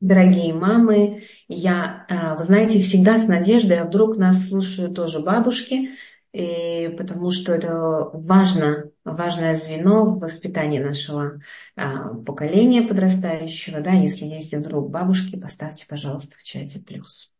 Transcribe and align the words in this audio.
Дорогие 0.00 0.54
мамы, 0.54 1.24
я, 1.46 2.06
э, 2.08 2.38
вы 2.38 2.44
знаете, 2.46 2.80
всегда 2.80 3.18
с 3.18 3.26
надеждой, 3.26 3.80
а 3.80 3.84
вдруг 3.84 4.16
нас 4.16 4.48
слушают 4.48 4.94
тоже 4.94 5.20
бабушки, 5.20 5.90
и 6.32 6.94
потому 6.96 7.30
что 7.30 7.52
это 7.52 8.08
важно, 8.14 8.90
важное 9.04 9.52
звено 9.52 10.06
в 10.06 10.20
воспитании 10.20 10.78
нашего 10.78 11.40
а, 11.76 12.14
поколения 12.14 12.82
подрастающего. 12.82 13.80
Да, 13.80 13.90
если 13.90 14.24
есть 14.24 14.54
вдруг 14.54 14.90
бабушки, 14.90 15.36
поставьте, 15.36 15.86
пожалуйста, 15.86 16.36
в 16.38 16.44
чате 16.44 16.80
плюс. 16.80 17.30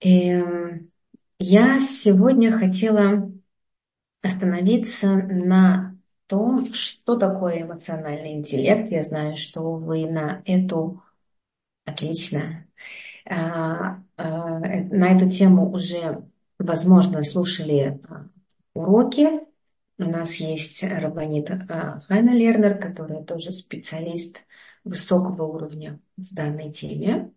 И 0.00 0.28
эм, 0.28 0.90
я 1.40 1.80
сегодня 1.80 2.52
хотела 2.52 3.32
остановиться 4.22 5.08
на 5.08 5.96
том, 6.26 6.66
что 6.66 7.16
такое 7.16 7.62
эмоциональный 7.62 8.34
интеллект. 8.34 8.90
Я 8.92 9.02
знаю, 9.02 9.34
что 9.34 9.72
вы 9.72 10.06
на 10.06 10.42
эту 10.44 11.02
Отлично. 11.86 12.66
А, 13.24 14.02
а, 14.16 14.58
на 14.58 15.16
эту 15.16 15.30
тему 15.30 15.72
уже, 15.72 16.22
возможно, 16.58 17.22
слушали 17.24 18.00
а, 18.08 18.28
уроки. 18.74 19.40
У 19.98 20.04
нас 20.04 20.34
есть 20.34 20.82
Рабанит 20.82 21.48
Хайна 21.48 22.34
Лернер, 22.34 22.78
которая 22.78 23.24
тоже 23.24 23.52
специалист 23.52 24.44
высокого 24.84 25.44
уровня 25.44 25.98
в 26.18 26.34
данной 26.34 26.70
теме. 26.70 27.32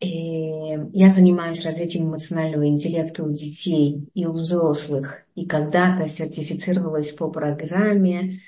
И 0.00 0.76
я 0.92 1.10
занимаюсь 1.10 1.64
развитием 1.64 2.08
эмоционального 2.08 2.66
интеллекта 2.66 3.24
у 3.24 3.32
детей 3.32 4.10
и 4.12 4.26
у 4.26 4.32
взрослых. 4.32 5.24
И 5.34 5.46
когда-то 5.46 6.06
сертифицировалась 6.08 7.12
по 7.12 7.30
программе 7.30 8.40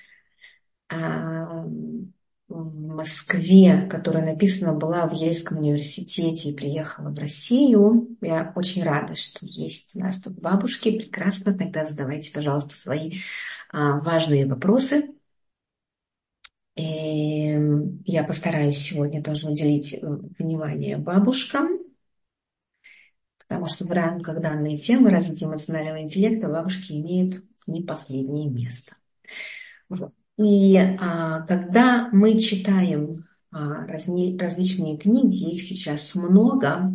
Москве, 2.48 3.88
которая 3.91 4.24
написана 4.24 4.73
была 4.73 5.06
в 5.09 5.12
Ельском 5.12 5.59
университете 5.59 6.50
и 6.50 6.54
приехала 6.54 7.10
в 7.10 7.18
Россию. 7.18 8.16
Я 8.20 8.52
очень 8.54 8.84
рада, 8.84 9.15
что 9.16 9.40
есть 9.43 9.96
у 9.96 10.01
нас 10.01 10.20
тут 10.20 10.34
бабушки. 10.34 10.96
Прекрасно. 10.96 11.57
Тогда 11.57 11.85
задавайте, 11.85 12.32
пожалуйста, 12.32 12.76
свои 12.76 13.15
а, 13.73 13.98
важные 13.98 14.46
вопросы. 14.46 15.12
И 16.76 17.59
я 18.04 18.23
постараюсь 18.23 18.79
сегодня 18.79 19.23
тоже 19.23 19.48
уделить 19.48 19.95
э, 19.95 19.98
внимание 20.38 20.98
бабушкам, 20.98 21.79
потому 23.38 23.65
что 23.65 23.87
в 23.87 23.90
рамках 23.90 24.42
данной 24.42 24.76
темы 24.76 25.09
развития 25.09 25.46
эмоционального 25.46 26.02
интеллекта 26.02 26.48
бабушки 26.48 26.92
имеют 26.92 27.42
не 27.66 27.82
последнее 27.82 28.51
место. 28.51 28.95
Вот. 29.88 30.13
И 30.38 30.76
а, 30.76 31.42
когда 31.42 32.09
мы 32.12 32.38
читаем 32.38 33.24
а, 33.51 33.87
разни, 33.87 34.37
различные 34.38 34.98
книги, 34.98 35.54
их 35.54 35.62
сейчас 35.62 36.15
много, 36.15 36.92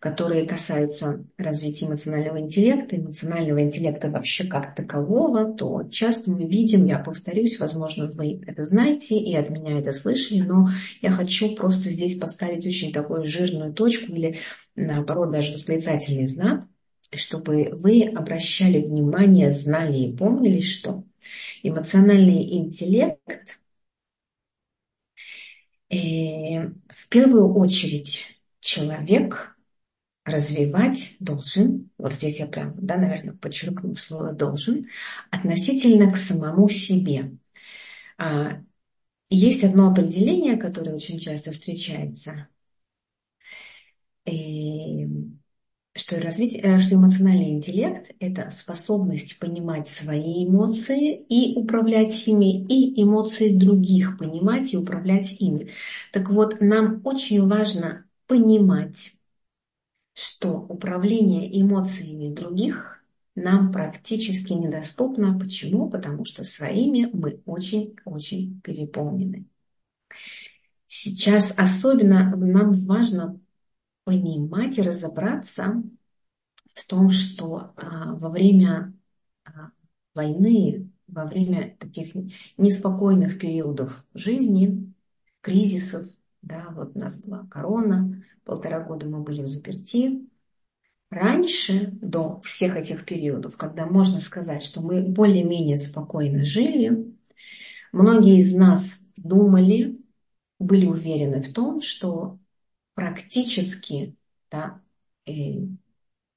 которые 0.00 0.46
касаются 0.46 1.24
развития 1.38 1.86
эмоционального 1.86 2.40
интеллекта, 2.40 2.96
эмоционального 2.96 3.62
интеллекта 3.62 4.10
вообще 4.10 4.44
как 4.44 4.74
такового, 4.74 5.54
то 5.54 5.84
часто 5.84 6.32
мы 6.32 6.46
видим, 6.46 6.84
я 6.84 6.98
повторюсь, 6.98 7.60
возможно, 7.60 8.10
вы 8.10 8.42
это 8.44 8.64
знаете 8.64 9.16
и 9.16 9.34
от 9.36 9.50
меня 9.50 9.78
это 9.78 9.92
слышали, 9.92 10.40
но 10.40 10.68
я 11.00 11.10
хочу 11.10 11.54
просто 11.54 11.88
здесь 11.88 12.18
поставить 12.18 12.66
очень 12.66 12.92
такую 12.92 13.26
жирную 13.26 13.72
точку 13.72 14.12
или 14.12 14.40
наоборот 14.74 15.30
даже 15.30 15.52
восклицательный 15.52 16.26
знак, 16.26 16.64
чтобы 17.16 17.70
вы 17.72 18.02
обращали 18.02 18.80
внимание, 18.80 19.52
знали 19.52 20.08
и 20.08 20.16
помнили, 20.16 20.60
что 20.60 21.04
эмоциональный 21.62 22.58
интеллект 22.58 23.60
э, 25.90 26.68
в 26.88 27.08
первую 27.08 27.54
очередь 27.54 28.40
человек 28.60 29.56
развивать 30.24 31.16
должен, 31.20 31.90
вот 31.98 32.14
здесь 32.14 32.40
я 32.40 32.46
прям, 32.46 32.74
да, 32.78 32.96
наверное, 32.96 33.34
подчеркну 33.34 33.94
слово 33.96 34.32
должен, 34.32 34.86
относительно 35.30 36.10
к 36.10 36.16
самому 36.16 36.68
себе. 36.68 37.36
А, 38.16 38.62
есть 39.28 39.64
одно 39.64 39.90
определение, 39.90 40.56
которое 40.56 40.94
очень 40.94 41.18
часто 41.18 41.50
встречается. 41.52 42.48
И 44.24 45.03
э, 45.03 45.03
что, 45.94 46.20
развитие, 46.20 46.62
э, 46.62 46.78
что 46.80 46.96
эмоциональный 46.96 47.50
интеллект– 47.50 48.10
это 48.18 48.50
способность 48.50 49.38
понимать 49.38 49.88
свои 49.88 50.44
эмоции 50.46 51.14
и 51.28 51.56
управлять 51.56 52.26
ими, 52.26 52.64
и 52.66 53.00
эмоции 53.00 53.56
других 53.56 54.18
понимать 54.18 54.72
и 54.72 54.76
управлять 54.76 55.40
ими. 55.40 55.70
Так 56.12 56.30
вот, 56.30 56.60
нам 56.60 57.00
очень 57.04 57.46
важно 57.46 58.06
понимать, 58.26 59.14
что 60.14 60.52
управление 60.68 61.60
эмоциями 61.60 62.34
других 62.34 63.04
нам 63.36 63.70
практически 63.72 64.52
недоступно. 64.52 65.38
Почему? 65.38 65.90
Потому 65.90 66.24
что 66.24 66.44
своими 66.44 67.08
мы 67.12 67.40
очень-очень 67.46 68.60
переполнены. 68.62 69.46
Сейчас 70.86 71.56
особенно 71.56 72.34
нам 72.36 72.84
важно 72.84 73.40
понимать 74.04 74.78
и 74.78 74.82
разобраться 74.82 75.82
в 76.74 76.86
том, 76.86 77.10
что 77.10 77.72
а, 77.76 78.14
во 78.14 78.28
время 78.28 78.92
а, 79.44 79.70
войны, 80.14 80.90
во 81.06 81.24
время 81.24 81.76
таких 81.78 82.14
неспокойных 82.56 83.38
периодов 83.38 84.04
жизни, 84.14 84.92
кризисов, 85.40 86.08
да, 86.42 86.68
вот 86.74 86.94
у 86.94 86.98
нас 86.98 87.20
была 87.20 87.46
корона, 87.50 88.22
полтора 88.44 88.80
года 88.80 89.06
мы 89.06 89.20
были 89.22 89.42
в 89.42 89.46
заперти. 89.46 90.28
Раньше, 91.10 91.90
до 91.92 92.40
всех 92.40 92.76
этих 92.76 93.04
периодов, 93.04 93.56
когда 93.56 93.86
можно 93.86 94.20
сказать, 94.20 94.62
что 94.62 94.80
мы 94.80 95.02
более-менее 95.02 95.76
спокойно 95.76 96.44
жили, 96.44 97.14
многие 97.92 98.38
из 98.38 98.54
нас 98.54 99.06
думали, 99.16 100.00
были 100.58 100.86
уверены 100.86 101.40
в 101.40 101.52
том, 101.52 101.80
что 101.80 102.38
практически, 102.94 104.16
да, 104.50 104.80
и, 105.26 105.68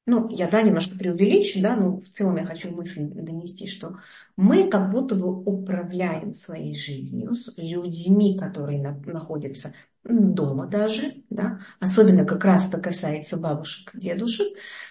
ну, 0.05 0.29
я, 0.29 0.49
да, 0.49 0.61
немножко 0.61 0.97
преувеличу, 0.97 1.61
да, 1.61 1.75
но 1.75 1.97
в 1.97 2.05
целом 2.05 2.37
я 2.37 2.45
хочу 2.45 2.71
мысль 2.71 3.05
донести, 3.07 3.67
что 3.67 3.97
мы 4.35 4.69
как 4.69 4.91
будто 4.91 5.15
бы 5.15 5.29
управляем 5.29 6.33
своей 6.33 6.75
жизнью 6.75 7.33
с 7.35 7.57
людьми, 7.57 8.37
которые 8.37 8.81
на, 8.81 8.97
находятся 9.05 9.73
дома 10.03 10.67
даже, 10.67 11.23
да, 11.29 11.59
особенно 11.79 12.25
как 12.25 12.45
раз 12.45 12.67
это 12.69 12.79
касается 12.79 13.37
бабушек 13.37 13.91
дедушек, 13.93 14.47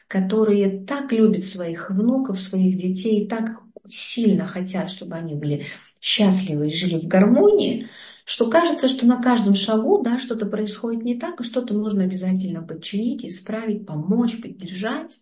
которые 0.09 0.85
так 0.85 1.13
любят 1.13 1.45
своих 1.45 1.91
внуков, 1.91 2.39
своих 2.39 2.77
детей, 2.77 3.27
так 3.27 3.61
сильно 3.89 4.47
хотят, 4.47 4.91
чтобы 4.91 5.17
они 5.17 5.35
были 5.35 5.67
счастливы 6.01 6.67
и 6.67 6.75
жили 6.75 6.99
в 6.99 7.09
гармонии, 7.09 7.89
что 8.27 8.51
кажется, 8.51 8.89
что 8.89 9.07
на 9.07 9.23
каждом 9.23 9.55
шагу 9.55 10.03
да, 10.03 10.19
что-то 10.19 10.47
происходит 10.47 11.05
не 11.05 11.15
так, 11.17 11.41
и 11.41 11.45
что-то 11.45 11.75
нужно 11.75 12.03
обязательно 12.03 12.61
подчинить, 12.61 13.25
исправить, 13.25 13.87
помочь, 13.87 14.43
поддержать. 14.43 15.17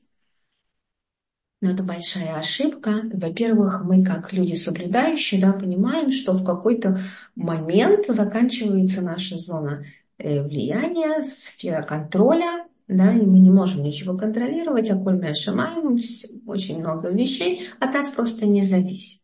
Но 1.61 1.73
это 1.73 1.83
большая 1.83 2.35
ошибка. 2.35 3.03
Во-первых, 3.13 3.83
мы 3.85 4.03
как 4.03 4.33
люди 4.33 4.55
соблюдающие 4.55 5.39
да, 5.39 5.53
понимаем, 5.53 6.11
что 6.11 6.33
в 6.33 6.47
какой-то 6.47 6.99
момент 7.37 8.07
заканчивается 8.07 9.03
наша 9.03 9.37
зона 9.37 9.85
э, 10.17 10.43
влияния, 10.43 11.23
сфера 11.23 11.83
контроля, 11.83 12.67
да, 12.89 13.13
и 13.13 13.21
мы 13.21 13.39
не 13.39 13.51
можем 13.51 13.83
ничего 13.83 14.17
контролировать, 14.17 14.91
а 14.91 14.97
коль 14.99 15.21
мы 15.21 15.29
ошибаем, 15.29 15.99
очень 16.47 16.79
много 16.79 17.11
вещей 17.11 17.69
от 17.81 17.93
нас 17.93 18.11
просто 18.11 18.47
не 18.47 18.63
зависит. 18.63 19.21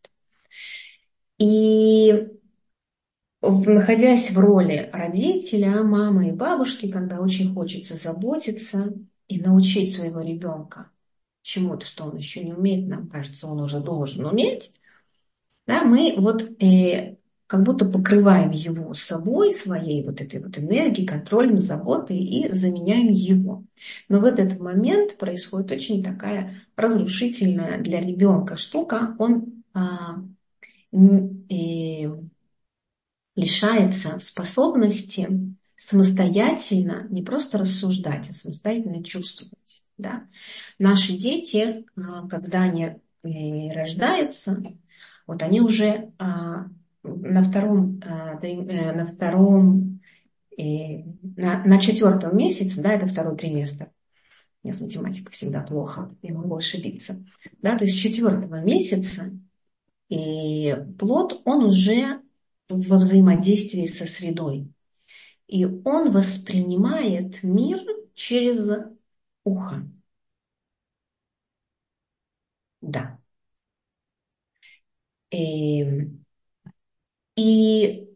И 1.39 2.27
находясь 3.41 4.31
в 4.31 4.37
роли 4.37 4.89
родителя, 4.93 5.83
мамы 5.83 6.29
и 6.29 6.31
бабушки, 6.31 6.91
когда 6.91 7.19
очень 7.19 7.53
хочется 7.53 7.95
заботиться 7.95 8.93
и 9.27 9.39
научить 9.39 9.95
своего 9.95 10.21
ребенка 10.21 10.91
чему-то, 11.41 11.85
что 11.85 12.05
он 12.05 12.17
еще 12.17 12.43
не 12.43 12.53
умеет, 12.53 12.87
нам 12.87 13.07
кажется, 13.07 13.47
он 13.47 13.59
уже 13.61 13.79
должен 13.79 14.25
уметь, 14.25 14.73
да, 15.65 15.83
мы 15.83 16.15
вот 16.17 16.43
э, 16.61 17.15
как 17.47 17.63
будто 17.63 17.85
покрываем 17.85 18.51
его 18.51 18.93
собой, 18.93 19.51
своей 19.51 20.03
вот 20.03 20.21
этой 20.21 20.41
вот 20.41 20.57
энергией, 20.57 21.07
контролем, 21.07 21.57
заботой 21.57 22.17
и 22.17 22.51
заменяем 22.53 23.09
его. 23.09 23.63
Но 24.07 24.19
в 24.19 24.25
этот 24.25 24.59
момент 24.59 25.17
происходит 25.17 25.71
очень 25.71 26.03
такая 26.03 26.55
разрушительная 26.75 27.79
для 27.81 28.01
ребенка 28.01 28.55
штука. 28.55 29.15
Он 29.19 29.63
а, 29.73 30.23
э, 30.93 32.09
лишается 33.35 34.19
способности 34.19 35.55
самостоятельно 35.75 37.07
не 37.09 37.23
просто 37.23 37.57
рассуждать, 37.57 38.29
а 38.29 38.33
самостоятельно 38.33 39.03
чувствовать. 39.03 39.83
Да? 39.97 40.27
Наши 40.77 41.13
дети, 41.13 41.85
а, 41.95 42.27
когда 42.27 42.61
они 42.61 42.97
э, 43.23 43.73
рождаются, 43.73 44.61
вот 45.25 45.41
они 45.43 45.61
уже 45.61 46.11
а, 46.19 46.67
на 47.03 47.41
втором, 47.43 47.99
а, 48.05 48.39
э, 48.43 48.93
на 48.93 49.05
втором 49.05 50.01
И 50.55 51.03
на, 51.23 51.79
четвертом 51.79 52.37
месяце, 52.37 52.81
да, 52.81 52.93
это 52.93 53.07
второй 53.07 53.35
триместр, 53.35 53.89
я 54.63 54.73
с 54.73 54.81
математикой 54.81 55.31
всегда 55.31 55.61
плохо, 55.61 56.15
я 56.21 56.33
могу 56.33 56.57
ошибиться. 56.57 57.23
Да, 57.61 57.75
то 57.77 57.85
есть 57.85 57.99
четвертого 57.99 58.61
месяца 58.61 59.31
и 60.09 60.75
плод, 60.99 61.41
он 61.45 61.63
уже 61.63 62.20
во 62.71 62.97
взаимодействии 62.97 63.85
со 63.85 64.05
средой. 64.05 64.71
И 65.47 65.65
он 65.65 66.11
воспринимает 66.11 67.43
мир 67.43 67.79
через 68.15 68.69
ухо. 69.45 69.87
Да. 72.81 73.19
И, 75.29 75.81
эм, 75.83 76.23
и 77.35 78.07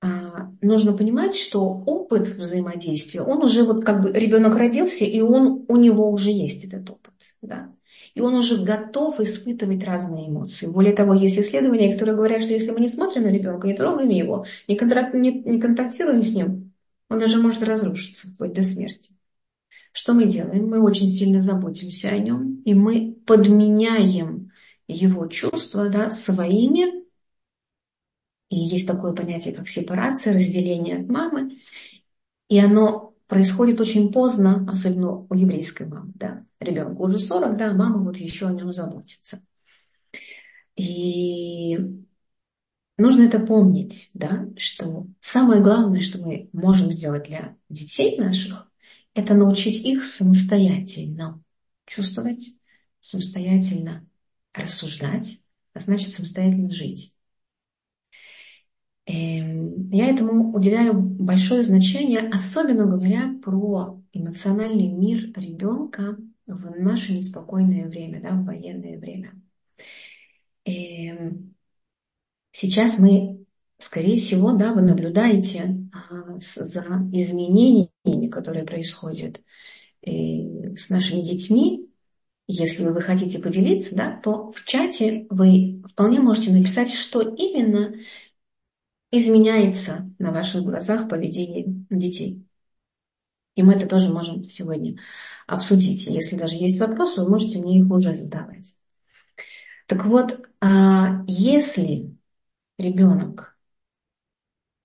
а, 0.00 0.50
нужно 0.62 0.94
понимать, 0.96 1.36
что 1.36 1.62
опыт 1.64 2.28
взаимодействия, 2.28 3.22
он 3.22 3.44
уже 3.44 3.64
вот 3.64 3.84
как 3.84 4.02
бы 4.02 4.12
ребенок 4.12 4.56
родился, 4.56 5.04
и 5.04 5.20
он, 5.20 5.66
у 5.68 5.76
него 5.76 6.10
уже 6.10 6.30
есть 6.30 6.64
этот 6.64 6.90
опыт. 6.90 7.14
Да? 7.42 7.74
И 8.14 8.20
он 8.20 8.34
уже 8.34 8.64
готов 8.64 9.20
испытывать 9.20 9.84
разные 9.84 10.28
эмоции. 10.28 10.66
Более 10.66 10.94
того, 10.94 11.14
есть 11.14 11.38
исследования, 11.38 11.92
которые 11.92 12.16
говорят, 12.16 12.42
что 12.42 12.52
если 12.52 12.72
мы 12.72 12.80
не 12.80 12.88
смотрим 12.88 13.22
на 13.22 13.28
ребенка, 13.28 13.66
не 13.66 13.74
трогаем 13.74 14.08
его, 14.08 14.46
не, 14.68 14.76
контракт, 14.76 15.14
не, 15.14 15.32
не 15.32 15.60
контактируем 15.60 16.22
с 16.22 16.34
ним, 16.34 16.72
он 17.08 17.18
даже 17.18 17.40
может 17.40 17.62
разрушиться 17.62 18.28
вплоть 18.28 18.52
до 18.52 18.62
смерти. 18.62 19.14
Что 19.92 20.12
мы 20.12 20.26
делаем? 20.26 20.68
Мы 20.68 20.80
очень 20.80 21.08
сильно 21.08 21.40
заботимся 21.40 22.08
о 22.08 22.18
нем, 22.18 22.62
и 22.64 22.74
мы 22.74 23.16
подменяем 23.26 24.52
его 24.86 25.26
чувства 25.26 25.88
да, 25.88 26.10
своими. 26.10 27.04
И 28.48 28.56
есть 28.56 28.86
такое 28.86 29.12
понятие, 29.12 29.54
как 29.54 29.68
сепарация, 29.68 30.34
разделение 30.34 30.98
от 30.98 31.08
мамы. 31.08 31.58
И 32.48 32.58
оно 32.58 33.09
происходит 33.30 33.80
очень 33.80 34.12
поздно, 34.12 34.66
особенно 34.68 35.12
у 35.12 35.34
еврейской 35.34 35.86
мамы. 35.86 36.12
Да. 36.16 36.44
Ребенку 36.58 37.04
уже 37.04 37.18
40, 37.18 37.56
да, 37.56 37.72
мама 37.72 38.02
вот 38.02 38.16
еще 38.16 38.48
о 38.48 38.52
нем 38.52 38.72
заботится. 38.72 39.40
И 40.74 41.78
нужно 42.98 43.22
это 43.22 43.38
помнить, 43.38 44.10
да, 44.14 44.48
что 44.56 45.06
самое 45.20 45.62
главное, 45.62 46.00
что 46.00 46.18
мы 46.18 46.50
можем 46.52 46.90
сделать 46.90 47.28
для 47.28 47.56
детей 47.68 48.18
наших, 48.18 48.68
это 49.14 49.34
научить 49.34 49.84
их 49.84 50.04
самостоятельно 50.04 51.40
чувствовать, 51.86 52.44
самостоятельно 53.00 54.06
рассуждать, 54.52 55.40
а 55.72 55.80
значит 55.80 56.12
самостоятельно 56.14 56.72
жить. 56.72 57.14
Эм, 59.10 59.90
я 59.90 60.08
этому 60.08 60.52
уделяю 60.54 60.94
большое 60.94 61.64
значение, 61.64 62.28
особенно 62.32 62.86
говоря 62.86 63.34
про 63.42 64.00
эмоциональный 64.12 64.86
мир 64.86 65.32
ребенка 65.36 66.16
в 66.46 66.78
наше 66.78 67.14
неспокойное 67.14 67.88
время, 67.88 68.20
да, 68.20 68.30
в 68.30 68.44
военное 68.44 68.98
время. 68.98 69.34
Эм, 70.64 71.56
сейчас 72.52 72.98
мы, 72.98 73.44
скорее 73.78 74.18
всего, 74.18 74.52
да, 74.52 74.72
вы 74.72 74.82
наблюдаете 74.82 75.88
а, 75.92 76.38
за 76.38 76.84
изменениями, 77.12 78.28
которые 78.28 78.64
происходят 78.64 79.42
э, 80.06 80.76
с 80.76 80.88
нашими 80.88 81.22
детьми, 81.22 81.90
если 82.46 82.84
вы 82.84 83.00
хотите 83.00 83.38
поделиться, 83.38 83.94
да, 83.94 84.20
то 84.22 84.50
в 84.50 84.64
чате 84.64 85.26
вы 85.30 85.82
вполне 85.88 86.20
можете 86.20 86.52
написать, 86.52 86.92
что 86.92 87.20
именно 87.20 87.94
изменяется 89.10 90.10
на 90.18 90.32
ваших 90.32 90.62
глазах 90.64 91.08
поведение 91.08 91.64
детей. 91.90 92.46
И 93.54 93.62
мы 93.62 93.74
это 93.74 93.86
тоже 93.86 94.12
можем 94.12 94.42
сегодня 94.42 94.98
обсудить. 95.46 96.06
Если 96.06 96.36
даже 96.36 96.54
есть 96.56 96.80
вопросы, 96.80 97.22
вы 97.22 97.30
можете 97.30 97.58
мне 97.58 97.80
их 97.80 97.90
уже 97.90 98.16
задавать. 98.16 98.74
Так 99.86 100.06
вот, 100.06 100.40
а 100.60 101.24
если 101.26 102.16
ребенок 102.78 103.56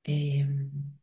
эм, 0.06 1.00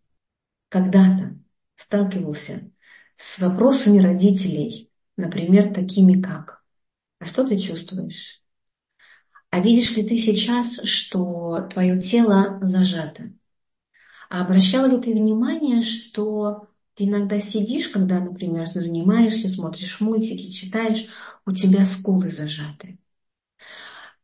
когда-то 0.68 1.38
сталкивался 1.76 2.70
с 3.16 3.38
вопросами 3.40 4.00
родителей, 4.00 4.90
например, 5.16 5.72
такими 5.74 6.20
как 6.20 6.64
«А 7.18 7.26
что 7.26 7.46
ты 7.46 7.58
чувствуешь?» 7.58 8.41
А 9.52 9.60
видишь 9.60 9.94
ли 9.94 10.02
ты 10.02 10.16
сейчас, 10.16 10.80
что 10.84 11.68
твое 11.70 12.00
тело 12.00 12.58
зажато? 12.62 13.34
А 14.30 14.40
обращала 14.40 14.86
ли 14.86 14.98
ты 14.98 15.12
внимание, 15.12 15.82
что 15.82 16.68
ты 16.94 17.04
иногда 17.04 17.38
сидишь, 17.38 17.88
когда, 17.88 18.18
например, 18.20 18.64
занимаешься, 18.64 19.50
смотришь 19.50 20.00
мультики, 20.00 20.50
читаешь, 20.50 21.04
у 21.44 21.52
тебя 21.52 21.84
скулы 21.84 22.30
зажаты? 22.30 22.98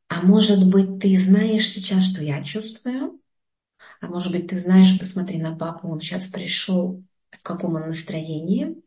А 0.09 0.23
может 0.23 0.67
быть, 0.71 0.99
ты 0.99 1.15
знаешь 1.19 1.69
сейчас, 1.69 2.05
что 2.05 2.25
я 2.25 2.43
чувствую? 2.43 3.21
А 4.01 4.07
может 4.07 4.33
быть, 4.33 4.47
ты 4.47 4.57
знаешь, 4.57 4.99
посмотри 4.99 5.39
на 5.39 5.55
папу, 5.55 5.89
он 5.89 6.01
сейчас 6.01 6.29
пришел, 6.29 7.05
в 7.33 7.43
каком 7.43 7.75
он 7.75 7.89
настроении? 7.89 8.83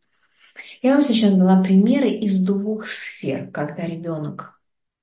Я 0.82 0.94
вам 0.94 1.04
сейчас 1.04 1.36
дала 1.36 1.62
примеры 1.62 2.10
из 2.10 2.44
двух 2.44 2.88
сфер, 2.88 3.52
когда 3.52 3.86
ребенок 3.86 4.61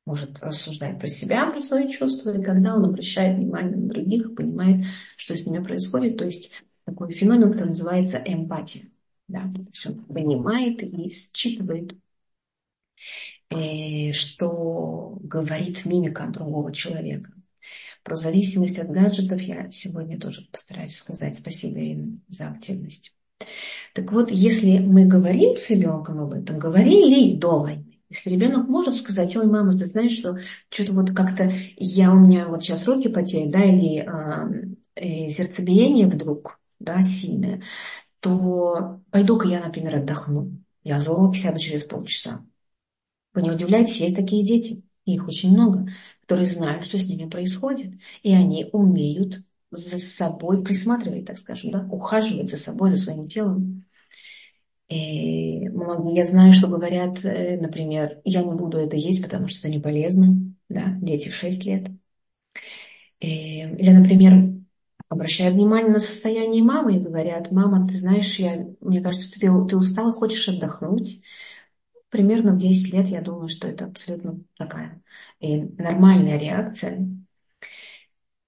может 0.08 0.38
рассуждать 0.40 0.98
про 0.98 1.06
себя, 1.06 1.50
про 1.50 1.60
свои 1.60 1.86
чувства, 1.86 2.30
и 2.36 2.42
когда 2.42 2.74
он 2.74 2.86
обращает 2.86 3.36
внимание 3.36 3.76
на 3.76 3.88
других, 3.88 4.34
понимает, 4.34 4.86
что 5.16 5.36
с 5.36 5.46
ними 5.46 5.62
происходит. 5.62 6.16
То 6.16 6.24
есть 6.24 6.50
такой 6.84 7.12
феномен, 7.12 7.52
который 7.52 7.68
называется 7.68 8.22
эмпатия. 8.24 8.88
Да? 9.28 9.42
То 9.54 9.60
есть 9.60 9.86
он 9.86 10.04
понимает 10.06 10.82
и 10.82 11.08
считывает, 11.08 11.94
э, 13.50 14.12
что 14.12 15.18
говорит 15.20 15.84
мимика 15.84 16.26
другого 16.28 16.72
человека. 16.72 17.30
Про 18.02 18.16
зависимость 18.16 18.78
от 18.78 18.88
гаджетов 18.88 19.42
я 19.42 19.70
сегодня 19.70 20.18
тоже 20.18 20.48
постараюсь 20.50 20.96
сказать. 20.96 21.36
Спасибо, 21.36 21.78
Ирина, 21.78 22.18
за 22.28 22.48
активность. 22.48 23.14
Так 23.92 24.10
вот, 24.10 24.30
если 24.30 24.78
мы 24.78 25.04
говорим 25.04 25.58
с 25.58 25.68
ребенком 25.68 26.20
об 26.20 26.32
этом, 26.32 26.58
говорили 26.58 27.36
до 27.36 27.58
войны, 27.58 27.87
если 28.10 28.30
ребенок 28.30 28.68
может 28.68 28.94
сказать, 28.94 29.36
ой, 29.36 29.46
мама, 29.46 29.72
ты 29.72 29.84
знаешь, 29.84 30.12
что 30.18 30.38
что-то 30.70 30.92
вот 30.94 31.10
как-то 31.10 31.52
я, 31.76 32.12
у 32.12 32.18
меня 32.18 32.48
вот 32.48 32.62
сейчас 32.62 32.86
руки 32.86 33.08
потеют, 33.08 33.50
да, 33.50 33.62
или 33.62 34.06
э, 34.96 35.28
сердцебиение 35.28 36.06
вдруг, 36.06 36.58
да, 36.80 37.00
сильное, 37.02 37.62
то 38.20 39.00
пойду-ка 39.10 39.46
я, 39.48 39.64
например, 39.64 39.96
отдохну. 39.96 40.52
Я 40.82 40.98
за 40.98 41.12
уроки 41.12 41.38
сяду 41.38 41.58
через 41.58 41.84
полчаса. 41.84 42.44
Вы 43.34 43.42
не 43.42 43.50
удивляйтесь, 43.50 44.00
есть 44.00 44.16
такие 44.16 44.44
дети, 44.44 44.82
их 45.04 45.28
очень 45.28 45.52
много, 45.52 45.88
которые 46.22 46.46
знают, 46.46 46.84
что 46.84 46.98
с 46.98 47.06
ними 47.06 47.28
происходит, 47.28 47.92
и 48.22 48.32
они 48.32 48.68
умеют 48.72 49.40
за 49.70 49.98
собой 49.98 50.62
присматривать, 50.62 51.26
так 51.26 51.38
скажем, 51.38 51.70
да, 51.70 51.86
ухаживать 51.90 52.48
за 52.48 52.56
собой, 52.56 52.90
за 52.90 52.96
своим 52.96 53.28
телом. 53.28 53.84
И 54.88 55.60
я 55.64 56.24
знаю, 56.24 56.52
что 56.52 56.68
говорят, 56.68 57.24
э, 57.24 57.58
например, 57.60 58.20
я 58.24 58.42
не 58.42 58.52
буду 58.54 58.78
это 58.78 58.96
есть, 58.96 59.22
потому 59.22 59.46
что 59.48 59.60
это 59.68 59.76
не 59.76 59.82
полезно, 59.82 60.36
да, 60.68 60.96
дети 61.02 61.28
в 61.28 61.34
6 61.34 61.64
лет. 61.66 61.88
Или, 63.20 63.90
например, 63.90 64.54
обращают 65.08 65.54
внимание 65.54 65.92
на 65.92 65.98
состояние 66.00 66.62
мамы 66.62 66.96
и 66.96 67.00
говорят, 67.00 67.50
мама, 67.50 67.86
ты 67.86 67.96
знаешь, 67.98 68.38
я, 68.38 68.66
мне 68.80 69.00
кажется, 69.00 69.30
ты, 69.32 69.40
ты 69.40 69.76
устала, 69.76 70.12
хочешь 70.12 70.48
отдохнуть. 70.48 71.22
Примерно 72.10 72.54
в 72.54 72.58
10 72.58 72.92
лет 72.94 73.08
я 73.08 73.20
думаю, 73.20 73.48
что 73.48 73.68
это 73.68 73.86
абсолютно 73.86 74.40
такая 74.58 75.02
и 75.40 75.56
нормальная 75.62 76.38
реакция. 76.38 77.08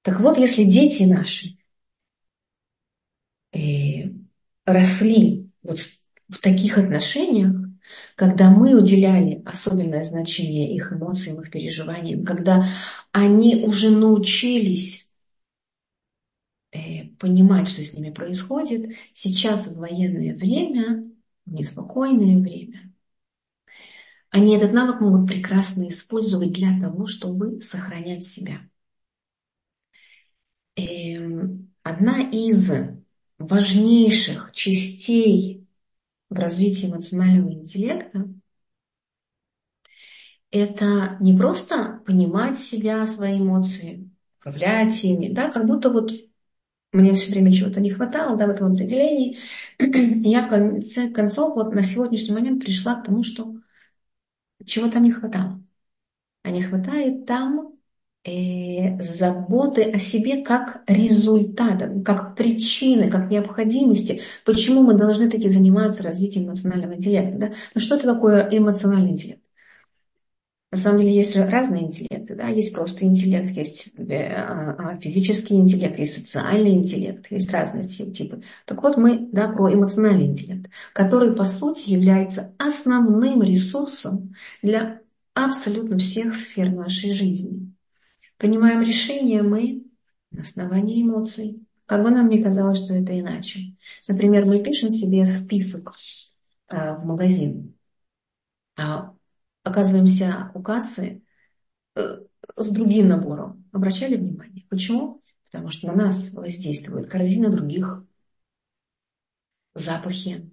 Так 0.03 0.21
вот, 0.21 0.37
если 0.39 0.65
дети 0.65 1.05
наши 1.05 1.57
э, 3.53 4.09
росли 4.65 5.51
вот 5.63 5.79
в 6.31 6.39
таких 6.41 6.79
отношениях, 6.79 7.55
когда 8.17 8.51
мы 8.51 8.75
уделяли 8.75 9.43
особенное 9.45 10.05
значение 10.05 10.75
их 10.75 10.93
эмоциям, 10.93 11.41
их 11.41 11.51
переживаниям, 11.51 12.25
когда 12.25 12.69
они 13.13 13.65
уже 13.65 13.91
научились 13.91 15.11
э, 16.73 17.07
понимать, 17.19 17.69
что 17.69 17.85
с 17.85 17.93
ними 17.93 18.11
происходит, 18.11 18.95
сейчас 19.13 19.69
в 19.69 19.79
военное 19.79 20.37
время, 20.37 21.11
в 21.47 21.53
неспокойное 21.53 22.39
время, 22.39 22.93
они 24.31 24.57
этот 24.57 24.73
навык 24.73 25.01
могут 25.01 25.29
прекрасно 25.29 25.89
использовать 25.89 26.53
для 26.53 26.79
того, 26.81 27.07
чтобы 27.07 27.61
сохранять 27.61 28.25
себя. 28.25 28.61
Эм, 30.77 31.73
одна 31.83 32.21
из 32.31 32.71
важнейших 33.39 34.51
частей 34.53 35.60
в 36.31 36.35
развитии 36.35 36.89
эмоционального 36.89 37.53
интеллекта, 37.53 38.29
это 40.51 41.17
не 41.21 41.37
просто 41.37 42.03
понимать 42.07 42.59
себя, 42.59 43.07
свои 43.07 43.39
эмоции, 43.39 44.11
управлять 44.41 45.05
ими, 45.05 45.29
да, 45.29 45.51
как 45.51 45.67
будто 45.67 45.91
вот 45.91 46.13
мне 46.93 47.15
все 47.15 47.31
время 47.31 47.53
чего-то 47.53 47.81
не 47.81 47.91
хватало, 47.91 48.37
да, 48.37 48.47
в 48.47 48.51
этом 48.51 48.73
определении. 48.73 49.39
Я 49.79 50.43
в 50.43 50.49
конце 50.49 51.09
концов 51.09 51.55
вот 51.55 51.75
на 51.75 51.83
сегодняшний 51.83 52.35
момент 52.35 52.65
пришла 52.65 52.97
к 52.97 53.05
тому, 53.05 53.23
что 53.23 53.55
чего 54.65 54.91
там 54.91 55.05
не 55.05 55.13
хватало. 55.13 55.63
А 56.43 56.51
не 56.51 56.63
хватает 56.63 57.27
там 57.27 57.75
заботы 59.01 59.83
о 59.83 59.99
себе 59.99 60.43
как 60.45 60.83
результата, 60.87 61.91
как 62.05 62.37
причины, 62.37 63.11
как 63.11 63.31
необходимости. 63.31 64.23
Почему 64.45 64.83
мы 64.83 64.95
должны 64.95 65.31
таки 65.31 65.49
заниматься 65.49 66.03
развитием 66.03 66.47
эмоционального 66.47 66.95
интеллекта? 66.95 67.39
Да? 67.39 67.53
Ну 67.75 67.81
что 67.81 67.97
это 67.97 68.13
такое 68.13 68.49
эмоциональный 68.51 69.13
интеллект? 69.13 69.43
На 70.73 70.79
самом 70.79 70.99
деле 70.99 71.15
есть 71.17 71.35
разные 71.35 71.87
интеллекты, 71.87 72.37
да, 72.37 72.47
есть 72.47 72.73
просто 72.73 73.05
интеллект, 73.05 73.51
есть 73.57 73.91
э, 73.97 74.33
а, 74.33 74.77
а, 74.79 75.01
физический 75.01 75.57
интеллект, 75.57 75.99
есть 75.99 76.19
социальный 76.19 76.75
интеллект, 76.75 77.27
есть 77.29 77.51
разные 77.51 77.83
типы. 77.83 78.45
Так 78.67 78.81
вот 78.85 78.97
мы, 78.97 79.29
да, 79.33 79.49
про 79.49 79.75
эмоциональный 79.75 80.27
интеллект, 80.27 80.71
который 80.93 81.35
по 81.35 81.45
сути 81.45 81.91
является 81.91 82.55
основным 82.57 83.43
ресурсом 83.43 84.33
для 84.63 85.01
абсолютно 85.35 85.99
всех 85.99 86.37
сфер 86.37 86.71
нашей 86.71 87.15
жизни. 87.15 87.73
Принимаем 88.41 88.81
решения 88.81 89.43
мы 89.43 89.85
на 90.31 90.41
основании 90.41 91.03
эмоций. 91.03 91.63
Как 91.85 92.03
бы 92.03 92.09
нам 92.11 92.31
ни 92.31 92.41
казалось, 92.41 92.83
что 92.83 92.95
это 92.95 93.19
иначе. 93.21 93.77
Например, 94.09 94.47
мы 94.47 94.63
пишем 94.63 94.89
себе 94.89 95.27
список 95.27 95.93
э, 96.69 96.97
в 96.97 97.05
магазин, 97.05 97.77
а 98.79 99.15
оказываемся 99.63 100.51
у 100.55 100.63
кассы 100.63 101.23
э, 101.97 102.01
с 102.57 102.71
другим 102.71 103.09
набором. 103.09 103.69
Обращали 103.73 104.17
внимание? 104.17 104.65
Почему? 104.71 105.23
Потому 105.45 105.69
что 105.69 105.89
на 105.89 105.93
нас 105.93 106.33
воздействует 106.33 107.11
корзина 107.11 107.51
других, 107.51 108.07
запахи, 109.75 110.51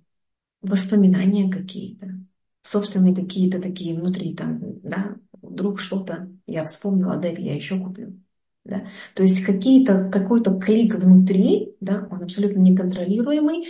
воспоминания 0.61 1.49
какие-то, 1.49 2.19
собственные 2.63 3.15
какие-то 3.15 3.61
такие 3.61 3.97
внутри, 3.97 4.35
там, 4.35 4.59
да, 4.81 5.15
вдруг 5.49 5.79
что-то 5.79 6.29
я 6.45 6.63
вспомнила, 6.63 7.17
дай 7.17 7.35
я 7.41 7.55
еще 7.55 7.79
куплю. 7.79 8.19
Да? 8.63 8.87
То 9.15 9.23
есть 9.23 9.45
какие-то, 9.45 10.09
какой-то 10.11 10.59
клик 10.59 10.95
внутри, 10.95 11.75
да, 11.79 12.07
он 12.11 12.23
абсолютно 12.23 12.59
неконтролируемый, 12.59 13.65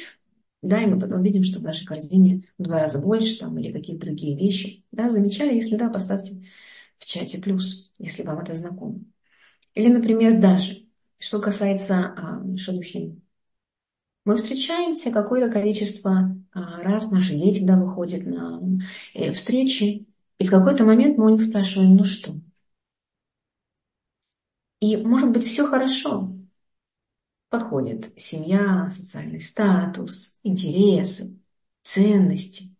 да, 0.63 0.81
и 0.81 0.87
мы 0.87 0.99
потом 0.99 1.21
видим, 1.21 1.43
что 1.43 1.59
в 1.59 1.63
нашей 1.63 1.85
корзине 1.85 2.43
в 2.57 2.63
два 2.63 2.79
раза 2.79 2.99
больше 2.99 3.39
там, 3.39 3.57
или 3.59 3.71
какие-то 3.71 4.07
другие 4.07 4.35
вещи. 4.35 4.83
Да, 4.91 5.09
замечали? 5.09 5.53
Если 5.53 5.75
да, 5.75 5.89
поставьте 5.89 6.43
в 6.97 7.05
чате 7.05 7.37
плюс, 7.37 7.91
если 7.99 8.23
вам 8.23 8.39
это 8.39 8.55
знакомо. 8.55 8.99
Или, 9.75 9.89
например, 9.89 10.39
даже, 10.41 10.83
что 11.19 11.39
касается 11.39 11.97
а, 11.97 12.57
шадухим. 12.57 13.21
Мы 14.25 14.35
встречаемся 14.35 15.11
какое-то 15.11 15.51
количество 15.51 16.35
а, 16.51 16.81
раз, 16.81 17.11
наши 17.11 17.35
дети 17.35 17.63
да, 17.63 17.77
выходят 17.77 18.25
на 18.25 18.61
э, 19.13 19.31
встречи, 19.31 20.07
и 20.39 20.47
в 20.47 20.51
какой-то 20.51 20.85
момент 20.85 21.17
мы 21.17 21.25
у 21.25 21.29
них 21.29 21.41
спрашиваем, 21.41 21.95
ну 21.95 22.03
что? 22.03 22.35
И 24.79 24.97
может 24.97 25.31
быть 25.31 25.43
все 25.45 25.67
хорошо, 25.67 26.33
подходит 27.49 28.11
семья, 28.19 28.89
социальный 28.89 29.41
статус, 29.41 30.37
интересы, 30.43 31.37
ценности. 31.83 32.75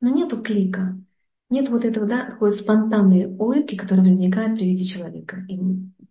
Но 0.00 0.10
нету 0.10 0.42
клика, 0.42 0.98
нет 1.50 1.68
вот 1.70 1.84
этого, 1.84 2.06
да, 2.06 2.26
такой 2.30 2.52
спонтанной 2.52 3.26
улыбки, 3.26 3.76
которая 3.76 4.06
возникает 4.06 4.56
при 4.56 4.66
виде 4.66 4.84
человека. 4.84 5.44
И 5.48 5.58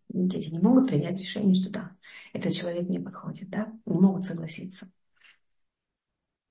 дети 0.09 0.49
не 0.49 0.59
могут 0.59 0.87
принять 0.87 1.19
решение, 1.19 1.55
что 1.55 1.71
да, 1.71 1.91
этот 2.33 2.53
человек 2.53 2.89
не 2.89 2.99
подходит, 2.99 3.49
да, 3.49 3.71
не 3.85 3.99
могут 3.99 4.25
согласиться. 4.25 4.89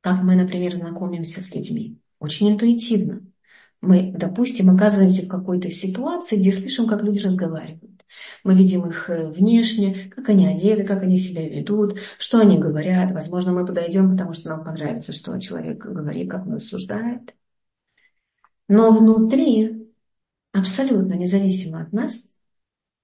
Как 0.02 0.22
мы, 0.22 0.36
например, 0.36 0.74
знакомимся 0.74 1.42
с 1.42 1.54
людьми? 1.54 1.98
Очень 2.20 2.50
интуитивно. 2.52 3.22
Мы, 3.85 4.12
допустим, 4.17 4.71
оказываемся 4.71 5.23
в 5.25 5.29
какой-то 5.29 5.71
ситуации, 5.71 6.37
где 6.37 6.53
слышим, 6.53 6.87
как 6.87 7.03
люди 7.03 7.21
разговаривают. 7.21 8.05
Мы 8.45 8.55
видим 8.55 8.87
их 8.88 9.11
э, 9.11 9.26
внешне, 9.29 10.11
как 10.14 10.29
они 10.29 10.47
одеты, 10.47 10.85
как 10.85 11.03
они 11.03 11.19
себя 11.19 11.49
ведут, 11.49 11.99
что 12.19 12.38
они 12.38 12.59
говорят. 12.59 13.12
Возможно, 13.12 13.53
мы 13.53 13.67
подойдем, 13.67 14.11
потому 14.11 14.33
что 14.33 14.49
нам 14.50 14.64
понравится, 14.64 15.12
что 15.12 15.38
человек 15.38 15.79
говорит, 15.85 16.31
как 16.31 16.47
он 16.47 16.55
рассуждает. 16.55 17.35
Но 18.69 18.91
внутри, 18.91 19.91
абсолютно 20.53 21.14
независимо 21.14 21.83
от 21.83 21.93
нас, 21.93 22.31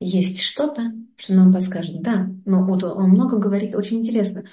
есть 0.01 0.41
что-то, 0.41 0.93
что 1.17 1.35
нам 1.35 1.53
подскажет, 1.53 2.03
да, 2.03 2.31
но 2.47 2.65
вот 2.65 2.83
он 2.85 3.11
много 3.11 3.39
говорит, 3.39 3.75
очень 3.75 3.99
интересно, 3.99 4.45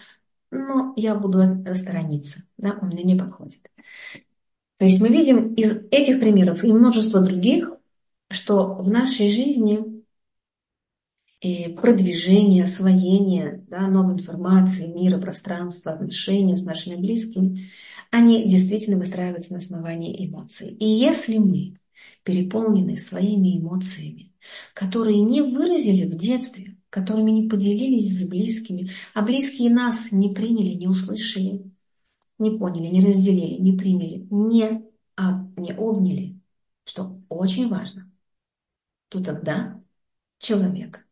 но 0.51 0.93
я 0.97 1.15
буду 1.15 1.65
сторониться, 1.75 2.43
да, 2.57 2.77
он 2.81 2.89
мне 2.89 3.03
не 3.03 3.15
подходит. 3.17 3.61
То 4.77 4.85
есть 4.85 4.99
мы 4.99 5.09
видим 5.09 5.53
из 5.55 5.85
этих 5.91 6.19
примеров 6.19 6.63
и 6.63 6.71
множество 6.71 7.21
других, 7.21 7.71
что 8.29 8.75
в 8.75 8.89
нашей 8.89 9.29
жизни 9.29 9.97
продвижение, 11.75 12.63
освоение 12.63 13.63
да, 13.69 13.87
новой 13.87 14.15
информации, 14.15 14.87
мира, 14.87 15.19
пространства, 15.19 15.91
отношения 15.91 16.57
с 16.57 16.63
нашими 16.63 16.95
близкими, 16.95 17.69
они 18.09 18.47
действительно 18.47 18.97
выстраиваются 18.97 19.53
на 19.53 19.59
основании 19.59 20.27
эмоций. 20.27 20.69
И 20.69 20.85
если 20.85 21.37
мы 21.37 21.79
переполнены 22.23 22.97
своими 22.97 23.57
эмоциями, 23.57 24.33
которые 24.73 25.21
не 25.21 25.41
выразили 25.41 26.05
в 26.09 26.15
детстве, 26.15 26.77
которыми 26.89 27.31
не 27.31 27.49
поделились 27.49 28.19
с 28.19 28.27
близкими, 28.27 28.89
а 29.13 29.21
близкие 29.21 29.69
нас 29.69 30.11
не 30.11 30.33
приняли, 30.33 30.73
не 30.73 30.87
услышали, 30.87 31.69
не 32.39 32.57
поняли, 32.57 32.87
не 32.87 33.01
разделили, 33.01 33.61
не 33.61 33.73
приняли, 33.73 34.27
не, 34.29 34.83
а, 35.15 35.45
не 35.57 35.73
обняли, 35.73 36.39
что 36.83 37.21
очень 37.29 37.67
важно, 37.67 38.11
то 39.09 39.23
тогда 39.23 39.81
человек 40.37 41.07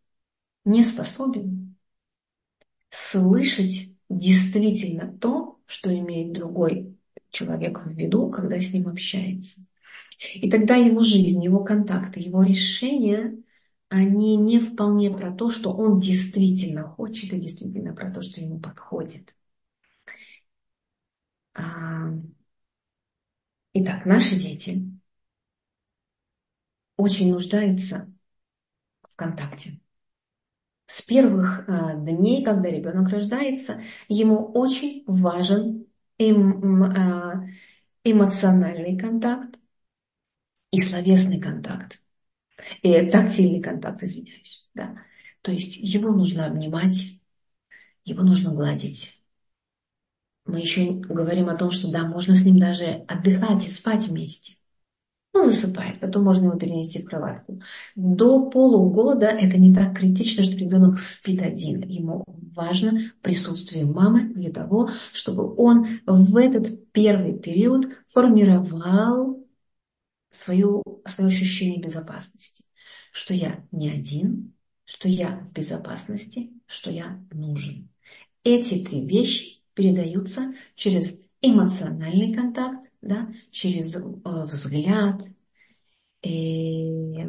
не 0.63 0.83
способен 0.83 1.75
слышать 2.89 3.91
действительно 4.09 5.11
то, 5.17 5.59
что 5.65 5.93
имеет 5.93 6.33
другой 6.33 6.97
человек 7.29 7.85
в 7.85 7.89
виду, 7.89 8.29
когда 8.29 8.59
с 8.59 8.73
ним 8.73 8.87
общается. 8.87 9.65
И 10.33 10.49
тогда 10.49 10.75
его 10.75 11.01
жизнь, 11.01 11.43
его 11.43 11.63
контакты, 11.63 12.19
его 12.19 12.43
решения, 12.43 13.37
они 13.89 14.37
не 14.37 14.59
вполне 14.59 15.11
про 15.11 15.31
то, 15.31 15.49
что 15.49 15.71
он 15.71 15.99
действительно 15.99 16.83
хочет 16.83 17.33
и 17.33 17.39
действительно 17.39 17.93
про 17.93 18.11
то, 18.11 18.21
что 18.21 18.41
ему 18.41 18.59
подходит. 18.59 19.35
А, 21.55 22.11
итак, 23.73 24.05
наши 24.05 24.35
дети 24.35 24.91
очень 26.97 27.31
нуждаются 27.31 28.11
в 29.03 29.15
контакте 29.15 29.79
с 30.87 31.01
первых 31.01 31.67
э, 31.67 31.95
дней, 31.97 32.43
когда 32.43 32.69
ребенок 32.69 33.09
рождается, 33.09 33.81
ему 34.07 34.51
очень 34.53 35.03
важен 35.07 35.87
эм, 36.19 36.83
э, 36.83 37.49
эмоциональный 38.03 38.97
контакт 38.97 39.59
и 40.71 40.81
словесный 40.81 41.39
контакт. 41.39 42.01
И 42.81 43.09
тактильный 43.09 43.61
контакт, 43.61 44.01
извиняюсь. 44.03 44.69
Да. 44.73 44.95
То 45.41 45.51
есть 45.51 45.75
его 45.75 46.11
нужно 46.11 46.45
обнимать, 46.45 47.19
его 48.05 48.23
нужно 48.23 48.53
гладить. 48.53 49.14
Мы 50.45 50.59
еще 50.59 50.91
говорим 50.91 51.49
о 51.49 51.55
том, 51.55 51.71
что 51.71 51.91
да, 51.91 52.03
можно 52.03 52.35
с 52.35 52.45
ним 52.45 52.59
даже 52.59 53.03
отдыхать 53.07 53.65
и 53.65 53.69
спать 53.69 54.07
вместе. 54.07 54.55
Он 55.33 55.51
засыпает, 55.51 55.99
потом 55.99 56.23
можно 56.23 56.45
его 56.45 56.57
перенести 56.57 57.01
в 57.01 57.05
кроватку. 57.05 57.61
До 57.95 58.49
полугода 58.49 59.25
это 59.25 59.57
не 59.57 59.73
так 59.73 59.97
критично, 59.97 60.43
что 60.43 60.55
ребенок 60.55 60.97
спит 60.97 61.41
один. 61.41 61.81
Ему 61.81 62.23
важно 62.55 62.99
присутствие 63.21 63.85
мамы 63.85 64.33
для 64.33 64.51
того, 64.51 64.91
чтобы 65.11 65.53
он 65.57 65.99
в 66.05 66.37
этот 66.37 66.89
первый 66.93 67.37
период 67.37 67.87
формировал 68.07 69.45
свое, 70.31 70.81
свое 71.05 71.27
ощущение 71.27 71.81
безопасности. 71.81 72.63
Что 73.11 73.33
я 73.33 73.65
не 73.71 73.89
один, 73.89 74.53
что 74.85 75.09
я 75.09 75.45
в 75.49 75.53
безопасности, 75.53 76.51
что 76.65 76.91
я 76.91 77.21
нужен. 77.31 77.89
Эти 78.45 78.85
три 78.85 79.05
вещи 79.05 79.54
передаются 79.75 80.53
через 80.75 81.23
эмоциональный 81.41 82.33
контакт, 82.33 82.89
да, 83.01 83.29
через 83.51 83.95
э, 83.95 84.01
взгляд. 84.23 85.21
И... 86.23 87.23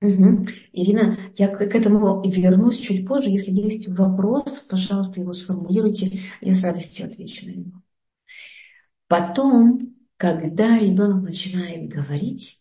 Угу. 0.00 0.46
Ирина, 0.72 1.18
я 1.36 1.48
к 1.48 1.60
этому 1.60 2.22
вернусь 2.28 2.78
чуть 2.78 3.06
позже. 3.06 3.30
Если 3.30 3.50
есть 3.50 3.88
вопрос, 3.88 4.66
пожалуйста, 4.68 5.20
его 5.20 5.32
сформулируйте, 5.32 6.20
я 6.40 6.54
с 6.54 6.62
радостью 6.62 7.06
отвечу 7.06 7.46
на 7.46 7.50
него. 7.50 7.82
Потом, 9.08 9.96
когда 10.16 10.78
ребенок 10.78 11.22
начинает 11.22 11.88
говорить, 11.88 12.60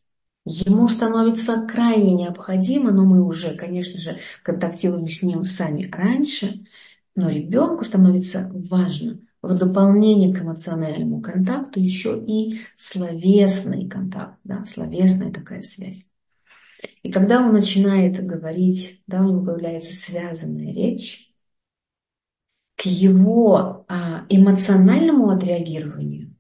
Ему 0.49 0.87
становится 0.87 1.67
крайне 1.67 2.13
необходимо, 2.13 2.91
но 2.91 3.03
мы 3.03 3.21
уже, 3.21 3.53
конечно 3.55 3.99
же, 3.99 4.17
контактируем 4.43 5.09
с 5.09 5.21
ним 5.21 5.43
сами 5.43 5.89
раньше, 5.91 6.63
но 7.17 7.29
ребенку 7.29 7.83
становится 7.83 8.49
важно 8.53 9.19
в 9.41 9.57
дополнение 9.57 10.33
к 10.33 10.41
эмоциональному 10.41 11.19
контакту 11.19 11.79
еще 11.79 12.23
и 12.25 12.59
словесный 12.77 13.89
контакт, 13.89 14.39
да, 14.43 14.63
словесная 14.65 15.33
такая 15.33 15.63
связь. 15.63 16.11
И 17.01 17.11
когда 17.11 17.41
он 17.41 17.53
начинает 17.53 18.23
говорить, 18.23 19.01
да, 19.07 19.21
у 19.21 19.29
него 19.29 19.45
появляется 19.45 19.95
связанная 19.95 20.71
речь, 20.71 21.33
к 22.75 22.85
его 22.85 23.85
а, 23.87 24.27
эмоциональному 24.29 25.31
отреагированию 25.31 26.35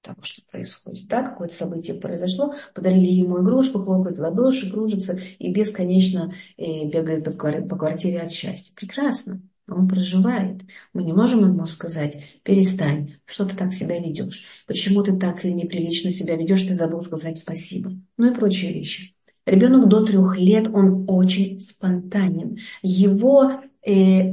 того, 0.00 0.22
что 0.22 0.40
происходит. 0.50 1.06
Да, 1.08 1.22
какое-то 1.22 1.54
событие 1.54 2.00
произошло, 2.00 2.54
подарили 2.74 3.10
ему 3.10 3.42
игрушку, 3.42 3.84
хлопает 3.84 4.16
в 4.16 4.22
ладоши, 4.22 4.70
кружится 4.70 5.18
и 5.38 5.52
бесконечно 5.52 6.32
э, 6.56 6.86
бегает 6.86 7.24
по 7.24 7.76
квартире 7.76 8.20
от 8.20 8.30
счастья. 8.30 8.74
Прекрасно. 8.74 9.42
Он 9.66 9.88
проживает. 9.88 10.62
Мы 10.92 11.04
не 11.04 11.12
можем 11.12 11.40
ему 11.40 11.64
сказать, 11.66 12.40
перестань, 12.42 13.14
что 13.24 13.46
ты 13.46 13.56
так 13.56 13.72
себя 13.72 13.98
ведешь, 13.98 14.44
почему 14.66 15.02
ты 15.02 15.16
так 15.16 15.42
неприлично 15.44 16.10
себя 16.10 16.36
ведешь, 16.36 16.64
ты 16.64 16.74
забыл 16.74 17.00
сказать 17.00 17.38
спасибо, 17.38 17.92
ну 18.18 18.30
и 18.30 18.34
прочие 18.34 18.74
вещи. 18.74 19.14
Ребенок 19.46 19.88
до 19.88 20.04
трех 20.04 20.38
лет, 20.38 20.68
он 20.68 21.04
очень 21.08 21.60
спонтанен. 21.60 22.58
Его 22.82 23.60
э, 23.82 23.92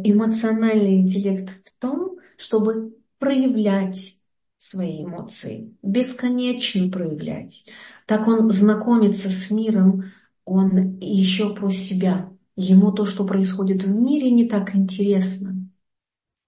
эмоциональный 0.10 1.02
интеллект 1.02 1.50
в 1.50 1.80
том, 1.80 2.18
чтобы 2.38 2.96
проявлять 3.20 4.18
свои 4.58 5.04
эмоции, 5.04 5.76
бесконечно 5.82 6.90
проявлять. 6.90 7.68
Так 8.06 8.28
он 8.28 8.50
знакомится 8.52 9.30
с 9.30 9.50
миром, 9.50 10.12
он 10.46 10.98
еще 11.00 11.56
про 11.56 11.70
себя. 11.70 12.31
Ему 12.56 12.92
то, 12.92 13.06
что 13.06 13.26
происходит 13.26 13.84
в 13.84 13.96
мире, 13.96 14.32
не 14.32 14.48
так 14.48 14.76
интересно. 14.76 15.70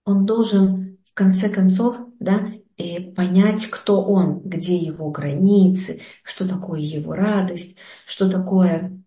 Он 0.05 0.25
должен, 0.25 0.98
в 1.05 1.13
конце 1.13 1.50
концов, 1.50 1.98
да, 2.19 2.51
э, 2.77 3.01
понять, 3.13 3.67
кто 3.67 4.01
он, 4.03 4.41
где 4.41 4.75
его 4.77 5.12
границы, 5.12 6.01
что 6.24 6.48
такое 6.48 6.81
его 6.81 7.13
радость, 7.13 7.77
что 8.05 8.29
такое 8.29 9.01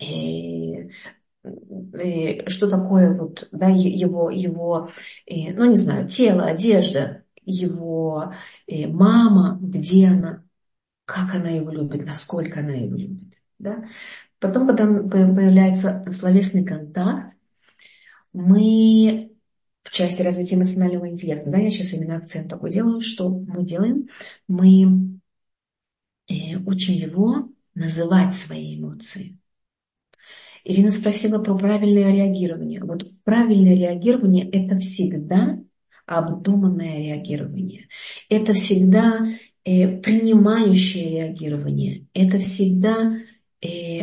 э, 0.00 0.88
э, 1.44 2.48
что 2.48 2.68
такое 2.68 3.16
вот, 3.16 3.48
да, 3.52 3.68
его, 3.68 4.30
его 4.30 4.90
ну 5.28 5.64
не 5.66 5.76
знаю, 5.76 6.08
тело, 6.08 6.44
одежда, 6.44 7.24
его 7.44 8.32
мама, 8.68 9.58
где 9.60 10.08
она, 10.08 10.44
как 11.04 11.34
она 11.34 11.50
его 11.50 11.70
любит, 11.70 12.06
насколько 12.06 12.60
она 12.60 12.72
его 12.74 12.96
любит. 12.96 13.38
Да? 13.58 13.84
Потом, 14.42 14.66
когда 14.66 14.86
появляется 15.32 16.02
словесный 16.10 16.64
контакт, 16.64 17.36
мы 18.32 19.30
в 19.84 19.92
части 19.92 20.20
развития 20.20 20.56
эмоционального 20.56 21.08
интеллекта, 21.08 21.48
да, 21.48 21.58
я 21.58 21.70
сейчас 21.70 21.94
именно 21.94 22.16
акцент 22.16 22.50
такой 22.50 22.72
делаю, 22.72 23.00
что 23.00 23.28
мы 23.28 23.64
делаем, 23.64 24.08
мы 24.48 25.20
э, 26.28 26.56
учим 26.66 26.94
его 26.94 27.50
называть 27.74 28.34
свои 28.34 28.80
эмоции. 28.80 29.38
Ирина 30.64 30.90
спросила 30.90 31.40
про 31.40 31.56
правильное 31.56 32.12
реагирование. 32.12 32.82
Вот 32.82 33.12
правильное 33.22 33.76
реагирование– 33.76 34.48
это 34.52 34.76
всегда 34.78 35.60
обдуманное 36.04 36.98
реагирование. 36.98 37.86
Это 38.28 38.54
всегда 38.54 39.20
э, 39.64 39.98
принимающее 39.98 41.10
реагирование. 41.10 42.06
Это 42.12 42.40
всегда 42.40 43.22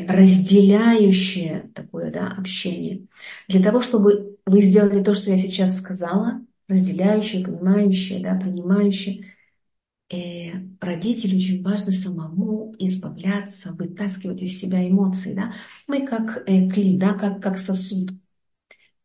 разделяющее 0.07 1.71
такое 1.73 2.11
да, 2.11 2.35
общение. 2.37 3.07
Для 3.47 3.61
того, 3.61 3.81
чтобы 3.81 4.37
вы 4.45 4.61
сделали 4.61 5.03
то, 5.03 5.13
что 5.13 5.31
я 5.31 5.37
сейчас 5.37 5.77
сказала, 5.77 6.41
разделяющее, 6.67 7.45
понимающее, 7.45 8.21
да, 8.21 8.35
принимающее, 8.35 9.25
э, 10.11 10.51
родителю 10.79 11.37
очень 11.37 11.61
важно 11.63 11.91
самому 11.91 12.75
избавляться, 12.79 13.73
вытаскивать 13.73 14.41
из 14.41 14.59
себя 14.59 14.87
эмоции. 14.87 15.33
Да? 15.33 15.53
Мы 15.87 16.05
как 16.05 16.43
э, 16.47 16.69
клей, 16.69 16.97
да, 16.97 17.13
как, 17.13 17.41
как 17.41 17.57
сосуд. 17.57 18.11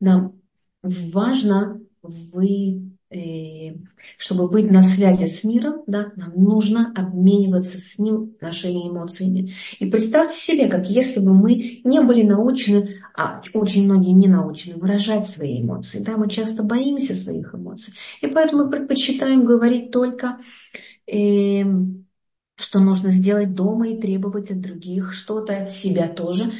Нам 0.01 0.41
важно 0.83 1.81
вы, 2.03 2.94
чтобы 4.17 4.49
быть 4.49 4.71
на 4.71 4.83
связи 4.83 5.27
с 5.27 5.45
миром, 5.45 5.83
да, 5.87 6.13
нам 6.17 6.33
нужно 6.35 6.93
обмениваться 6.95 7.79
с 7.79 7.99
ним 7.99 8.37
нашими 8.41 8.89
эмоциями. 8.89 9.53
И 9.79 9.87
представьте 9.87 10.37
себе, 10.37 10.69
как 10.69 10.89
если 10.89 11.21
бы 11.21 11.33
мы 11.33 11.81
не 11.85 12.01
были 12.01 12.23
научены, 12.23 13.01
а 13.17 13.41
очень 13.53 13.85
многие 13.85 14.13
не 14.13 14.27
научены 14.27 14.77
выражать 14.77 15.29
свои 15.29 15.63
эмоции. 15.63 16.01
Да, 16.01 16.17
мы 16.17 16.29
часто 16.29 16.63
боимся 16.65 17.15
своих 17.15 17.55
эмоций. 17.55 17.95
И 18.21 18.27
поэтому 18.27 18.65
мы 18.65 18.71
предпочитаем 18.71 19.45
говорить 19.45 19.91
только, 19.91 20.39
э, 21.07 21.63
что 22.57 22.79
нужно 22.81 23.13
сделать 23.13 23.55
дома 23.55 23.89
и 23.89 24.01
требовать 24.01 24.51
от 24.51 24.61
других 24.61 25.13
что-то, 25.13 25.57
от 25.57 25.71
себя 25.71 26.09
тоже. 26.09 26.53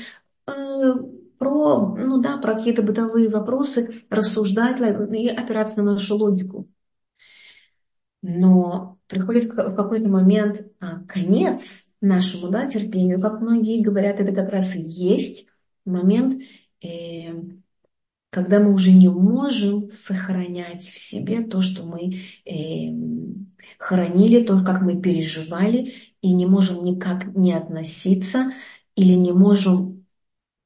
Э, 0.47 0.95
про, 1.39 1.95
ну 1.97 2.21
да, 2.21 2.37
про 2.39 2.55
какие-то 2.55 2.83
бытовые 2.83 3.29
вопросы 3.29 4.05
рассуждать 4.11 4.81
и 4.81 5.29
опираться 5.29 5.83
на 5.83 5.93
нашу 5.93 6.17
логику. 6.17 6.69
Но 8.23 8.99
приходит 9.07 9.45
в 9.45 9.75
какой-то 9.75 10.09
момент 10.09 10.67
а, 10.81 11.01
конец 11.07 11.91
нашему 12.01 12.49
да, 12.49 12.67
терпению. 12.67 13.21
Как 13.21 13.41
многие 13.41 13.83
говорят, 13.83 14.19
это 14.19 14.33
как 14.33 14.51
раз 14.51 14.75
и 14.77 14.81
есть 14.81 15.49
момент, 15.85 16.43
э, 16.83 17.35
когда 18.31 18.61
мы 18.61 18.73
уже 18.73 18.93
не 18.93 19.09
можем 19.09 19.91
сохранять 19.91 20.83
в 20.83 20.99
себе 20.99 21.43
то, 21.43 21.61
что 21.61 21.85
мы 21.85 22.15
э, 22.45 22.93
хранили, 23.79 24.43
то, 24.43 24.65
как 24.65 24.83
мы 24.83 25.01
переживали, 25.01 25.93
и 26.21 26.33
не 26.33 26.47
можем 26.47 26.85
никак 26.85 27.27
не 27.37 27.53
относиться 27.53 28.53
или 28.97 29.13
не 29.13 29.33
можем 29.33 29.94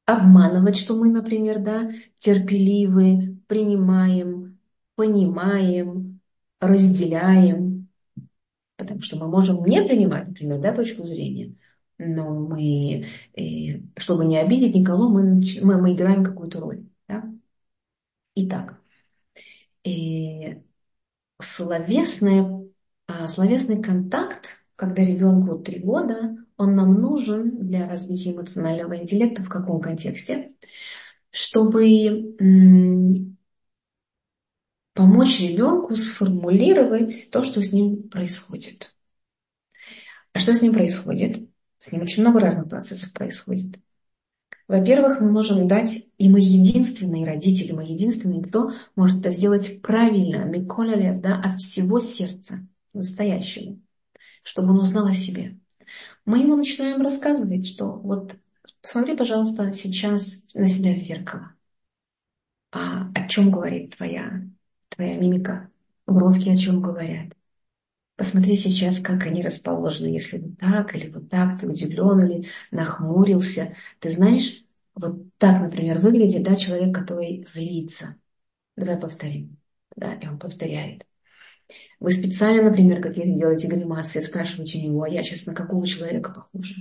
обманывать, 0.08 0.78
что 0.78 0.96
мы, 0.96 1.10
например, 1.10 1.58
да, 1.58 1.90
терпеливы, 2.16 3.36
принимаем, 3.46 4.58
понимаем, 4.94 6.20
разделяем. 6.60 7.88
Потому 8.76 9.02
что 9.02 9.18
мы 9.18 9.28
можем 9.28 9.62
не 9.66 9.82
принимать, 9.82 10.28
например, 10.28 10.60
да, 10.60 10.74
точку 10.74 11.04
зрения, 11.04 11.54
но 11.98 12.32
мы, 12.32 13.06
э, 13.36 13.80
чтобы 13.98 14.24
не 14.24 14.38
обидеть 14.38 14.74
никого, 14.74 15.10
мы, 15.10 15.42
мы, 15.62 15.78
мы 15.78 15.92
играем 15.92 16.24
какую-то 16.24 16.60
роль. 16.60 16.86
Да? 17.06 17.30
Итак, 18.34 18.80
э, 19.84 20.62
словесный, 21.38 22.72
а, 23.08 23.28
словесный 23.28 23.82
контакт, 23.82 24.64
когда 24.74 25.04
ребенку 25.04 25.58
три 25.58 25.80
года, 25.80 26.34
он 26.58 26.74
нам 26.74 27.00
нужен 27.00 27.66
для 27.66 27.88
развития 27.88 28.32
эмоционального 28.32 29.00
интеллекта 29.00 29.42
в 29.42 29.48
каком 29.48 29.80
контексте? 29.80 30.52
Чтобы 31.30 32.34
помочь 34.92 35.40
ребенку 35.40 35.94
сформулировать 35.94 37.30
то, 37.30 37.44
что 37.44 37.62
с 37.62 37.72
ним 37.72 38.08
происходит. 38.08 38.94
А 40.32 40.40
что 40.40 40.52
с 40.52 40.60
ним 40.60 40.72
происходит? 40.72 41.48
С 41.78 41.92
ним 41.92 42.02
очень 42.02 42.22
много 42.22 42.40
разных 42.40 42.68
процессов 42.68 43.12
происходит. 43.12 43.78
Во-первых, 44.66 45.20
мы 45.20 45.30
можем 45.30 45.68
дать, 45.68 46.06
и 46.18 46.28
мы 46.28 46.40
единственные 46.40 47.24
родители, 47.24 47.72
мы 47.72 47.84
единственные, 47.84 48.42
кто 48.42 48.72
может 48.96 49.20
это 49.20 49.30
сделать 49.30 49.80
правильно, 49.80 50.44
Миколалев, 50.44 51.20
да, 51.20 51.40
от 51.40 51.60
всего 51.60 52.00
сердца, 52.00 52.66
настоящему, 52.92 53.80
чтобы 54.42 54.72
он 54.72 54.80
узнал 54.80 55.06
о 55.06 55.14
себе 55.14 55.58
мы 56.28 56.40
ему 56.40 56.56
начинаем 56.56 57.00
рассказывать, 57.00 57.66
что 57.66 57.90
вот 57.90 58.36
посмотри, 58.82 59.16
пожалуйста, 59.16 59.72
сейчас 59.72 60.48
на 60.54 60.68
себя 60.68 60.94
в 60.94 60.98
зеркало. 60.98 61.54
А 62.70 63.10
о 63.14 63.28
чем 63.28 63.50
говорит 63.50 63.96
твоя, 63.96 64.42
твоя 64.90 65.16
мимика? 65.16 65.70
Бровки 66.06 66.50
о 66.50 66.56
чем 66.56 66.82
говорят? 66.82 67.34
Посмотри 68.16 68.56
сейчас, 68.56 69.00
как 69.00 69.24
они 69.24 69.42
расположены. 69.42 70.08
Если 70.08 70.38
вот 70.38 70.58
так 70.58 70.94
или 70.96 71.10
вот 71.10 71.30
так, 71.30 71.60
ты 71.60 71.68
удивлен 71.68 72.20
или 72.26 72.48
нахмурился. 72.72 73.76
Ты 74.00 74.10
знаешь, 74.10 74.64
вот 74.94 75.22
так, 75.38 75.62
например, 75.62 76.00
выглядит 76.00 76.44
да, 76.44 76.56
человек, 76.56 76.94
который 76.94 77.44
злится. 77.46 78.16
Давай 78.76 78.98
повторим. 78.98 79.58
Да, 79.96 80.14
и 80.14 80.28
он 80.28 80.38
повторяет. 80.38 81.07
Вы 82.00 82.12
специально, 82.12 82.62
например, 82.62 83.02
какие-то 83.02 83.36
делаете 83.36 83.68
гримасы 83.68 84.20
и 84.20 84.22
спрашиваете 84.22 84.78
у 84.78 84.82
него, 84.82 85.02
а 85.02 85.08
я 85.08 85.22
сейчас 85.22 85.46
на 85.46 85.54
какого 85.54 85.86
человека 85.86 86.32
похожа? 86.32 86.74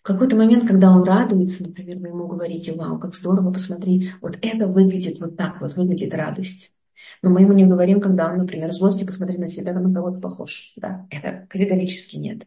В 0.00 0.02
какой-то 0.02 0.36
момент, 0.36 0.66
когда 0.66 0.92
он 0.92 1.02
радуется, 1.02 1.64
например, 1.64 1.98
вы 1.98 2.08
ему 2.08 2.28
говорите, 2.28 2.72
вау, 2.72 2.98
как 2.98 3.14
здорово, 3.14 3.52
посмотри, 3.52 4.12
вот 4.20 4.38
это 4.40 4.68
выглядит 4.68 5.20
вот 5.20 5.36
так, 5.36 5.60
вот 5.60 5.74
выглядит 5.74 6.14
радость. 6.14 6.74
Но 7.22 7.30
мы 7.30 7.42
ему 7.42 7.52
не 7.52 7.66
говорим, 7.66 8.00
когда 8.00 8.30
он, 8.30 8.38
например, 8.38 8.70
в 8.70 8.74
злости, 8.74 9.04
посмотри 9.04 9.38
на 9.38 9.48
себя, 9.48 9.72
на 9.72 9.92
кого-то 9.92 10.20
похож. 10.20 10.72
Да, 10.76 11.06
это 11.10 11.46
категорически 11.48 12.16
нет. 12.16 12.46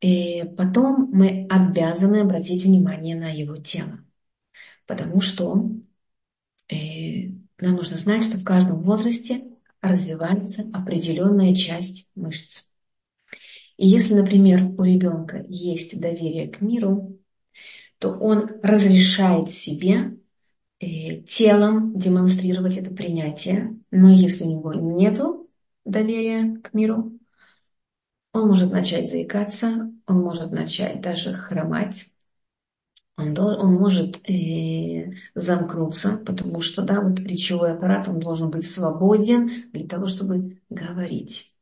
И 0.00 0.44
потом 0.56 1.10
мы 1.12 1.46
обязаны 1.50 2.20
обратить 2.20 2.64
внимание 2.64 3.16
на 3.16 3.30
его 3.30 3.56
тело. 3.56 4.02
Потому 4.86 5.20
что 5.20 5.70
э, 6.70 7.28
нам 7.60 7.76
нужно 7.76 7.96
знать, 7.98 8.24
что 8.24 8.38
в 8.38 8.44
каждом 8.44 8.82
возрасте 8.82 9.49
развивается 9.80 10.68
определенная 10.72 11.54
часть 11.54 12.08
мышц. 12.14 12.64
И 13.76 13.88
если, 13.88 14.14
например, 14.14 14.60
у 14.78 14.84
ребенка 14.84 15.44
есть 15.48 15.98
доверие 15.98 16.48
к 16.48 16.60
миру, 16.60 17.18
то 17.98 18.10
он 18.10 18.50
разрешает 18.62 19.50
себе 19.50 20.18
э, 20.80 21.22
телом 21.22 21.98
демонстрировать 21.98 22.76
это 22.76 22.94
принятие. 22.94 23.78
Но 23.90 24.10
если 24.10 24.44
у 24.44 24.50
него 24.50 24.74
нет 24.74 25.20
доверия 25.84 26.58
к 26.60 26.74
миру, 26.74 27.12
он 28.32 28.48
может 28.48 28.70
начать 28.70 29.10
заикаться, 29.10 29.90
он 30.06 30.20
может 30.20 30.52
начать 30.52 31.00
даже 31.00 31.32
хромать, 31.32 32.09
он, 33.20 33.38
он 33.38 33.74
может 33.74 34.28
э, 34.28 35.12
замкнуться, 35.34 36.18
потому 36.24 36.60
что 36.60 36.82
да, 36.82 37.00
вот 37.00 37.20
речевой 37.20 37.72
аппарат 37.72 38.08
он 38.08 38.20
должен 38.20 38.50
быть 38.50 38.68
свободен 38.68 39.70
для 39.72 39.86
того, 39.86 40.06
чтобы 40.06 40.60
говорить. 40.68 41.54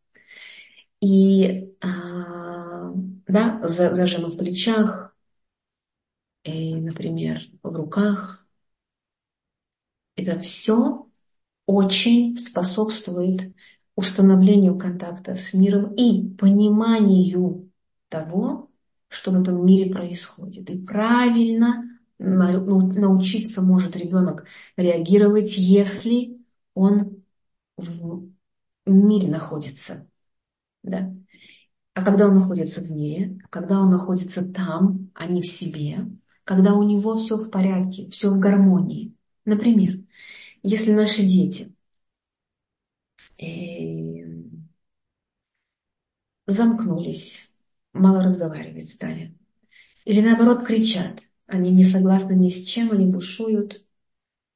И 1.00 1.74
а, 1.80 2.92
да, 3.26 3.60
зажимы 3.62 4.28
в 4.28 4.36
плечах, 4.36 5.14
и, 6.44 6.74
например, 6.74 7.40
в 7.62 7.74
руках. 7.74 8.46
Это 10.16 10.38
все 10.40 11.06
очень 11.66 12.36
способствует 12.36 13.54
установлению 13.94 14.78
контакта 14.78 15.34
с 15.34 15.52
миром 15.54 15.94
и 15.94 16.28
пониманию 16.36 17.70
того, 18.08 18.67
что 19.08 19.30
в 19.30 19.40
этом 19.40 19.64
мире 19.64 19.90
происходит. 19.90 20.70
И 20.70 20.78
правильно 20.78 21.98
ну, 22.18 22.92
научиться 22.92 23.62
может 23.62 23.96
ребенок 23.96 24.44
реагировать, 24.76 25.52
если 25.56 26.38
он 26.74 27.22
в 27.76 28.28
мире 28.86 29.28
находится. 29.28 30.08
Да? 30.82 31.14
А 31.94 32.04
когда 32.04 32.28
он 32.28 32.34
находится 32.34 32.80
в 32.80 32.90
мире, 32.90 33.38
когда 33.50 33.80
он 33.80 33.90
находится 33.90 34.44
там, 34.44 35.10
а 35.14 35.26
не 35.26 35.42
в 35.42 35.46
себе, 35.46 36.06
когда 36.44 36.74
у 36.74 36.82
него 36.82 37.16
все 37.16 37.36
в 37.36 37.50
порядке, 37.50 38.08
все 38.10 38.30
в 38.30 38.38
гармонии. 38.38 39.14
Например, 39.44 39.98
если 40.62 40.92
наши 40.92 41.22
дети 41.22 41.74
э, 43.38 44.24
замкнулись, 46.46 47.47
мало 47.98 48.22
разговаривать 48.22 48.88
стали, 48.88 49.34
или 50.04 50.20
наоборот 50.20 50.64
кричат, 50.64 51.28
они 51.46 51.70
не 51.70 51.84
согласны 51.84 52.34
ни 52.34 52.48
с 52.48 52.64
чем, 52.66 52.92
они 52.92 53.06
бушуют, 53.06 53.86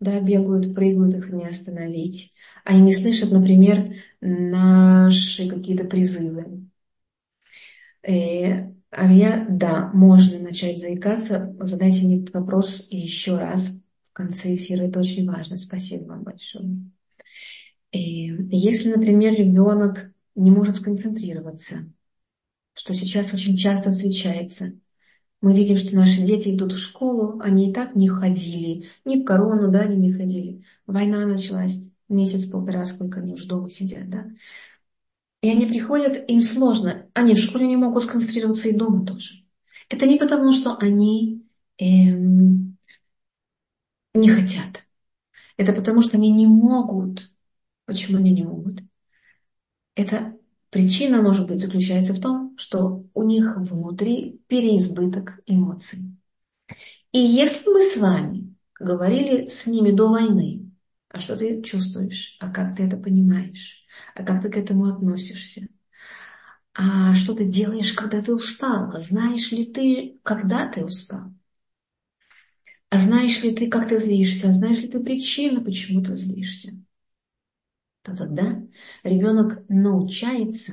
да, 0.01 0.21
бегают, 0.21 0.75
прыгают, 0.75 1.15
их 1.15 1.31
не 1.31 1.47
остановить. 1.47 2.33
Они 2.65 2.83
не 2.83 2.93
слышат, 2.93 3.31
например, 3.31 3.95
наши 4.21 5.49
какие-то 5.49 5.85
призывы. 5.85 6.69
Э, 8.03 8.73
а 8.91 9.13
я, 9.13 9.47
да, 9.49 9.91
можно 9.95 10.39
начать 10.39 10.79
заикаться. 10.79 11.55
Задайте 11.61 12.07
мне 12.07 12.17
этот 12.17 12.35
вопрос 12.35 12.89
еще 12.91 13.39
раз 13.39 13.81
в 14.11 14.13
конце 14.13 14.55
эфира. 14.57 14.85
Это 14.85 15.01
очень 15.01 15.27
важно. 15.27 15.57
Спасибо 15.57 16.05
вам 16.09 16.25
большое. 16.25 16.69
И 17.93 18.27
если, 18.51 18.91
например, 18.91 19.35
ребенок 19.35 20.13
не 20.35 20.51
может 20.51 20.77
сконцентрироваться, 20.77 21.91
что 22.75 22.95
сейчас 22.95 23.33
очень 23.35 23.57
часто 23.57 23.93
встречается, 23.93 24.75
мы 25.41 25.55
видим, 25.55 25.77
что 25.77 25.95
наши 25.97 26.23
дети 26.23 26.51
идут 26.51 26.73
в 26.73 26.79
школу, 26.79 27.41
они 27.41 27.71
и 27.71 27.73
так 27.73 27.97
не 27.97 28.09
ходили, 28.09 28.89
ни 29.05 29.23
в 29.23 29.25
корону, 29.25 29.71
да, 29.71 29.81
они 29.81 29.97
не 29.97 30.13
ходили. 30.13 30.65
Война 30.87 31.27
началась 31.27 31.89
месяц-полтора, 32.09 32.85
сколько 32.87 33.21
они 33.21 33.35
уже 33.35 33.47
дома 33.47 33.69
сидят, 33.69 34.09
да. 34.09 34.27
И 35.43 35.51
они 35.51 35.67
приходят, 35.67 36.31
им 36.31 36.41
сложно. 36.41 37.09
Они 37.15 37.35
в 37.35 37.39
школе 37.39 37.67
не 37.67 37.77
могут 37.77 38.05
сконцентрироваться 38.05 38.69
и 38.69 38.77
дома 38.77 39.05
тоже. 39.05 39.45
Это 39.89 40.07
не 40.07 40.17
потому, 40.17 40.53
что 40.53 40.77
они 40.77 41.45
эм, 41.79 42.79
не 44.15 44.31
хотят. 44.31 44.87
Это 45.57 45.73
потому, 45.73 46.03
что 46.03 46.17
они 46.17 46.31
не 46.31 46.47
могут. 46.47 47.35
Почему 47.87 48.19
они 48.19 48.33
не 48.33 48.45
могут? 48.45 48.83
Это 49.95 50.32
причина, 50.73 51.21
может 51.21 51.47
быть, 51.47 51.61
заключается 51.61 52.15
в 52.15 52.21
том, 52.21 52.57
что 52.57 53.05
у 53.13 53.23
них 53.23 53.57
внутри 53.59 54.41
переизбыток 54.49 55.41
эмоций. 55.47 55.99
И 57.13 57.19
если 57.19 57.71
мы 57.71 57.83
с 57.83 57.99
вами 57.99 58.57
говорили 58.81 59.49
с 59.49 59.67
ними 59.67 59.91
до 59.91 60.09
войны, 60.09 60.71
а 61.11 61.21
что 61.21 61.37
ты 61.37 61.63
чувствуешь, 61.63 62.39
а 62.41 62.51
как 62.51 62.75
ты 62.75 62.85
это 62.85 62.97
понимаешь, 62.97 63.85
а 64.15 64.25
как 64.25 64.43
ты 64.43 64.49
к 64.49 64.57
этому 64.57 64.87
относишься, 64.87 65.69
а 66.73 67.15
что 67.15 67.35
ты 67.35 67.45
делаешь, 67.45 67.93
когда 67.93 68.23
ты 68.23 68.35
устал, 68.35 68.91
а 68.95 68.99
знаешь 68.99 69.53
ли 69.53 69.67
ты, 69.67 70.19
когда 70.23 70.67
ты 70.67 70.83
устал, 70.87 71.35
а 72.89 72.97
знаешь 72.97 73.43
ли 73.43 73.55
ты, 73.55 73.69
как 73.69 73.89
ты 73.91 73.99
злишься, 73.99 74.49
а 74.49 74.53
знаешь 74.53 74.79
ли 74.79 74.89
ты 74.89 75.01
причину, 75.01 75.63
почему 75.63 76.03
ты 76.03 76.17
злишься, 76.17 76.82
то 78.03 78.17
тогда 78.17 78.61
ребенок 79.05 79.63
научается 79.69 80.73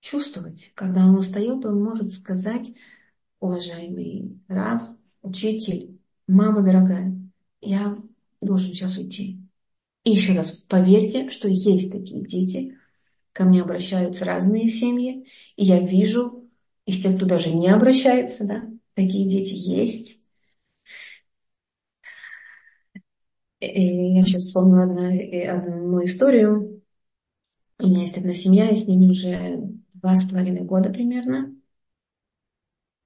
чувствовать, 0.00 0.72
когда 0.74 1.06
он 1.06 1.16
устает, 1.16 1.64
он 1.64 1.82
может 1.82 2.12
сказать, 2.12 2.72
уважаемый 3.40 4.38
Рав, 4.48 4.82
учитель, 5.22 5.98
мама 6.26 6.62
дорогая, 6.62 7.16
я 7.60 7.96
должен 8.40 8.72
сейчас 8.72 8.96
уйти. 8.96 9.40
И 10.04 10.10
еще 10.10 10.34
раз, 10.34 10.52
поверьте, 10.52 11.30
что 11.30 11.48
есть 11.48 11.92
такие 11.92 12.24
дети. 12.24 12.78
Ко 13.32 13.44
мне 13.44 13.62
обращаются 13.62 14.24
разные 14.24 14.68
семьи, 14.68 15.26
и 15.56 15.64
я 15.64 15.80
вижу 15.80 16.48
из 16.86 17.02
тех, 17.02 17.16
кто 17.16 17.26
даже 17.26 17.50
не 17.50 17.68
обращается, 17.68 18.46
да, 18.46 18.68
такие 18.94 19.28
дети 19.28 19.54
есть. 19.54 20.23
И 23.72 24.14
я 24.14 24.24
сейчас 24.24 24.44
вспомнила 24.44 24.84
одну, 24.84 25.04
одну 25.50 26.04
историю. 26.04 26.82
У 27.78 27.86
меня 27.86 28.02
есть 28.02 28.16
одна 28.16 28.34
семья, 28.34 28.70
и 28.70 28.76
с 28.76 28.86
ними 28.86 29.10
уже 29.10 29.74
два 29.94 30.14
с 30.14 30.28
половиной 30.28 30.62
года 30.62 30.90
примерно. 30.90 31.54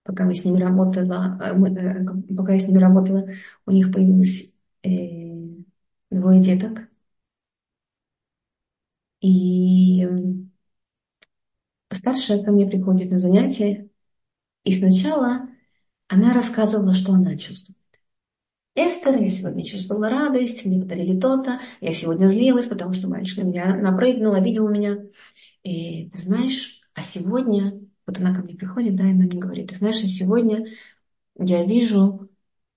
Пока 0.03 0.25
мы 0.25 0.35
с 0.35 0.45
ними 0.45 0.61
работала, 0.61 1.39
э, 1.43 1.55
мы, 1.55 1.69
э, 1.69 2.35
пока 2.37 2.55
я 2.55 2.61
с 2.61 2.67
ними 2.69 2.79
работала, 2.79 3.29
у 3.67 3.71
них 3.71 3.93
появилось 3.93 4.51
э, 4.83 5.63
двое 6.11 6.41
деток. 6.41 6.89
И 9.21 10.07
старшая 11.93 12.43
ко 12.43 12.51
мне 12.53 12.67
приходит 12.67 13.11
на 13.11 13.19
занятия, 13.19 13.89
и 14.65 14.73
сначала 14.73 15.49
она 16.09 16.35
рассказывала, 16.35 16.95
что 16.95 17.13
она 17.13 17.37
чувствует. 17.37 17.78
Эстер, 18.79 19.21
я 19.21 19.29
сегодня 19.29 19.65
чувствовала 19.65 20.09
радость, 20.09 20.65
мне 20.65 20.81
подарили 20.81 21.19
то-то, 21.19 21.61
я 21.81 21.93
сегодня 21.93 22.29
злилась, 22.29 22.67
потому 22.67 22.95
что 22.95 23.09
мальчик 23.09 23.39
на 23.39 23.49
меня 23.49 23.75
напрыгнул, 23.75 24.35
обидел 24.35 24.69
меня. 24.69 24.99
И 25.65 26.09
ты 26.11 26.19
знаешь, 26.19 26.81
а 26.95 27.03
сегодня, 27.03 27.81
вот 28.07 28.19
она 28.21 28.33
ко 28.33 28.43
мне 28.43 28.55
приходит, 28.55 28.95
да, 28.95 29.03
и 29.03 29.11
она 29.11 29.25
мне 29.25 29.41
говорит, 29.41 29.71
ты 29.71 29.75
знаешь, 29.75 30.03
а 30.05 30.07
сегодня 30.07 30.65
я 31.37 31.65
вижу, 31.65 32.31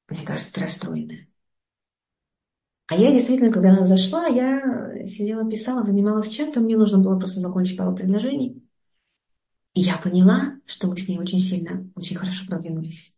мне 0.10 0.26
кажется, 0.26 0.54
ты 0.54 0.62
расстроенная. 0.62 1.28
А 2.88 2.96
я 2.96 3.12
действительно, 3.12 3.52
когда 3.52 3.70
она 3.70 3.86
зашла, 3.86 4.26
я 4.26 5.06
сидела, 5.06 5.48
писала, 5.48 5.84
занималась 5.84 6.30
чем-то, 6.30 6.62
мне 6.62 6.78
нужно 6.78 6.98
было 6.98 7.18
просто 7.20 7.42
закончить 7.42 7.78
пару 7.78 7.96
предложений. 7.96 8.68
И 9.76 9.82
я 9.82 9.98
поняла, 9.98 10.56
что 10.66 10.88
мы 10.88 10.98
с 10.98 11.08
ней 11.08 11.20
очень 11.20 11.40
сильно, 11.40 11.88
очень 11.96 12.18
хорошо 12.18 12.48
продвинулись. 12.48 13.16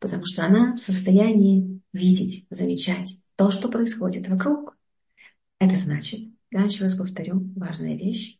Потому 0.00 0.24
что 0.24 0.44
она 0.44 0.74
в 0.74 0.78
состоянии 0.78 1.80
видеть, 1.92 2.46
замечать 2.50 3.18
то, 3.36 3.50
что 3.50 3.68
происходит 3.68 4.28
вокруг. 4.28 4.76
Это 5.58 5.76
значит, 5.76 6.20
да, 6.50 6.62
еще 6.62 6.82
раз 6.82 6.94
повторю, 6.94 7.52
важная 7.56 7.96
вещь, 7.96 8.38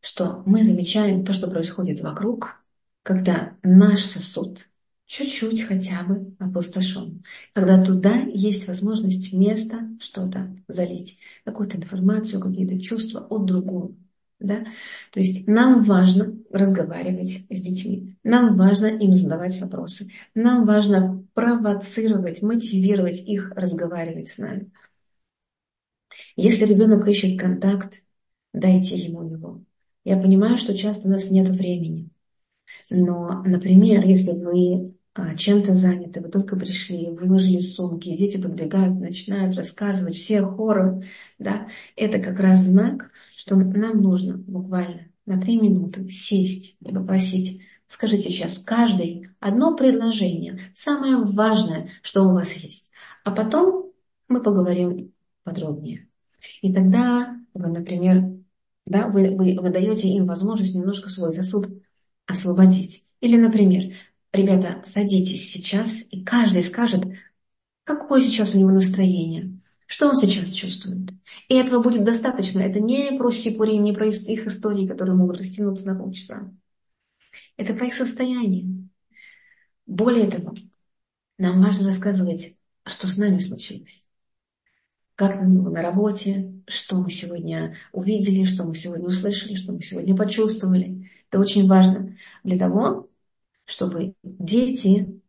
что 0.00 0.42
мы 0.46 0.62
замечаем 0.62 1.24
то, 1.24 1.32
что 1.32 1.48
происходит 1.48 2.00
вокруг, 2.00 2.62
когда 3.02 3.56
наш 3.62 4.02
сосуд 4.04 4.68
чуть-чуть 5.06 5.62
хотя 5.62 6.02
бы 6.04 6.36
опустошен. 6.38 7.24
Когда 7.52 7.82
туда 7.82 8.20
есть 8.20 8.68
возможность 8.68 9.32
места 9.32 9.88
что-то 10.00 10.54
залить, 10.68 11.18
какую-то 11.44 11.78
информацию, 11.78 12.40
какие-то 12.40 12.80
чувства 12.80 13.20
от 13.20 13.46
другого. 13.46 13.94
Да? 14.40 14.66
То 15.12 15.18
есть 15.18 15.48
нам 15.48 15.82
важно 15.82 16.36
разговаривать 16.50 17.46
с 17.50 17.60
детьми, 17.60 18.16
нам 18.22 18.56
важно 18.56 18.86
им 18.86 19.12
задавать 19.12 19.60
вопросы, 19.60 20.10
нам 20.34 20.64
важно 20.64 21.26
провоцировать, 21.34 22.40
мотивировать 22.42 23.20
их 23.26 23.50
разговаривать 23.56 24.28
с 24.28 24.38
нами. 24.38 24.70
Если 26.36 26.64
ребенок 26.64 27.06
ищет 27.08 27.38
контакт, 27.38 28.04
дайте 28.52 28.96
ему 28.96 29.24
его. 29.24 29.64
Я 30.04 30.16
понимаю, 30.16 30.56
что 30.58 30.76
часто 30.76 31.08
у 31.08 31.10
нас 31.10 31.30
нет 31.30 31.48
времени. 31.48 32.10
Но, 32.90 33.42
например, 33.44 34.06
если 34.06 34.32
вы 34.32 34.94
чем-то 35.36 35.74
заняты, 35.74 36.20
вы 36.20 36.28
только 36.28 36.56
пришли, 36.56 37.10
выложили 37.10 37.58
сумки, 37.58 38.16
дети 38.16 38.40
подбегают, 38.40 38.98
начинают 39.00 39.56
рассказывать 39.56 40.14
все 40.14 40.42
хором, 40.42 41.02
да, 41.38 41.68
это 41.96 42.18
как 42.18 42.38
раз 42.40 42.60
знак, 42.60 43.10
что 43.36 43.56
нам 43.56 44.00
нужно 44.00 44.36
буквально 44.36 45.08
на 45.26 45.40
три 45.40 45.60
минуты 45.60 46.08
сесть 46.08 46.76
и 46.80 46.92
попросить, 46.92 47.62
скажите 47.86 48.30
сейчас 48.30 48.58
каждый 48.58 49.28
одно 49.40 49.76
предложение, 49.76 50.60
самое 50.74 51.16
важное, 51.16 51.90
что 52.02 52.24
у 52.24 52.32
вас 52.32 52.52
есть, 52.54 52.90
а 53.24 53.30
потом 53.30 53.92
мы 54.28 54.42
поговорим 54.42 55.12
подробнее. 55.42 56.08
И 56.62 56.72
тогда 56.72 57.36
вы, 57.54 57.68
например, 57.68 58.38
да, 58.86 59.08
вы, 59.08 59.36
вы, 59.36 59.58
вы 59.60 59.70
даете 59.70 60.08
им 60.08 60.26
возможность 60.26 60.74
немножко 60.74 61.10
свой 61.10 61.34
сосуд 61.34 61.68
освободить. 62.26 63.04
Или, 63.20 63.36
например, 63.36 63.94
ребята, 64.32 64.82
садитесь 64.84 65.50
сейчас, 65.50 66.04
и 66.10 66.22
каждый 66.22 66.62
скажет, 66.62 67.04
какое 67.84 68.22
сейчас 68.22 68.54
у 68.54 68.58
него 68.58 68.70
настроение, 68.70 69.60
что 69.86 70.08
он 70.08 70.16
сейчас 70.16 70.52
чувствует. 70.52 71.10
И 71.48 71.54
этого 71.54 71.82
будет 71.82 72.04
достаточно. 72.04 72.60
Это 72.60 72.80
не 72.80 73.16
про 73.16 73.30
Сипурим, 73.30 73.84
не 73.84 73.92
про 73.92 74.08
их 74.08 74.46
истории, 74.46 74.86
которые 74.86 75.16
могут 75.16 75.38
растянуться 75.38 75.86
на 75.86 75.98
полчаса. 75.98 76.50
Это 77.56 77.74
про 77.74 77.86
их 77.86 77.94
состояние. 77.94 78.88
Более 79.86 80.30
того, 80.30 80.54
нам 81.38 81.62
важно 81.62 81.86
рассказывать, 81.86 82.56
что 82.84 83.08
с 83.08 83.16
нами 83.16 83.38
случилось 83.38 84.08
как 85.18 85.34
нам 85.34 85.56
было 85.56 85.70
на 85.70 85.82
работе, 85.82 86.62
что 86.68 86.94
мы 86.94 87.10
сегодня 87.10 87.74
увидели, 87.90 88.44
что 88.44 88.62
мы 88.62 88.76
сегодня 88.76 89.04
услышали, 89.04 89.56
что 89.56 89.72
мы 89.72 89.82
сегодня 89.82 90.14
почувствовали. 90.14 91.10
Это 91.28 91.40
очень 91.40 91.66
важно 91.66 92.16
для 92.44 92.56
того, 92.56 93.07
чтобы 93.68 94.14
дети 94.22 95.20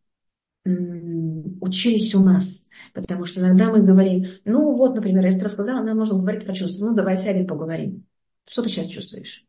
учились 0.66 2.16
у 2.16 2.24
нас. 2.24 2.70
Потому 2.94 3.26
что 3.26 3.42
иногда 3.42 3.70
мы 3.70 3.82
говорим, 3.84 4.26
ну 4.46 4.74
вот, 4.74 4.96
например, 4.96 5.26
я 5.26 5.44
рассказала, 5.44 5.84
нам 5.84 5.98
можно 5.98 6.18
говорить 6.18 6.46
про 6.46 6.54
чувства. 6.54 6.86
Ну 6.86 6.96
давай 6.96 7.18
сядем, 7.18 7.48
поговорим. 7.48 8.06
Что 8.48 8.64
ты 8.64 8.70
сейчас 8.70 8.88
чувствуешь? 8.88 9.46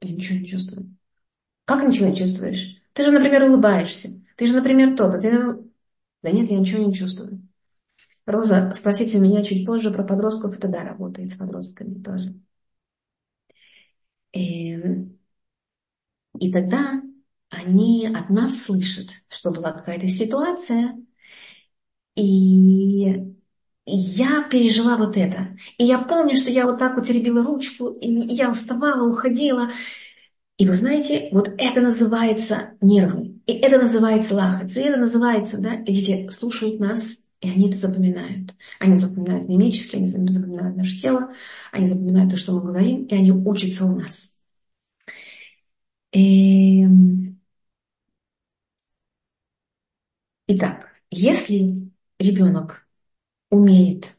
Я 0.00 0.10
ничего 0.10 0.38
не 0.38 0.46
чувствую. 0.46 0.96
Как 1.64 1.86
ничего 1.86 2.08
не 2.08 2.16
чувствуешь? 2.16 2.76
Ты 2.94 3.04
же, 3.04 3.10
например, 3.10 3.44
улыбаешься. 3.44 4.10
Ты 4.36 4.46
же, 4.46 4.54
например, 4.54 4.96
то-то. 4.96 5.18
Ты... 5.20 5.30
Да 6.22 6.30
нет, 6.30 6.50
я 6.50 6.58
ничего 6.58 6.84
не 6.84 6.94
чувствую. 6.94 7.46
Роза, 8.24 8.72
спросите 8.74 9.18
у 9.18 9.20
меня 9.20 9.42
чуть 9.42 9.66
позже 9.66 9.92
про 9.92 10.02
подростков, 10.02 10.56
это 10.56 10.68
да, 10.68 10.84
работает 10.84 11.30
с 11.30 11.36
подростками 11.36 12.02
тоже. 12.02 12.34
И, 14.32 14.72
эм, 14.74 15.18
и 16.38 16.52
тогда 16.52 17.02
они 17.66 18.06
от 18.06 18.30
нас 18.30 18.62
слышат, 18.62 19.08
что 19.28 19.50
была 19.50 19.72
какая-то 19.72 20.08
ситуация, 20.08 20.96
и 22.14 23.34
я 23.86 24.42
пережила 24.50 24.96
вот 24.96 25.16
это. 25.16 25.56
И 25.78 25.84
я 25.84 25.98
помню, 25.98 26.36
что 26.36 26.50
я 26.50 26.66
вот 26.66 26.78
так 26.78 26.96
вот 26.96 27.06
теребила 27.06 27.44
ручку, 27.44 27.90
и 27.90 28.08
я 28.08 28.50
уставала, 28.50 29.08
уходила. 29.08 29.70
И 30.58 30.66
вы 30.66 30.72
знаете, 30.72 31.28
вот 31.32 31.50
это 31.58 31.80
называется 31.82 32.72
нервы, 32.80 33.40
и 33.46 33.52
это 33.52 33.78
называется 33.78 34.34
лахац, 34.34 34.76
и 34.76 34.80
это 34.80 34.98
называется, 34.98 35.60
да, 35.60 35.74
и 35.74 35.92
дети 35.92 36.28
слушают 36.30 36.80
нас, 36.80 37.02
и 37.42 37.50
они 37.50 37.68
это 37.68 37.76
запоминают. 37.76 38.54
Они 38.80 38.94
запоминают 38.94 39.48
мимически, 39.48 39.96
они 39.96 40.06
запоминают 40.06 40.76
наше 40.76 40.98
тело, 40.98 41.30
они 41.72 41.86
запоминают 41.86 42.30
то, 42.30 42.38
что 42.38 42.52
мы 42.52 42.62
говорим, 42.62 43.04
и 43.04 43.14
они 43.14 43.32
учатся 43.32 43.84
у 43.84 43.94
нас. 43.94 44.40
И... 46.12 46.82
Эм. 46.82 47.38
Итак, 50.48 50.88
если 51.10 51.90
ребенок 52.18 52.86
умеет 53.50 54.16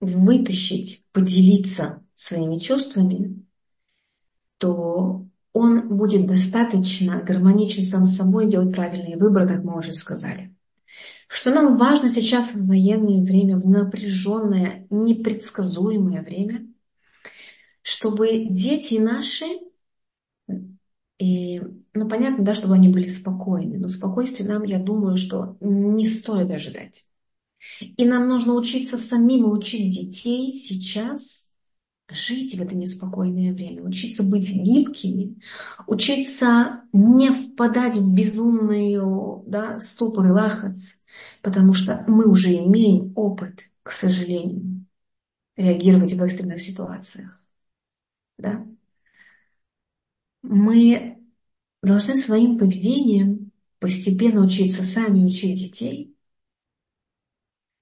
вытащить, 0.00 1.04
поделиться 1.12 2.02
своими 2.14 2.58
чувствами, 2.58 3.44
то 4.58 5.26
он 5.52 5.96
будет 5.96 6.26
достаточно 6.26 7.22
гармоничен 7.22 7.84
сам 7.84 8.06
с 8.06 8.16
собой 8.16 8.48
делать 8.48 8.74
правильные 8.74 9.16
выборы, 9.16 9.46
как 9.46 9.64
мы 9.64 9.78
уже 9.78 9.92
сказали. 9.92 10.54
Что 11.28 11.50
нам 11.50 11.76
важно 11.76 12.08
сейчас 12.08 12.54
в 12.54 12.66
военное 12.66 13.22
время, 13.22 13.58
в 13.58 13.66
напряженное, 13.66 14.86
непредсказуемое 14.88 16.22
время, 16.22 16.66
чтобы 17.82 18.46
дети 18.48 18.94
наши, 18.94 19.44
и, 21.18 21.60
ну 21.94 22.08
понятно, 22.08 22.44
да, 22.44 22.54
чтобы 22.54 22.74
они 22.74 22.88
были 22.88 23.08
спокойны, 23.08 23.78
но 23.78 23.88
спокойствие 23.88 24.48
нам, 24.48 24.64
я 24.64 24.78
думаю, 24.78 25.16
что 25.16 25.56
не 25.60 26.06
стоит 26.06 26.50
ожидать. 26.50 27.06
И 27.96 28.04
нам 28.04 28.28
нужно 28.28 28.54
учиться 28.54 28.98
самим 28.98 29.50
учить 29.50 29.94
детей 29.94 30.52
сейчас 30.52 31.50
жить 32.10 32.54
в 32.56 32.62
это 32.62 32.76
неспокойное 32.76 33.54
время, 33.54 33.82
учиться 33.82 34.22
быть 34.22 34.50
гибкими, 34.50 35.40
учиться 35.86 36.82
не 36.92 37.30
впадать 37.30 37.96
в 37.96 38.12
безумную 38.12 39.42
да, 39.46 39.80
ступор 39.80 40.26
и 40.26 40.30
лахац, 40.30 41.00
потому 41.42 41.72
что 41.72 42.04
мы 42.06 42.26
уже 42.26 42.54
имеем 42.58 43.12
опыт, 43.16 43.70
к 43.82 43.92
сожалению, 43.92 44.84
реагировать 45.56 46.12
в 46.12 46.22
экстренных 46.22 46.60
ситуациях. 46.60 47.40
Да? 48.36 48.66
Мы 50.46 51.16
должны 51.82 52.14
своим 52.16 52.58
поведением 52.58 53.50
постепенно 53.78 54.44
учиться 54.44 54.82
сами 54.82 55.24
учить 55.24 55.58
детей, 55.58 56.14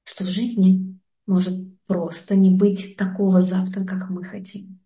что 0.04 0.22
в 0.22 0.28
жизни 0.28 0.96
может 1.26 1.56
просто 1.86 2.36
не 2.36 2.50
быть 2.50 2.96
такого 2.96 3.40
завтра, 3.40 3.84
как 3.84 4.10
мы 4.10 4.22
хотим. 4.22 4.78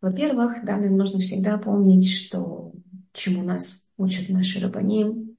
Во-первых, 0.00 0.64
да, 0.64 0.76
нам 0.76 0.96
нужно 0.96 1.18
всегда 1.18 1.58
помнить, 1.58 2.08
что 2.08 2.72
чему 3.12 3.42
нас 3.42 3.88
учат 3.96 4.28
наши 4.28 4.60
рабаним. 4.60 5.36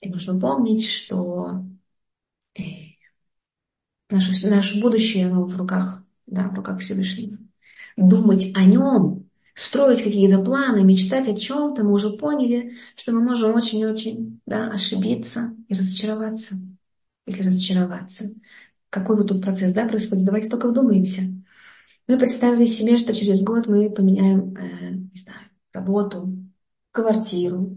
И 0.00 0.08
нужно 0.08 0.36
помнить, 0.38 0.84
что 0.84 1.64
э, 2.58 2.62
наше, 4.10 4.48
наше 4.48 4.80
будущее 4.80 5.28
оно 5.28 5.46
в 5.46 5.56
руках, 5.56 6.04
да, 6.26 6.48
в 6.48 6.54
руках 6.54 6.80
Всевышнего. 6.80 7.38
Думать 7.96 8.50
о 8.56 8.64
нем, 8.64 9.23
строить 9.54 10.02
какие-то 10.02 10.42
планы, 10.42 10.82
мечтать 10.82 11.28
о 11.28 11.36
чем-то, 11.36 11.84
мы 11.84 11.92
уже 11.92 12.10
поняли, 12.10 12.76
что 12.96 13.12
мы 13.12 13.20
можем 13.20 13.54
очень-очень 13.54 14.40
да, 14.46 14.68
ошибиться 14.68 15.54
и 15.68 15.74
разочароваться, 15.74 16.56
если 17.26 17.44
разочароваться 17.44 18.26
какой 18.94 19.16
вот 19.16 19.26
тут 19.26 19.42
процесс 19.42 19.74
да, 19.74 19.88
происходит. 19.88 20.24
Давайте 20.24 20.48
только 20.48 20.68
вдумаемся. 20.68 21.22
Мы 22.06 22.16
представили 22.16 22.64
себе, 22.64 22.96
что 22.96 23.12
через 23.12 23.42
год 23.42 23.66
мы 23.66 23.90
поменяем, 23.90 24.54
э, 24.56 24.90
не 24.90 25.20
знаю, 25.20 25.48
работу, 25.72 26.32
квартиру, 26.92 27.76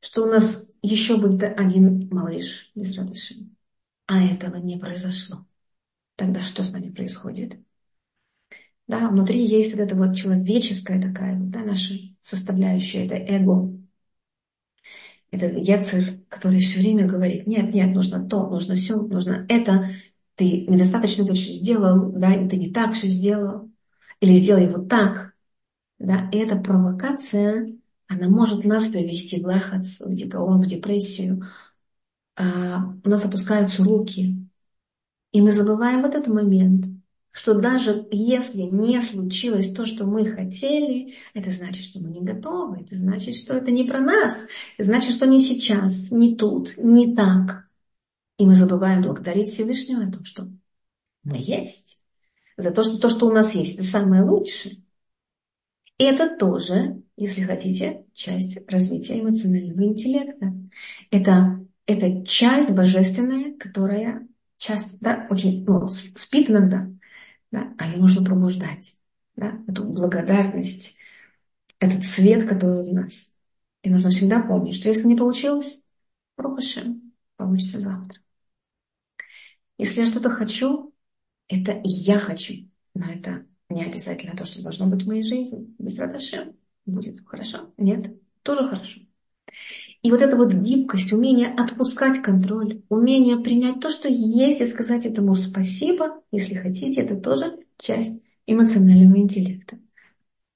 что 0.00 0.22
у 0.22 0.26
нас 0.26 0.72
еще 0.80 1.18
будет 1.18 1.42
один 1.42 2.08
малыш 2.10 2.72
без 2.74 2.96
радости. 2.96 3.46
А 4.06 4.24
этого 4.24 4.56
не 4.56 4.78
произошло. 4.78 5.46
Тогда 6.16 6.40
что 6.40 6.64
с 6.64 6.72
нами 6.72 6.90
происходит? 6.90 7.58
Да, 8.88 9.08
внутри 9.08 9.44
есть 9.46 9.72
вот 9.72 9.80
эта 9.82 9.94
вот 9.94 10.16
человеческая 10.16 11.00
такая, 11.00 11.36
да, 11.38 11.60
наша 11.60 11.94
составляющая, 12.22 13.06
это 13.06 13.14
эго. 13.14 13.72
Это 15.30 15.46
яцер, 15.46 16.20
который 16.28 16.58
все 16.60 16.78
время 16.80 17.06
говорит, 17.06 17.46
нет, 17.46 17.74
нет, 17.74 17.94
нужно 17.94 18.26
то, 18.26 18.48
нужно 18.48 18.76
все, 18.76 18.96
нужно 18.96 19.44
это 19.48 19.88
ты 20.36 20.64
недостаточно 20.66 21.24
это 21.24 21.34
все 21.34 21.52
сделал, 21.52 22.12
да, 22.12 22.32
ты 22.48 22.56
не 22.56 22.70
так 22.70 22.94
все 22.94 23.08
сделал, 23.08 23.70
или 24.20 24.34
сделай 24.34 24.68
вот 24.68 24.88
так. 24.88 25.34
Да, 25.98 26.30
и 26.32 26.38
эта 26.38 26.56
провокация, 26.56 27.74
она 28.08 28.28
может 28.28 28.64
нас 28.64 28.88
привести 28.88 29.42
в 29.42 29.46
лахац, 29.46 30.00
в 30.00 30.14
дикаон, 30.14 30.60
в 30.62 30.66
депрессию. 30.66 31.46
А, 32.36 32.94
у 33.04 33.08
нас 33.08 33.24
опускаются 33.24 33.84
руки. 33.84 34.36
И 35.32 35.40
мы 35.42 35.52
забываем 35.52 36.02
вот 36.02 36.14
этот 36.14 36.28
момент, 36.34 36.86
что 37.38 37.54
даже 37.54 38.08
если 38.10 38.62
не 38.62 39.00
случилось 39.00 39.72
то, 39.72 39.86
что 39.86 40.04
мы 40.04 40.26
хотели, 40.26 41.14
это 41.34 41.52
значит, 41.52 41.84
что 41.84 42.00
мы 42.00 42.10
не 42.10 42.20
готовы, 42.20 42.80
это 42.80 42.96
значит, 42.96 43.36
что 43.36 43.54
это 43.54 43.70
не 43.70 43.84
про 43.84 44.00
нас, 44.00 44.44
это 44.76 44.88
значит, 44.88 45.14
что 45.14 45.24
не 45.24 45.40
сейчас, 45.40 46.10
не 46.10 46.34
тут, 46.34 46.76
не 46.78 47.14
так. 47.14 47.68
И 48.38 48.44
мы 48.44 48.54
забываем 48.54 49.02
благодарить 49.02 49.50
Всевышнего 49.50 50.02
о 50.02 50.10
том, 50.10 50.24
что 50.24 50.50
мы 51.22 51.36
есть. 51.36 52.00
За 52.56 52.72
то, 52.72 52.82
что 52.82 52.98
то, 52.98 53.08
что 53.08 53.28
у 53.28 53.32
нас 53.32 53.54
есть, 53.54 53.74
это 53.74 53.84
самое 53.84 54.24
лучшее. 54.24 54.82
И 55.96 56.02
это 56.02 56.36
тоже, 56.36 57.04
если 57.16 57.42
хотите, 57.42 58.04
часть 58.14 58.68
развития 58.68 59.20
эмоционального 59.20 59.84
интеллекта. 59.84 60.54
Это, 61.12 61.64
это 61.86 62.26
часть 62.26 62.74
божественная, 62.74 63.56
которая 63.56 64.26
часто, 64.56 64.98
да, 65.00 65.28
очень, 65.30 65.64
ну, 65.64 65.86
спит 65.86 66.50
иногда, 66.50 66.88
да, 67.50 67.74
а 67.78 67.88
ее 67.88 67.98
нужно 67.98 68.24
пробуждать. 68.24 68.96
Да, 69.36 69.62
эту 69.68 69.84
благодарность, 69.84 70.96
этот 71.78 72.04
свет, 72.04 72.48
который 72.48 72.90
в 72.90 72.92
нас. 72.92 73.32
И 73.82 73.90
нужно 73.90 74.10
всегда 74.10 74.40
помнить, 74.40 74.74
что 74.74 74.88
если 74.88 75.06
не 75.06 75.16
получилось, 75.16 75.82
Рухашем, 76.36 77.12
получится 77.36 77.78
завтра. 77.78 78.20
Если 79.78 80.00
я 80.00 80.06
что-то 80.06 80.30
хочу, 80.30 80.92
это 81.48 81.80
я 81.84 82.18
хочу. 82.18 82.68
Но 82.94 83.06
это 83.10 83.46
не 83.68 83.84
обязательно 83.84 84.36
то, 84.36 84.44
что 84.44 84.62
должно 84.62 84.86
быть 84.86 85.04
в 85.04 85.06
моей 85.06 85.22
жизни. 85.22 85.74
Без 85.78 85.98
Радашем 85.98 86.56
будет 86.84 87.26
хорошо. 87.26 87.72
Нет, 87.76 88.12
тоже 88.42 88.68
хорошо. 88.68 89.00
И 90.02 90.10
вот 90.10 90.20
эта 90.20 90.36
вот 90.36 90.52
гибкость, 90.52 91.12
умение 91.12 91.48
отпускать 91.48 92.22
контроль, 92.22 92.82
умение 92.88 93.38
принять 93.38 93.80
то, 93.80 93.90
что 93.90 94.08
есть, 94.08 94.60
и 94.60 94.66
сказать 94.66 95.04
этому 95.04 95.34
спасибо, 95.34 96.22
если 96.30 96.54
хотите, 96.54 97.02
это 97.02 97.16
тоже 97.16 97.58
часть 97.78 98.20
эмоционального 98.46 99.18
интеллекта. 99.18 99.78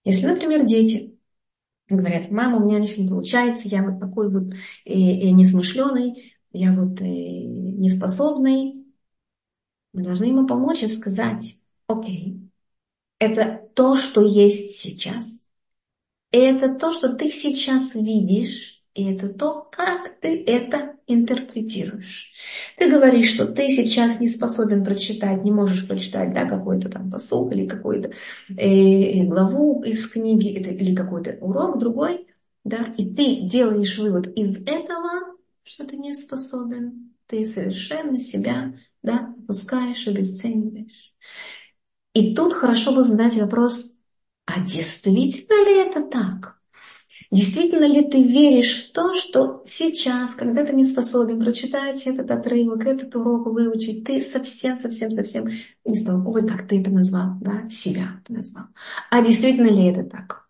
Если, 0.05 0.27
например, 0.27 0.65
дети 0.65 1.19
говорят, 1.89 2.31
мама, 2.31 2.59
у 2.59 2.67
меня 2.67 2.79
ничего 2.79 3.03
не 3.03 3.09
получается, 3.09 3.69
я 3.69 3.83
вот 3.83 4.01
такой 4.01 4.31
вот 4.31 4.55
э, 4.85 4.93
э, 4.93 5.31
несмышленый, 5.31 6.35
я 6.53 6.73
вот 6.73 7.01
э, 7.01 7.05
неспособный, 7.05 8.85
мы 9.93 10.03
должны 10.03 10.25
ему 10.27 10.47
помочь 10.47 10.83
и 10.83 10.89
сказать, 10.89 11.59
окей, 11.87 12.49
это 13.19 13.69
то, 13.75 13.97
что 13.97 14.23
есть 14.23 14.81
сейчас, 14.81 15.45
это 16.31 16.75
то, 16.75 16.93
что 16.93 17.15
ты 17.15 17.29
сейчас 17.31 17.95
видишь, 17.95 18.82
и 18.95 19.05
это 19.05 19.29
то, 19.29 19.69
как 19.73 20.21
ты 20.21 20.45
это 20.45 20.97
интерпретируешь. 21.07 22.33
Ты 22.77 22.91
говоришь, 22.91 23.33
что 23.33 23.47
ты 23.47 23.69
сейчас 23.69 24.21
не 24.21 24.29
способен 24.29 24.85
прочитать, 24.85 25.45
не 25.45 25.51
можешь 25.51 25.87
прочитать 25.87 26.33
да, 26.35 26.45
какой-то 26.45 26.91
там 26.91 27.11
посыл 27.11 27.51
или 27.51 27.67
какую-то 27.67 28.13
э, 28.51 29.25
главу 29.25 29.83
из 29.83 30.07
книги 30.11 30.49
или 30.49 30.95
какой-то 30.95 31.39
урок 31.41 31.79
другой, 31.79 32.27
да, 32.65 32.95
и 32.97 33.15
ты 33.15 33.49
делаешь 33.49 33.99
вывод 33.99 34.29
из 34.37 34.63
этого, 34.67 35.37
что 35.65 35.85
ты 35.87 35.97
не 35.97 36.15
способен. 36.15 37.15
Ты 37.27 37.47
совершенно 37.47 38.19
себя 38.19 38.75
да, 39.03 39.35
опускаешь, 39.43 40.07
обесцениваешь. 40.07 41.15
И 42.13 42.35
тут 42.35 42.53
хорошо 42.53 42.95
бы 42.95 43.05
задать 43.05 43.37
вопрос, 43.37 43.95
а 44.45 44.61
действительно 44.61 45.65
ли 45.65 45.79
это 45.79 46.03
так? 46.03 46.52
Действительно 47.33 47.87
ли 47.87 48.05
ты 48.05 48.23
веришь 48.23 48.85
в 48.85 48.93
то, 48.93 49.15
что 49.15 49.63
сейчас, 49.65 50.35
когда 50.35 50.67
ты 50.67 50.75
не 50.75 50.85
способен 50.85 51.41
прочитать 51.41 52.07
этот 52.07 52.31
отрывок, 52.31 52.85
этот 52.85 53.17
урок 53.17 53.47
выучить, 53.47 54.05
ты 54.05 54.21
совсем-совсем-совсем 54.21 55.49
бестолковый, 55.83 56.47
как 56.47 56.69
ты 56.69 56.83
это 56.83 56.91
назвал, 56.91 57.39
да, 57.41 57.67
себя 57.71 58.21
ты 58.27 58.35
назвал. 58.35 58.67
А 59.11 59.25
действительно 59.25 59.69
ли 59.69 59.87
это 59.87 60.05
так? 60.05 60.47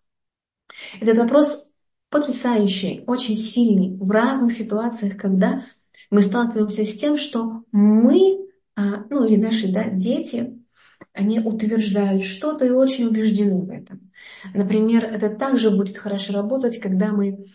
Этот 0.99 1.19
вопрос 1.19 1.71
потрясающий, 2.09 3.05
очень 3.07 3.37
сильный 3.37 3.95
в 3.97 4.11
разных 4.11 4.51
ситуациях, 4.51 5.15
когда 5.15 5.65
мы 6.11 6.21
сталкиваемся 6.21 6.83
с 6.83 6.99
тем, 6.99 7.15
что 7.15 7.63
мы, 7.71 8.45
а, 8.75 9.05
ну 9.09 9.23
или 9.23 9.41
наши 9.41 9.71
да, 9.71 9.89
дети, 9.89 10.61
они 11.13 11.39
утверждают 11.39 12.23
что-то 12.23 12.65
и 12.65 12.71
очень 12.71 13.05
убеждены 13.05 13.61
в 13.61 13.69
этом. 13.69 14.02
Например, 14.53 15.05
это 15.05 15.29
также 15.29 15.71
будет 15.71 15.97
хорошо 15.97 16.33
работать, 16.33 16.79
когда 16.79 17.11
мы 17.11 17.45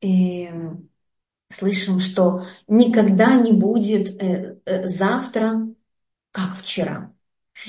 э, 0.00 0.48
слышим, 1.50 1.98
что 2.00 2.46
никогда 2.68 3.36
не 3.36 3.52
будет 3.52 4.22
э, 4.22 4.58
э, 4.64 4.86
завтра, 4.86 5.68
как 6.32 6.56
вчера. 6.56 7.12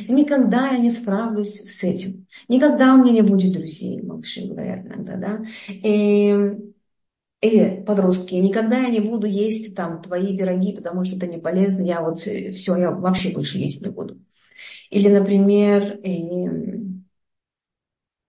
Никогда 0.07 0.69
я 0.69 0.77
не 0.77 0.89
справлюсь 0.89 1.59
с 1.59 1.83
этим. 1.83 2.25
Никогда 2.47 2.93
у 2.93 3.03
меня 3.03 3.11
не 3.11 3.21
будет 3.21 3.53
друзей, 3.53 4.01
малыши 4.01 4.47
говорят 4.47 4.85
иногда, 4.85 5.17
да. 5.17 5.45
И, 5.67 6.33
или 7.41 7.83
подростки, 7.85 8.35
никогда 8.35 8.79
я 8.79 8.89
не 8.89 8.99
буду 8.99 9.27
есть 9.27 9.75
там 9.75 10.01
твои 10.01 10.37
пироги, 10.37 10.73
потому 10.73 11.03
что 11.03 11.17
это 11.17 11.27
не 11.27 11.39
полезно, 11.39 11.83
я 11.83 12.01
вот 12.01 12.25
э, 12.27 12.51
все, 12.51 12.75
я 12.75 12.91
вообще 12.91 13.31
больше 13.31 13.57
есть 13.57 13.83
не 13.83 13.91
буду. 13.91 14.21
Или, 14.89 15.09
например, 15.09 15.99
э, 16.03 16.91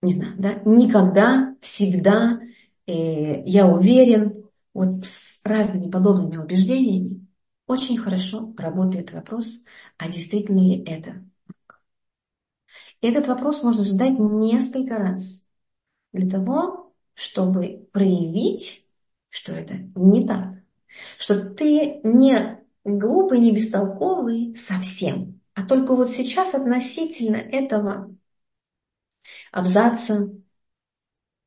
не 0.03 0.13
знаю, 0.13 0.35
да, 0.37 0.61
никогда, 0.65 1.55
всегда, 1.61 2.39
э, 2.85 3.43
я 3.45 3.67
уверен, 3.67 4.43
вот 4.73 5.05
с 5.05 5.43
разными 5.45 5.89
подобными 5.89 6.37
убеждениями 6.37 7.25
очень 7.67 7.97
хорошо 7.97 8.53
работает 8.57 9.13
вопрос, 9.13 9.63
а 9.97 10.09
действительно 10.09 10.59
ли 10.59 10.83
это 10.83 11.23
этот 13.01 13.27
вопрос 13.27 13.63
можно 13.63 13.83
задать 13.83 14.17
несколько 14.17 14.97
раз 14.97 15.45
для 16.13 16.29
того, 16.29 16.93
чтобы 17.13 17.87
проявить, 17.91 18.85
что 19.29 19.51
это 19.51 19.75
не 19.95 20.25
так, 20.25 20.53
что 21.17 21.41
ты 21.41 21.99
не 22.03 22.59
глупый, 22.85 23.39
не 23.39 23.51
бестолковый 23.51 24.55
совсем, 24.55 25.41
а 25.53 25.63
только 25.63 25.95
вот 25.95 26.11
сейчас 26.11 26.53
относительно 26.53 27.35
этого 27.35 28.15
абзаца, 29.51 30.31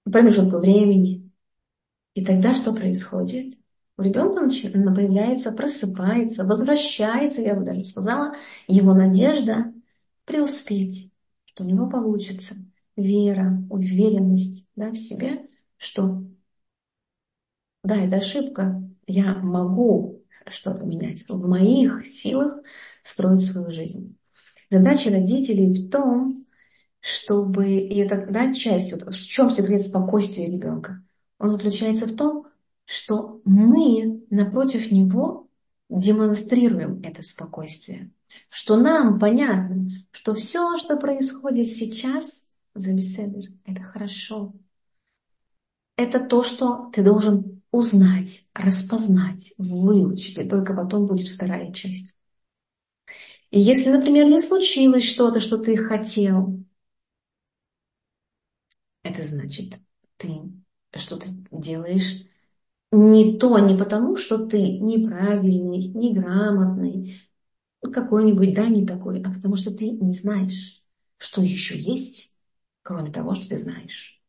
промежутка 0.05 0.59
времени. 0.59 1.31
И 2.15 2.25
тогда 2.25 2.55
что 2.55 2.73
происходит? 2.73 3.59
У 3.99 4.03
ребенка 4.03 4.43
появляется, 4.43 5.53
просыпается, 5.53 6.45
возвращается, 6.45 7.41
я 7.41 7.55
бы 7.55 7.65
даже 7.65 7.85
сказала, 7.85 8.35
его 8.69 8.95
надежда 8.95 9.73
преуспеть, 10.25 11.11
что 11.47 11.65
у 11.65 11.67
него 11.67 11.89
получится 11.89 12.57
вера, 12.97 13.63
уверенность 13.71 14.67
да, 14.77 14.91
в 14.91 14.97
себе, 14.97 15.49
что 15.77 16.25
да, 17.83 17.97
это 17.97 18.17
ошибка, 18.17 18.83
я 19.07 19.35
могу 19.35 20.25
что-то 20.49 20.85
менять. 20.85 21.25
В 21.29 21.47
моих 21.47 22.07
силах 22.07 22.59
строить 23.03 23.45
свою 23.45 23.71
жизнь. 23.71 24.19
Задача 24.71 25.11
родителей 25.11 25.73
в 25.73 25.91
том, 25.91 26.46
чтобы, 27.07 27.79
и 27.79 27.99
это 27.99 28.27
да, 28.29 28.53
часть, 28.53 28.93
вот, 28.93 29.15
в 29.15 29.29
чем 29.29 29.49
секрет 29.53 29.81
спокойствия 29.81 30.51
ребенка? 30.51 31.05
Он 31.39 31.51
заключается 31.51 32.07
в 32.07 32.17
том, 32.17 32.49
что 32.85 33.41
мы 33.45 34.25
напротив 34.29 34.91
него 34.91 35.47
демонстрируем 35.89 37.01
это 37.05 37.23
спокойствие. 37.23 38.11
Что 38.49 38.77
нам 38.77 39.21
понятно, 39.21 39.89
что 40.11 40.35
все, 40.35 40.77
что 40.79 40.97
происходит 40.97 41.71
сейчас, 41.71 42.51
за 42.75 42.93
беседер, 42.93 43.53
это 43.65 43.83
хорошо. 43.85 44.53
Это 45.97 46.19
то, 46.19 46.43
что 46.43 46.91
ты 46.93 47.05
должен 47.05 47.63
узнать, 47.71 48.47
распознать, 48.53 49.55
выучить, 49.59 50.39
и 50.39 50.49
только 50.49 50.75
потом 50.75 51.07
будет 51.07 51.29
вторая 51.29 51.73
часть. 51.73 52.17
И 53.53 53.61
если, 53.61 53.93
например, 53.93 54.27
не 54.27 54.41
случилось 54.41 55.05
что-то, 55.05 55.39
что 55.39 55.57
ты 55.57 55.77
хотел, 55.77 56.66
это 59.11 59.23
значит, 59.23 59.75
ты 60.17 60.29
что-то 60.95 61.27
делаешь 61.51 62.25
не 62.93 63.39
то, 63.39 63.59
не 63.61 63.77
потому, 63.77 64.17
что 64.17 64.47
ты 64.47 64.79
неправильный, 64.81 65.89
неграмотный, 65.89 67.21
какой-нибудь, 67.83 68.55
да, 68.55 68.69
не 68.69 68.87
такой, 68.87 69.23
а 69.23 69.33
потому 69.33 69.57
что 69.57 69.73
ты 69.73 69.91
не 69.91 70.13
знаешь, 70.15 70.83
что 71.19 71.43
еще 71.43 71.79
есть, 71.81 72.35
кроме 72.83 73.13
того, 73.13 73.35
что 73.35 73.49
ты 73.51 73.59
знаешь. 73.59 74.23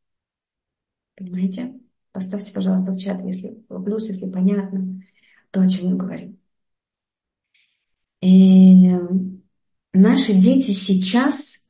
Понимаете? 1.16 1.74
Поставьте, 2.12 2.54
пожалуйста, 2.54 2.92
в 2.92 2.98
чат, 2.98 3.24
если 3.26 3.50
плюс, 3.68 4.08
если 4.10 4.30
понятно, 4.30 5.02
то, 5.52 5.62
о 5.62 5.68
чем 5.70 5.90
я 5.90 5.96
говорю. 5.96 6.38
И 8.22 8.88
эм, 8.90 9.44
наши 9.94 10.34
дети 10.34 10.72
сейчас 10.72 11.68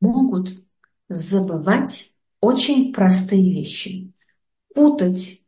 могут 0.00 0.62
забывать 1.16 2.12
очень 2.40 2.92
простые 2.92 3.52
вещи, 3.52 4.12
путать, 4.74 5.42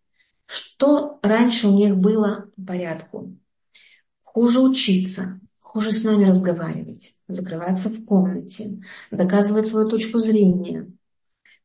что 0.47 1.19
раньше 1.23 1.69
у 1.69 1.77
них 1.77 1.97
было 1.97 2.51
по 2.57 2.63
порядку, 2.67 3.37
хуже 4.23 4.61
учиться, 4.61 5.41
хуже 5.61 5.93
с 5.93 6.05
нами 6.05 6.27
разговаривать, 6.27 7.17
закрываться 7.27 7.89
в 7.89 8.05
комнате, 8.05 8.81
доказывать 9.11 9.67
свою 9.67 9.89
точку 9.89 10.19
зрения, 10.19 10.91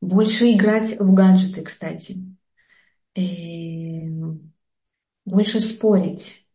больше 0.00 0.50
играть 0.52 0.98
в 0.98 1.12
гаджеты, 1.12 1.62
кстати, 1.62 2.16
эм, 3.14 4.52
больше 5.24 5.60
спорить, 5.60 6.46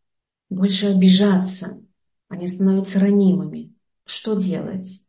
больше 0.49 0.87
обижаться, 0.87 1.81
они 2.27 2.47
становятся 2.47 2.99
ранимыми. 2.99 3.73
Что 4.05 4.35
делать? 4.35 5.04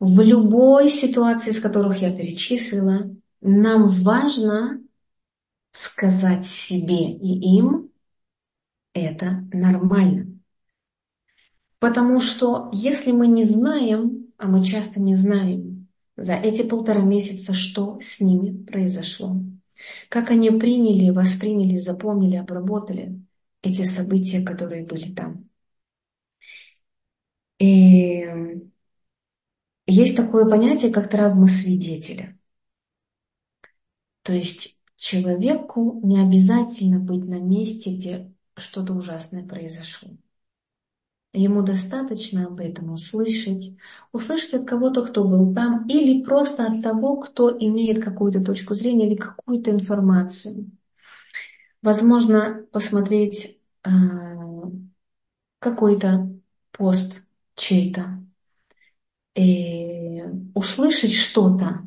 В 0.00 0.20
любой 0.20 0.90
ситуации, 0.90 1.50
из 1.50 1.60
которых 1.60 1.98
я 2.02 2.14
перечислила, 2.14 3.14
нам 3.40 3.88
важно 3.88 4.82
сказать 5.72 6.44
себе 6.44 7.12
и 7.12 7.58
им, 7.58 7.90
это 8.92 9.44
нормально. 9.52 10.38
Потому 11.78 12.20
что 12.20 12.70
если 12.72 13.12
мы 13.12 13.26
не 13.26 13.44
знаем, 13.44 14.32
а 14.38 14.46
мы 14.46 14.64
часто 14.64 15.00
не 15.00 15.14
знаем, 15.14 15.88
за 16.16 16.34
эти 16.34 16.62
полтора 16.62 17.00
месяца, 17.00 17.52
что 17.52 17.98
с 18.00 18.20
ними 18.20 18.64
произошло. 18.64 19.36
Как 20.08 20.30
они 20.30 20.50
приняли, 20.50 21.10
восприняли, 21.10 21.76
запомнили, 21.76 22.36
обработали 22.36 23.20
эти 23.62 23.82
события, 23.82 24.42
которые 24.42 24.84
были 24.84 25.12
там. 25.12 25.48
И 27.58 28.24
есть 29.86 30.16
такое 30.16 30.48
понятие, 30.48 30.92
как 30.92 31.10
травма 31.10 31.46
свидетеля. 31.48 32.38
То 34.22 34.32
есть 34.32 34.78
человеку 34.96 36.00
не 36.02 36.20
обязательно 36.20 36.98
быть 36.98 37.24
на 37.26 37.38
месте, 37.38 37.94
где 37.94 38.32
что-то 38.56 38.94
ужасное 38.94 39.46
произошло. 39.46 40.10
Ему 41.34 41.62
достаточно 41.62 42.46
об 42.46 42.60
этом 42.60 42.92
услышать, 42.92 43.76
услышать 44.12 44.54
от 44.54 44.68
кого-то, 44.68 45.04
кто 45.04 45.24
был 45.24 45.52
там, 45.52 45.86
или 45.88 46.22
просто 46.22 46.64
от 46.64 46.80
того, 46.80 47.16
кто 47.16 47.50
имеет 47.50 48.02
какую-то 48.02 48.42
точку 48.42 48.74
зрения 48.74 49.08
или 49.08 49.16
какую-то 49.16 49.72
информацию. 49.72 50.70
Возможно, 51.82 52.64
посмотреть 52.72 53.58
э, 53.84 53.90
какой-то 55.58 56.30
пост 56.70 57.26
чей-то, 57.56 58.23
и 59.34 60.22
услышать 60.54 61.12
что-то, 61.12 61.82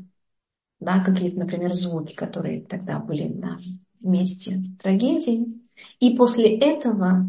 да, 0.79 1.03
какие-то, 1.03 1.39
например, 1.39 1.73
звуки, 1.73 2.13
которые 2.13 2.61
тогда 2.61 2.99
были 2.99 3.27
на 3.27 3.59
месте 3.99 4.61
трагедии, 4.81 5.45
и 5.99 6.15
после 6.15 6.57
этого 6.57 7.27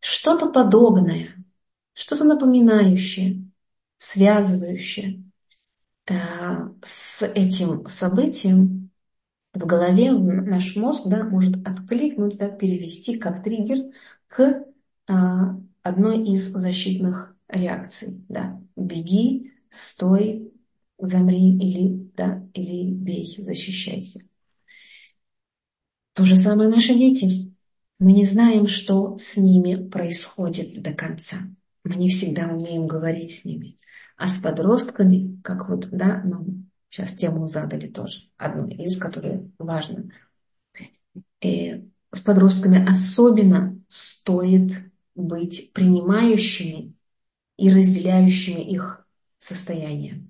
что-то 0.00 0.50
подобное, 0.50 1.44
что-то 1.92 2.24
напоминающее, 2.24 3.44
связывающее 3.98 5.24
э, 6.08 6.14
с 6.82 7.22
этим 7.22 7.86
событием 7.86 8.90
в 9.52 9.66
голове 9.66 10.12
наш 10.12 10.76
мозг 10.76 11.08
да, 11.08 11.24
может 11.24 11.66
откликнуть, 11.66 12.38
да, 12.38 12.48
перевести 12.48 13.18
как 13.18 13.42
триггер 13.42 13.92
к 14.28 14.64
а, 15.08 15.56
одной 15.82 16.24
из 16.24 16.50
защитных 16.52 17.34
реакций. 17.52 18.24
Да. 18.28 18.60
Беги, 18.76 19.52
стой, 19.70 20.52
замри 20.98 21.56
или, 21.58 22.10
да, 22.16 22.46
или 22.54 22.92
бей, 22.92 23.36
защищайся. 23.38 24.20
То 26.14 26.24
же 26.24 26.36
самое 26.36 26.68
наши 26.68 26.94
дети. 26.94 27.54
Мы 27.98 28.12
не 28.12 28.24
знаем, 28.24 28.66
что 28.66 29.16
с 29.16 29.36
ними 29.36 29.88
происходит 29.88 30.82
до 30.82 30.92
конца. 30.92 31.36
Мы 31.84 31.96
не 31.96 32.08
всегда 32.08 32.48
умеем 32.48 32.86
говорить 32.86 33.34
с 33.34 33.44
ними. 33.44 33.78
А 34.16 34.26
с 34.26 34.38
подростками, 34.38 35.40
как 35.42 35.68
вот, 35.68 35.88
да, 35.90 36.22
нам 36.24 36.70
сейчас 36.90 37.14
тему 37.14 37.46
задали 37.46 37.88
тоже, 37.88 38.28
одну 38.36 38.68
из, 38.68 38.98
которых 38.98 39.42
важно. 39.58 40.10
И 41.40 41.88
с 42.12 42.20
подростками 42.20 42.86
особенно 42.86 43.78
стоит 43.88 44.72
быть 45.14 45.72
принимающими 45.72 46.94
и 47.60 47.70
разделяющими 47.70 48.62
их 48.62 49.06
состояние. 49.36 50.26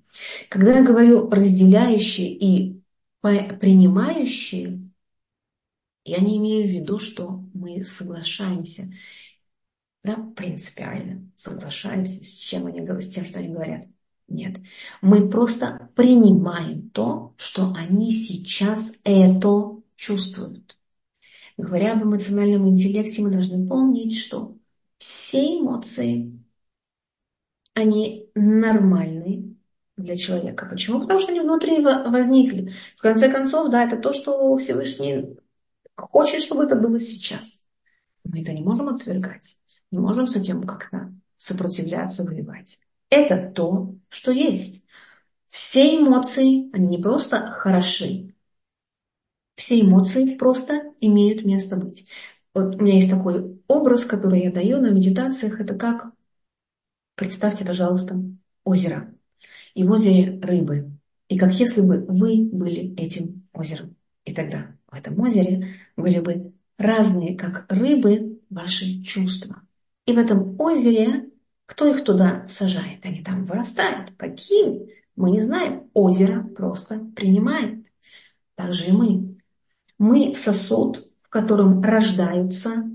Когда 0.49 0.79
я 0.79 0.83
говорю 0.83 1.29
разделяющие 1.29 2.27
и 2.27 2.81
принимающие, 3.21 4.81
я 6.03 6.19
не 6.19 6.39
имею 6.39 6.67
в 6.67 6.71
виду, 6.71 6.99
что 6.99 7.45
мы 7.53 7.85
соглашаемся, 7.85 8.91
да, 10.03 10.17
принципиально 10.35 11.31
соглашаемся 11.35 12.21
с 12.21 12.33
чем 12.33 12.65
они 12.65 12.81
говорят, 12.81 13.05
с 13.05 13.13
тем, 13.13 13.23
что 13.23 13.39
они 13.39 13.47
говорят. 13.49 13.85
Нет. 14.27 14.57
Мы 15.01 15.29
просто 15.29 15.89
принимаем 15.95 16.89
то, 16.89 17.33
что 17.37 17.73
они 17.73 18.11
сейчас 18.11 18.93
это 19.05 19.77
чувствуют. 19.95 20.77
Говоря 21.55 21.93
об 21.93 22.03
эмоциональном 22.03 22.67
интеллекте, 22.67 23.21
мы 23.21 23.31
должны 23.31 23.67
помнить, 23.67 24.17
что 24.17 24.57
все 24.97 25.59
эмоции, 25.59 26.40
они 27.73 28.29
нормальные 28.35 29.55
для 29.97 30.17
человека. 30.17 30.67
Почему? 30.69 31.01
Потому 31.01 31.19
что 31.19 31.31
они 31.31 31.41
внутри 31.41 31.81
возникли. 31.81 32.73
В 32.95 33.01
конце 33.01 33.29
концов, 33.31 33.69
да, 33.69 33.83
это 33.83 33.97
то, 33.97 34.13
что 34.13 34.55
Всевышний 34.57 35.37
хочет, 35.95 36.41
чтобы 36.41 36.63
это 36.63 36.75
было 36.75 36.99
сейчас. 36.99 37.65
Мы 38.23 38.41
это 38.41 38.53
не 38.53 38.61
можем 38.61 38.89
отвергать. 38.89 39.57
Не 39.91 39.99
можем 39.99 40.27
с 40.27 40.35
этим 40.35 40.63
как-то 40.63 41.13
сопротивляться, 41.37 42.23
воевать. 42.23 42.79
Это 43.09 43.51
то, 43.51 43.95
что 44.09 44.31
есть. 44.31 44.85
Все 45.47 45.97
эмоции, 45.97 46.73
они 46.73 46.97
не 46.97 46.97
просто 46.97 47.47
хороши. 47.51 48.33
Все 49.55 49.81
эмоции 49.81 50.35
просто 50.35 50.93
имеют 51.01 51.43
место 51.43 51.75
быть. 51.75 52.07
Вот 52.53 52.75
у 52.75 52.77
меня 52.79 52.95
есть 52.95 53.09
такой 53.09 53.61
образ, 53.67 54.05
который 54.05 54.43
я 54.43 54.51
даю 54.51 54.79
на 54.79 54.91
медитациях. 54.91 55.59
Это 55.59 55.75
как, 55.75 56.11
представьте, 57.21 57.63
пожалуйста, 57.63 58.19
озеро. 58.63 59.13
И 59.75 59.83
в 59.83 59.91
озере 59.91 60.39
рыбы. 60.41 60.89
И 61.27 61.37
как 61.37 61.53
если 61.53 61.81
бы 61.81 61.99
вы 61.99 62.49
были 62.51 62.95
этим 62.95 63.47
озером. 63.53 63.95
И 64.25 64.33
тогда 64.33 64.75
в 64.87 64.95
этом 64.95 65.19
озере 65.19 65.75
были 65.95 66.19
бы 66.19 66.53
разные, 66.79 67.37
как 67.37 67.67
рыбы, 67.69 68.39
ваши 68.49 69.03
чувства. 69.03 69.61
И 70.07 70.13
в 70.13 70.17
этом 70.17 70.59
озере 70.59 71.29
кто 71.67 71.85
их 71.85 72.03
туда 72.03 72.47
сажает? 72.47 73.05
Они 73.05 73.21
там 73.23 73.45
вырастают. 73.45 74.13
Какими? 74.17 74.89
Мы 75.15 75.29
не 75.29 75.41
знаем. 75.41 75.91
Озеро 75.93 76.41
просто 76.41 76.99
принимает. 77.15 77.85
Так 78.55 78.73
же 78.73 78.85
и 78.85 78.91
мы. 78.91 79.37
Мы 79.99 80.33
сосуд, 80.33 81.07
в 81.21 81.29
котором 81.29 81.83
рождаются, 81.83 82.89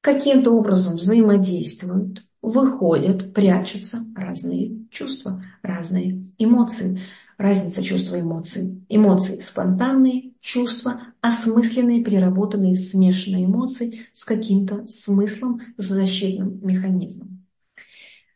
каким-то 0.00 0.52
образом 0.52 0.94
взаимодействуют, 0.94 2.22
выходят, 2.44 3.32
прячутся 3.34 4.04
разные 4.14 4.86
чувства, 4.90 5.42
разные 5.62 6.32
эмоции. 6.38 7.00
Разница 7.36 7.82
чувства 7.82 8.16
и 8.16 8.20
эмоций. 8.20 8.84
Эмоции 8.88 9.40
спонтанные, 9.40 10.34
чувства 10.40 11.00
осмысленные, 11.20 12.04
переработанные, 12.04 12.76
смешанные 12.76 13.46
эмоции 13.46 14.06
с 14.12 14.24
каким-то 14.24 14.86
смыслом, 14.86 15.60
с 15.76 15.86
защитным 15.86 16.60
механизмом. 16.64 17.44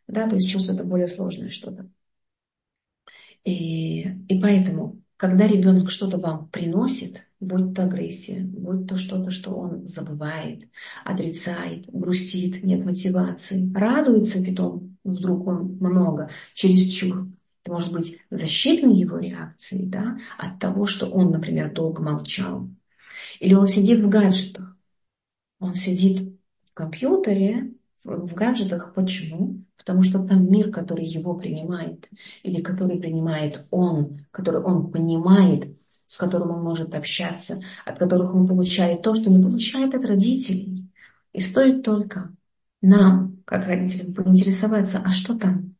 Да, 0.08 0.28
то 0.28 0.34
есть 0.36 0.50
чувство 0.50 0.72
это 0.72 0.84
более 0.84 1.06
сложное 1.06 1.50
что-то. 1.50 1.88
И, 3.44 4.02
и 4.02 4.40
поэтому, 4.40 5.00
когда 5.16 5.46
ребенок 5.46 5.90
что-то 5.90 6.18
вам 6.18 6.48
приносит, 6.48 7.27
будь 7.40 7.74
то 7.74 7.84
агрессия, 7.84 8.40
будь 8.40 8.86
то 8.88 8.96
что-то, 8.96 9.30
что 9.30 9.52
он 9.52 9.86
забывает, 9.86 10.68
отрицает, 11.04 11.86
грустит, 11.88 12.64
нет 12.64 12.84
мотивации, 12.84 13.72
радуется 13.74 14.42
питом, 14.42 14.96
вдруг 15.04 15.46
он 15.46 15.76
много, 15.80 16.30
чересчур. 16.54 17.28
Это 17.62 17.72
может 17.72 17.92
быть 17.92 18.18
защитной 18.30 18.94
его 18.94 19.18
реакцией 19.18 19.86
да, 19.86 20.18
от 20.38 20.58
того, 20.58 20.86
что 20.86 21.06
он, 21.06 21.30
например, 21.30 21.72
долго 21.72 22.02
молчал. 22.02 22.68
Или 23.40 23.54
он 23.54 23.68
сидит 23.68 24.00
в 24.00 24.08
гаджетах. 24.08 24.76
Он 25.60 25.74
сидит 25.74 26.38
в 26.64 26.74
компьютере, 26.74 27.72
в 28.04 28.32
гаджетах. 28.34 28.94
Почему? 28.94 29.64
Потому 29.76 30.02
что 30.02 30.22
там 30.24 30.50
мир, 30.50 30.70
который 30.70 31.04
его 31.04 31.34
принимает, 31.34 32.08
или 32.42 32.62
который 32.62 32.98
принимает 32.98 33.66
он, 33.70 34.24
который 34.30 34.62
он 34.62 34.90
понимает, 34.90 35.76
с 36.08 36.16
которым 36.16 36.52
он 36.52 36.62
может 36.62 36.94
общаться, 36.94 37.60
от 37.84 37.98
которых 37.98 38.34
он 38.34 38.46
получает 38.48 39.02
то, 39.02 39.14
что 39.14 39.28
не 39.28 39.42
получает 39.42 39.94
от 39.94 40.06
родителей. 40.06 40.90
И 41.34 41.40
стоит 41.40 41.84
только 41.84 42.34
нам, 42.80 43.42
как 43.44 43.66
родителям, 43.66 44.14
поинтересоваться, 44.14 45.02
а 45.04 45.10
что 45.10 45.38
там? 45.38 45.76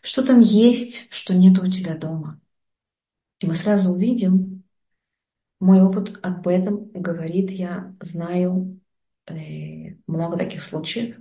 Что 0.00 0.24
там 0.24 0.38
есть, 0.38 1.12
что 1.12 1.34
нет 1.34 1.58
у 1.58 1.68
тебя 1.68 1.96
дома? 1.96 2.40
И 3.40 3.46
мы 3.46 3.56
сразу 3.56 3.90
увидим, 3.90 4.62
мой 5.58 5.82
опыт 5.82 6.20
об 6.22 6.46
этом 6.46 6.88
говорит, 6.92 7.50
я 7.50 7.96
знаю 7.98 8.80
э, 9.26 9.96
много 10.06 10.36
таких 10.36 10.62
случаев, 10.62 11.16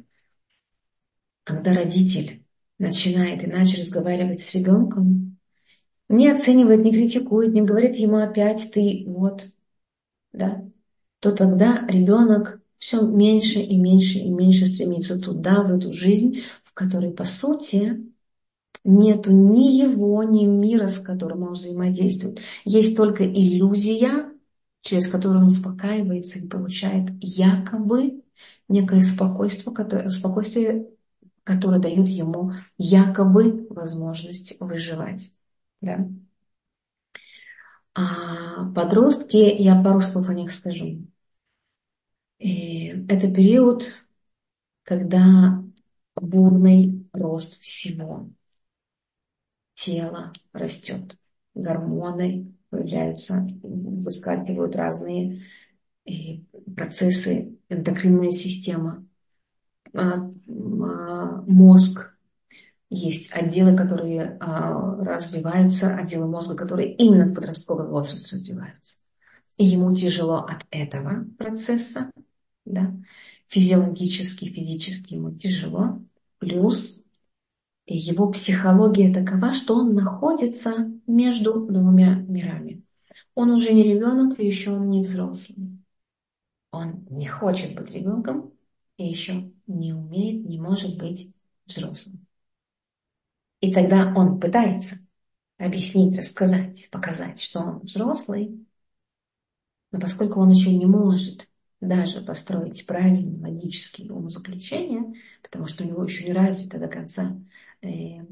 когда 1.44 1.74
родитель 1.74 2.46
начинает 2.78 3.44
иначе 3.44 3.80
разговаривать 3.80 4.42
с 4.42 4.54
ребенком, 4.54 5.33
не 6.10 6.30
оценивает, 6.30 6.84
не 6.84 6.92
критикует, 6.92 7.54
не 7.54 7.62
говорит 7.62 7.96
ему 7.96 8.18
опять 8.18 8.72
ты 8.72 9.04
вот, 9.08 9.48
да, 10.32 10.64
то 11.20 11.32
тогда 11.32 11.86
ребенок 11.88 12.62
все 12.78 13.02
меньше 13.02 13.60
и 13.60 13.78
меньше 13.78 14.20
и 14.20 14.30
меньше 14.30 14.68
стремится 14.68 15.20
туда, 15.20 15.64
в 15.64 15.74
эту 15.74 15.94
жизнь, 15.94 16.42
в 16.64 16.74
которой, 16.74 17.12
по 17.12 17.24
сути, 17.24 18.12
нету 18.84 19.32
ни 19.32 19.78
его, 19.78 20.24
ни 20.24 20.46
мира, 20.46 20.88
с 20.88 21.00
которым 21.00 21.44
он 21.44 21.54
взаимодействует. 21.54 22.40
Есть 22.66 22.98
только 22.98 23.26
иллюзия, 23.26 24.30
через 24.82 25.08
которую 25.08 25.42
он 25.42 25.48
успокаивается 25.48 26.40
и 26.40 26.48
получает 26.48 27.10
якобы 27.22 28.22
некое 28.68 29.02
спокойствие, 29.02 29.74
которое, 29.74 30.10
спокойствие, 30.10 30.90
которые 31.44 31.82
дают 31.82 32.10
ему 32.10 32.52
якобы 32.78 33.66
возможность 33.70 34.56
выживать. 34.60 35.33
Да? 35.84 36.08
А 37.94 38.72
подростки, 38.74 39.36
я 39.36 39.82
пару 39.84 40.00
слов 40.00 40.30
о 40.30 40.34
них 40.34 40.52
скажу. 40.52 41.06
И 42.40 42.88
это 43.10 43.32
период, 43.34 43.84
когда 44.84 45.62
бурный 46.16 47.06
рост 47.12 47.60
всего. 47.60 48.30
Тело 49.76 50.32
растет, 50.54 51.18
гормоны 51.54 52.56
появляются, 52.70 53.46
выскакивают 53.62 54.76
разные 54.78 55.42
процессы, 56.76 57.58
эндокринная 57.68 58.32
система, 58.32 59.06
а, 59.94 60.14
а, 60.14 61.42
мозг. 61.46 62.13
Есть 62.96 63.32
отделы, 63.32 63.76
которые 63.76 64.38
а, 64.40 64.96
развиваются, 65.04 65.96
отделы 65.96 66.28
мозга, 66.28 66.56
которые 66.56 66.94
именно 66.94 67.26
в 67.26 67.34
подростковый 67.34 67.88
возраст 67.88 68.32
развиваются. 68.32 69.02
И 69.58 69.66
ему 69.66 69.96
тяжело 69.96 70.42
от 70.44 70.68
этого 70.70 71.26
процесса, 71.40 72.12
да, 72.66 72.94
физиологически, 73.48 74.46
физически 74.46 75.16
ему 75.16 75.32
тяжело. 75.32 76.04
Плюс 76.38 77.02
его 77.88 78.30
психология 78.30 79.12
такова, 79.12 79.56
что 79.56 79.76
он 79.76 79.96
находится 79.96 80.92
между 81.08 81.66
двумя 81.66 82.18
мирами. 82.18 82.84
Он 83.34 83.50
уже 83.50 83.74
не 83.74 83.82
ребенок, 83.82 84.40
и 84.40 84.46
еще 84.46 84.70
он 84.70 84.92
не 84.92 85.02
взрослый. 85.02 85.80
Он 86.72 87.08
не 87.10 87.26
хочет 87.26 87.74
быть 87.76 87.90
ребенком 87.90 88.54
и 88.98 89.08
еще 89.08 89.52
не 89.66 89.94
умеет, 89.94 90.48
не 90.48 90.60
может 90.60 90.96
быть 91.00 91.34
взрослым. 91.66 92.24
И 93.64 93.72
тогда 93.72 94.12
он 94.14 94.42
пытается 94.42 94.98
объяснить, 95.58 96.18
рассказать, 96.18 96.90
показать, 96.92 97.40
что 97.40 97.62
он 97.62 97.80
взрослый, 97.80 98.68
но 99.94 100.02
поскольку 100.02 100.42
он 100.42 100.50
еще 100.50 100.76
не 100.76 100.86
может 100.86 101.48
даже 101.80 102.20
построить 102.20 102.86
правильные 102.86 103.40
логические 103.40 104.12
умозаключения, 104.12 105.14
потому 105.42 105.66
что 105.68 105.86
у 105.86 105.88
него 105.88 106.04
еще 106.04 106.26
не 106.26 106.34
развита 106.34 106.78
до 106.78 106.90
конца 106.90 107.40
э, 107.82 108.26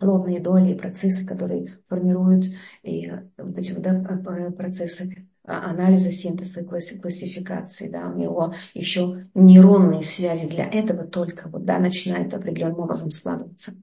лобные 0.00 0.40
доли 0.40 0.72
и 0.72 0.78
процессы, 0.78 1.26
которые 1.26 1.80
формируют 1.90 2.46
и 2.82 3.12
вот 3.36 3.58
эти 3.58 3.72
вот, 3.72 3.82
да, 3.82 4.50
процессы 4.56 5.28
а, 5.44 5.72
анализа, 5.72 6.10
синтеза, 6.10 6.64
классификации, 6.64 7.90
да, 7.90 8.08
у 8.08 8.16
него 8.16 8.54
еще 8.72 9.28
нейронные 9.34 10.00
связи 10.00 10.48
для 10.48 10.66
этого 10.66 11.04
только 11.06 11.50
вот, 11.50 11.66
да, 11.66 11.78
начинают 11.78 12.32
определенным 12.32 12.80
образом 12.80 13.10
складываться. 13.10 13.74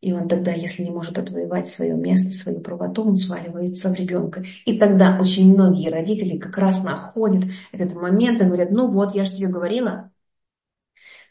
И 0.00 0.12
он 0.12 0.28
тогда, 0.28 0.52
если 0.52 0.84
не 0.84 0.90
может 0.90 1.18
отвоевать 1.18 1.68
свое 1.68 1.94
место, 1.94 2.32
свою 2.32 2.60
правоту, 2.60 3.04
он 3.04 3.16
сваливается 3.16 3.90
в 3.90 3.94
ребенка. 3.94 4.44
И 4.64 4.78
тогда 4.78 5.18
очень 5.20 5.52
многие 5.52 5.90
родители 5.90 6.38
как 6.38 6.56
раз 6.56 6.82
находят 6.84 7.44
этот 7.72 7.94
момент 7.94 8.40
и 8.40 8.44
говорят, 8.44 8.70
ну 8.70 8.86
вот, 8.86 9.14
я 9.14 9.24
же 9.24 9.32
тебе 9.32 9.48
говорила, 9.48 10.10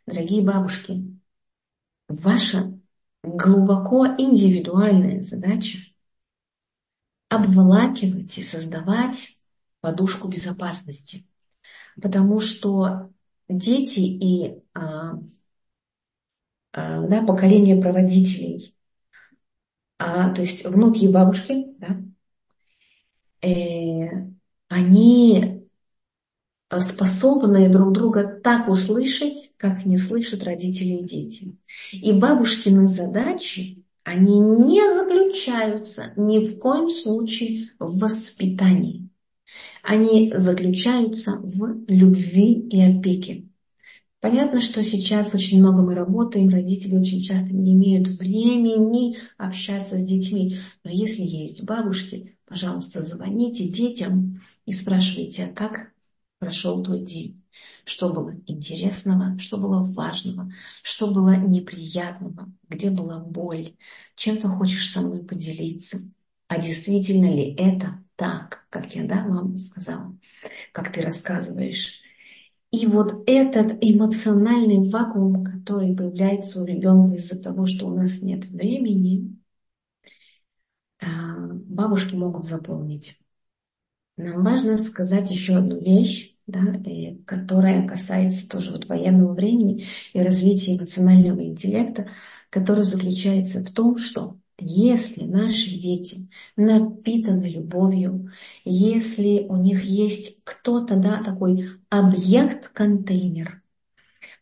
дорогие 0.06 0.44
бабушки, 0.44 1.18
ваша 2.10 2.78
глубоко 3.24 4.06
индивидуальная 4.18 5.22
задача 5.22 5.80
обволакивать 7.30 8.38
и 8.38 8.42
создавать 8.42 9.38
подушку 9.82 10.28
безопасности. 10.28 11.26
Потому 12.02 12.40
что 12.40 13.10
дети 13.50 14.00
и 14.00 14.62
а, 14.74 15.20
да, 16.78 17.24
поколение 17.24 17.82
проводителей, 17.82 18.76
а, 20.00 20.30
то 20.30 20.42
есть 20.42 20.66
внуки 20.66 21.06
и 21.06 21.12
бабушки, 21.12 21.68
да, 21.80 21.98
э, 23.48 24.28
они 24.70 25.68
способны 26.80 27.70
друг 27.70 27.94
друга 27.94 28.40
так 28.44 28.68
услышать, 28.68 29.54
как 29.58 29.86
не 29.86 29.98
слышат 29.98 30.44
родители 30.44 30.96
и 30.96 31.04
дети. 31.04 31.58
И 31.94 32.12
бабушкины 32.12 32.88
задачи 32.88 33.84
они 34.04 34.40
не 34.40 34.94
заключаются 34.94 36.14
ни 36.16 36.40
в 36.40 36.60
коем 36.60 36.90
случае 36.90 37.72
в 37.80 38.00
воспитании. 38.00 39.10
Они 39.84 40.32
заключаются 40.36 41.40
в 41.42 41.84
любви 41.88 42.54
и 42.54 42.82
опеке. 42.82 43.47
Понятно, 44.20 44.62
что 44.62 44.82
сейчас 44.84 45.36
очень 45.36 45.60
много 45.60 45.84
мы 45.84 45.94
работаем, 45.94 46.50
родители 46.50 46.98
очень 46.98 47.22
часто 47.22 47.54
не 47.54 47.74
имеют 47.74 48.08
времени 48.08 49.18
общаться 49.38 49.98
с 50.00 50.06
детьми. 50.06 50.58
Но 50.84 50.90
если 50.92 51.22
есть 51.22 51.64
бабушки, 51.64 52.38
пожалуйста, 52.46 53.04
звоните 53.04 53.70
детям 53.70 54.42
и 54.66 54.72
спрашивайте, 54.74 55.48
как 55.48 55.92
прошел 56.40 56.84
твой 56.84 57.02
день 57.04 57.44
что 57.86 58.14
было 58.14 58.36
интересного, 58.46 59.40
что 59.40 59.58
было 59.58 59.84
важного, 59.84 60.52
что 60.84 61.08
было 61.12 61.36
неприятного, 61.38 62.52
где 62.68 62.92
была 62.92 63.20
боль, 63.20 63.76
чем 64.16 64.38
ты 64.38 64.48
хочешь 64.48 64.92
со 64.92 65.02
мной 65.02 65.24
поделиться. 65.24 65.98
А 66.50 66.60
действительно 66.62 67.34
ли 67.34 67.56
это 67.58 68.04
так, 68.16 68.68
как 68.70 68.94
я 68.96 69.06
да, 69.08 69.26
вам 69.26 69.58
сказала, 69.58 70.16
как 70.74 70.92
ты 70.94 71.02
рассказываешь. 71.02 72.02
И 72.72 72.86
вот 72.86 73.24
этот 73.28 73.78
эмоциональный 73.82 74.90
вакуум, 74.90 75.44
который 75.44 75.96
появляется 75.96 76.62
у 76.62 76.66
ребенка 76.66 77.16
из-за 77.16 77.42
того, 77.42 77.66
что 77.66 77.88
у 77.88 77.96
нас 77.96 78.22
нет 78.22 78.46
времени, 78.48 79.38
а, 81.00 81.08
бабушки 81.48 82.16
могут 82.16 82.46
заполнить. 82.46 83.18
Нам 84.18 84.44
важно 84.44 84.78
сказать 84.78 85.32
еще 85.32 85.58
одну 85.58 85.80
вещь, 85.80 86.36
да, 86.48 86.60
которая 87.26 87.88
касается 87.88 88.50
тоже 88.50 88.72
вот 88.72 88.88
военного 88.88 89.34
времени 89.34 89.86
и 90.14 90.20
развития 90.20 90.76
эмоционального 90.76 91.46
интеллекта, 91.46 92.10
который 92.50 92.84
заключается 92.84 93.64
в 93.64 93.72
том, 93.72 93.98
что 93.98 94.40
если 94.60 95.26
наши 95.26 95.78
дети 95.78 96.30
напитаны 96.56 97.46
любовью, 97.46 98.32
если 98.66 99.46
у 99.50 99.56
них 99.58 99.84
есть 99.84 100.40
кто-то, 100.44 100.96
да, 100.96 101.24
такой 101.24 101.70
объект-контейнер, 101.90 103.62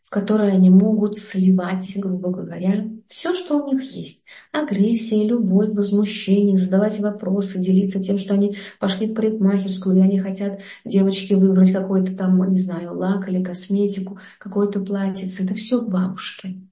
в 0.02 0.10
который 0.10 0.52
они 0.52 0.70
могут 0.70 1.18
сливать, 1.18 1.92
грубо 1.96 2.30
говоря, 2.30 2.88
все, 3.08 3.34
что 3.34 3.58
у 3.58 3.72
них 3.72 3.82
есть. 3.92 4.24
Агрессия, 4.52 5.26
любовь, 5.26 5.74
возмущение, 5.74 6.56
задавать 6.56 7.00
вопросы, 7.00 7.58
делиться 7.58 8.02
тем, 8.02 8.16
что 8.16 8.34
они 8.34 8.56
пошли 8.78 9.08
в 9.08 9.14
парикмахерскую, 9.14 9.96
или 9.96 10.04
они 10.04 10.20
хотят 10.20 10.60
девочки 10.84 11.34
выбрать 11.34 11.72
какой-то 11.72 12.16
там, 12.16 12.52
не 12.52 12.60
знаю, 12.60 12.96
лак 12.96 13.28
или 13.28 13.42
косметику, 13.42 14.18
какой-то 14.38 14.80
платьице. 14.80 15.44
Это 15.44 15.54
все 15.54 15.82
бабушки. 15.82 16.66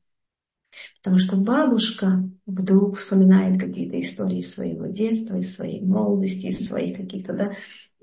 Потому 1.02 1.18
что 1.18 1.36
бабушка 1.36 2.28
вдруг 2.46 2.96
вспоминает 2.96 3.60
какие-то 3.60 4.00
истории 4.00 4.40
своего 4.40 4.86
детства, 4.86 5.36
из 5.36 5.54
своей 5.54 5.84
молодости, 5.84 6.46
из 6.46 6.66
своих 6.66 6.96
каких-то 6.96 7.32
да, 7.32 7.52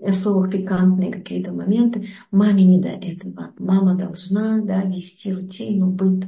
особых 0.02 0.52
пикантные 0.52 1.12
какие-то 1.12 1.52
моменты. 1.52 2.08
Маме 2.32 2.64
не 2.64 2.80
до 2.80 2.90
этого. 2.90 3.54
Мама 3.58 3.96
должна 3.96 4.62
да, 4.62 4.84
вести 4.84 5.34
рутину, 5.34 5.88
быт. 5.88 6.26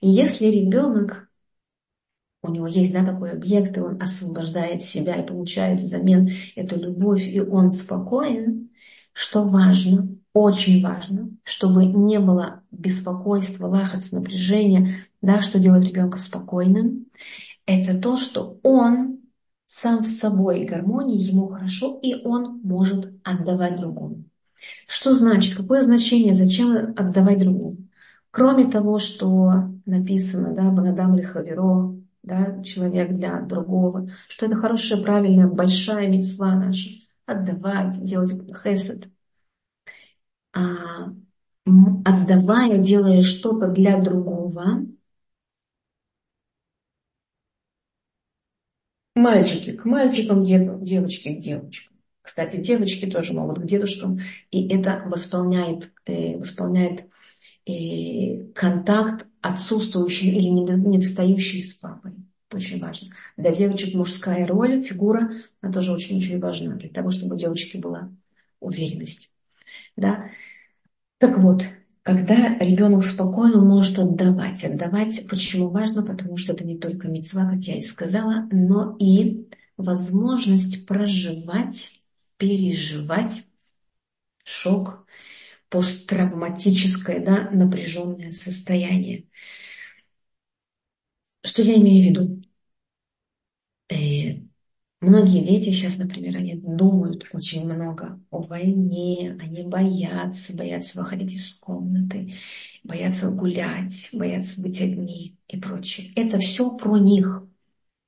И 0.00 0.08
если 0.08 0.46
ребенок, 0.46 1.28
у 2.42 2.50
него 2.50 2.66
есть 2.66 2.92
да, 2.92 3.04
такой 3.04 3.32
объект, 3.32 3.76
и 3.76 3.80
он 3.80 4.00
освобождает 4.02 4.82
себя 4.82 5.22
и 5.22 5.26
получает 5.26 5.80
взамен 5.80 6.30
эту 6.56 6.78
любовь, 6.80 7.22
и 7.26 7.40
он 7.40 7.68
спокоен, 7.68 8.70
что 9.12 9.44
важно, 9.44 10.08
очень 10.32 10.82
важно, 10.82 11.30
чтобы 11.44 11.84
не 11.84 12.18
было 12.18 12.62
беспокойства, 12.70 13.66
лахац, 13.66 14.12
напряжения, 14.12 14.88
да, 15.22 15.40
что 15.40 15.58
делает 15.58 15.88
ребенка 15.88 16.18
спокойным, 16.18 17.06
это 17.64 17.98
то, 17.98 18.16
что 18.16 18.58
он 18.62 19.20
сам 19.66 20.04
с 20.04 20.18
собой 20.18 20.66
гармонии, 20.66 21.18
ему 21.18 21.48
хорошо, 21.48 21.98
и 22.02 22.14
он 22.24 22.60
может 22.62 23.10
отдавать 23.24 23.80
другому. 23.80 24.24
Что 24.86 25.12
значит, 25.12 25.56
какое 25.56 25.82
значение, 25.82 26.34
зачем 26.34 26.92
отдавать 26.96 27.38
другому? 27.38 27.78
Кроме 28.30 28.70
того, 28.70 28.98
что 28.98 29.70
написано, 29.86 30.54
да, 30.54 30.70
Банадам 30.70 31.16
Лихаверо, 31.16 31.94
да, 32.22 32.62
человек 32.62 33.16
для 33.16 33.40
другого, 33.40 34.08
что 34.28 34.46
это 34.46 34.56
хорошая, 34.56 35.02
правильная, 35.02 35.48
большая 35.48 36.08
мецва 36.08 36.54
наша, 36.54 36.90
отдавать, 37.26 38.02
делать 38.02 38.32
хесед. 38.62 39.08
А, 40.54 41.12
отдавая, 42.04 42.78
делая 42.78 43.22
что-то 43.22 43.68
для 43.68 43.98
другого, 43.98 44.86
Мальчики 49.14 49.72
к 49.72 49.84
мальчикам, 49.84 50.42
девочки 50.42 51.34
к 51.34 51.40
девочкам. 51.40 51.92
Кстати, 52.22 52.56
девочки 52.56 53.06
тоже 53.06 53.34
могут 53.34 53.58
к 53.58 53.66
дедушкам, 53.66 54.20
и 54.50 54.68
это 54.68 55.02
восполняет, 55.06 55.92
э, 56.06 56.38
восполняет 56.38 57.06
э, 57.66 58.44
контакт 58.54 59.26
отсутствующий 59.40 60.30
или 60.30 60.48
недостающий 60.48 61.62
с 61.62 61.74
папой. 61.74 62.12
Это 62.48 62.56
очень 62.56 62.80
важно. 62.80 63.14
Для 63.36 63.52
девочек 63.52 63.94
мужская 63.94 64.46
роль, 64.46 64.82
фигура, 64.84 65.32
она 65.60 65.72
тоже 65.72 65.92
очень-очень 65.92 66.38
важна 66.38 66.76
для 66.76 66.88
того, 66.88 67.10
чтобы 67.10 67.34
у 67.34 67.38
девочки 67.38 67.76
была 67.76 68.10
уверенность. 68.60 69.30
Да? 69.96 70.30
Так 71.18 71.38
вот, 71.38 71.64
когда 72.02 72.58
ребенок 72.58 73.04
спокойно 73.04 73.60
может 73.60 73.98
отдавать. 73.98 74.64
Отдавать 74.64 75.26
почему 75.28 75.68
важно? 75.70 76.02
Потому 76.04 76.36
что 76.36 76.52
это 76.52 76.64
не 76.64 76.78
только 76.78 77.08
мецва, 77.08 77.48
как 77.50 77.60
я 77.60 77.76
и 77.78 77.82
сказала, 77.82 78.48
но 78.50 78.96
и 78.98 79.48
возможность 79.76 80.86
проживать, 80.86 82.02
переживать 82.38 83.44
шок, 84.44 85.06
посттравматическое, 85.70 87.24
да, 87.24 87.50
напряженное 87.52 88.32
состояние. 88.32 89.26
Что 91.44 91.62
я 91.62 91.76
имею 91.76 92.02
в 92.04 92.08
виду? 92.08 92.42
Многие 95.02 95.42
дети 95.44 95.70
сейчас, 95.70 95.98
например, 95.98 96.36
они 96.36 96.54
думают 96.54 97.26
очень 97.32 97.64
много 97.66 98.20
о 98.30 98.40
войне, 98.40 99.36
они 99.42 99.64
боятся, 99.64 100.56
боятся 100.56 101.00
выходить 101.00 101.32
из 101.32 101.54
комнаты, 101.54 102.32
боятся 102.84 103.28
гулять, 103.32 104.08
боятся 104.12 104.62
быть 104.62 104.80
одни 104.80 105.36
и 105.48 105.58
прочее. 105.58 106.12
Это 106.14 106.38
все 106.38 106.70
про 106.76 106.98
них 106.98 107.42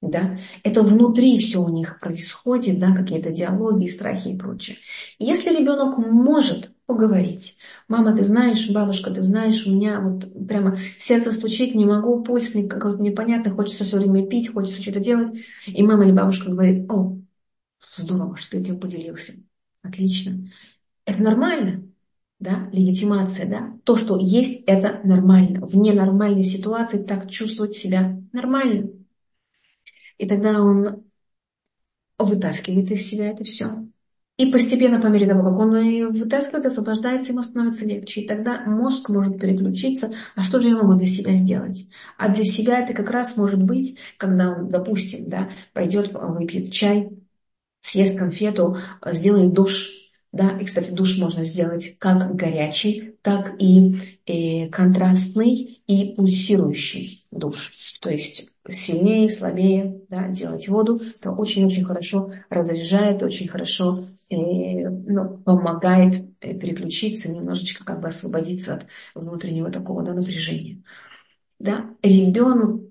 да, 0.01 0.38
это 0.62 0.82
внутри 0.82 1.38
все 1.38 1.62
у 1.62 1.68
них 1.70 1.99
происходит, 1.99 2.78
да, 2.78 2.95
какие-то 2.95 3.30
диалоги, 3.32 3.86
страхи 3.88 4.28
и 4.28 4.36
прочее. 4.36 4.76
Если 5.18 5.51
ребенок 5.51 5.99
может 5.99 6.72
поговорить, 6.86 7.57
мама, 7.89 8.14
ты 8.14 8.24
знаешь, 8.24 8.70
бабушка, 8.70 9.11
ты 9.11 9.22
знаешь, 9.22 9.66
у 9.66 9.74
меня 9.74 10.01
вот 10.01 10.47
прямо 10.47 10.78
сердце 10.99 11.32
стучит, 11.32 11.74
не 11.74 11.87
могу, 11.87 12.22
пульс 12.22 12.53
какой-то 12.68 13.03
непонятный, 13.03 13.53
хочется 13.53 13.85
все 13.85 13.99
время 13.99 14.26
пить, 14.26 14.53
хочется 14.53 14.80
что-то 14.82 15.01
делать, 15.01 15.30
и 15.66 15.82
мама 15.82 16.05
или 16.05 16.12
бабушка 16.12 16.51
говорит, 16.51 16.91
о, 16.91 17.18
здорово, 17.97 18.37
что 18.37 18.53
ты 18.53 18.59
этим 18.59 18.80
поделился, 18.80 19.35
отлично. 19.82 20.51
Это 21.07 21.22
нормально, 21.22 21.85
да, 22.39 22.68
легитимация, 22.72 23.49
да, 23.49 23.78
то, 23.85 23.97
что 23.97 24.18
есть, 24.18 24.64
это 24.66 25.01
нормально. 25.05 25.66
В 25.66 25.74
ненормальной 25.74 26.45
ситуации 26.45 27.03
так 27.03 27.30
чувствовать 27.30 27.74
себя 27.76 28.20
нормально. 28.32 28.91
И 30.18 30.26
тогда 30.28 30.62
он 30.62 31.05
вытаскивает 32.18 32.91
из 32.91 33.07
себя 33.07 33.30
это 33.30 33.45
все. 33.45 33.87
И 34.37 34.47
постепенно, 34.47 35.01
по 35.01 35.07
мере 35.07 35.28
того, 35.28 35.49
как 35.49 35.59
он 35.59 36.11
вытаскивает, 36.11 36.66
освобождается, 36.66 37.30
ему 37.30 37.45
становится 37.45 37.85
легче. 37.85 38.22
И 38.22 38.26
тогда 38.26 38.64
мозг 38.66 39.09
может 39.09 39.39
переключиться, 39.39 40.12
а 40.35 40.43
что 40.43 40.61
же 40.61 40.68
я 40.68 40.76
могу 40.76 40.95
для 40.95 41.07
себя 41.07 41.37
сделать? 41.37 41.89
А 42.18 42.28
для 42.28 42.45
себя 42.45 42.80
это 42.80 42.95
как 42.95 43.11
раз 43.11 43.37
может 43.37 43.62
быть, 43.62 43.97
когда 44.16 44.51
он, 44.51 44.68
допустим, 44.70 45.28
да, 45.28 45.51
пойдет, 45.72 46.12
выпьет 46.12 46.72
чай, 46.72 47.11
съест 47.80 48.18
конфету, 48.18 48.78
сделает 49.12 49.53
душ, 49.53 49.93
да, 50.32 50.59
и, 50.59 50.64
кстати, 50.64 50.91
душ 50.91 51.16
можно 51.18 51.45
сделать 51.45 51.97
как 51.99 52.35
горячий, 52.35 53.14
так 53.22 53.55
и 53.61 53.95
э, 54.26 54.68
контрастный 54.68 55.80
и 55.87 56.12
пульсирующий 56.16 57.24
душ. 57.30 57.72
То 58.01 58.11
есть 58.11 58.51
сильнее, 58.69 59.29
слабее 59.29 60.03
да, 60.09 60.29
делать 60.29 60.69
воду, 60.69 60.97
это 60.97 61.33
очень-очень 61.33 61.85
хорошо 61.85 62.33
разряжает, 62.49 63.23
очень 63.23 63.49
хорошо 63.49 64.07
э, 64.31 64.37
ну, 64.37 65.39
помогает 65.39 66.25
э, 66.41 66.55
переключиться, 66.55 67.31
немножечко 67.31 67.85
как 67.85 68.01
бы 68.01 68.09
освободиться 68.09 68.75
от 68.75 68.87
внутреннего 69.15 69.71
такого 69.71 70.03
да, 70.03 70.15
напряжения. 70.15 70.83
Да? 71.59 71.91
Ребенок 72.03 72.83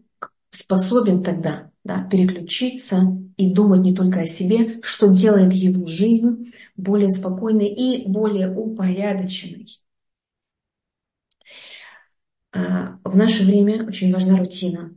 способен 0.50 1.24
тогда 1.24 1.72
да, 1.84 2.04
переключиться 2.04 3.18
и 3.36 3.52
думать 3.52 3.82
не 3.82 3.96
только 3.96 4.22
о 4.22 4.28
себе, 4.28 4.80
что 4.84 5.10
делает 5.10 5.54
его 5.54 5.86
жизнь 5.86 6.54
более 6.76 7.10
спокойной 7.10 7.68
и 7.68 8.08
более 8.08 8.56
упорядоченной. 8.56 9.68
А, 12.52 13.00
в 13.04 13.16
наше 13.18 13.44
время 13.44 13.86
очень 13.88 14.14
важна 14.14 14.38
рутина. 14.38 14.96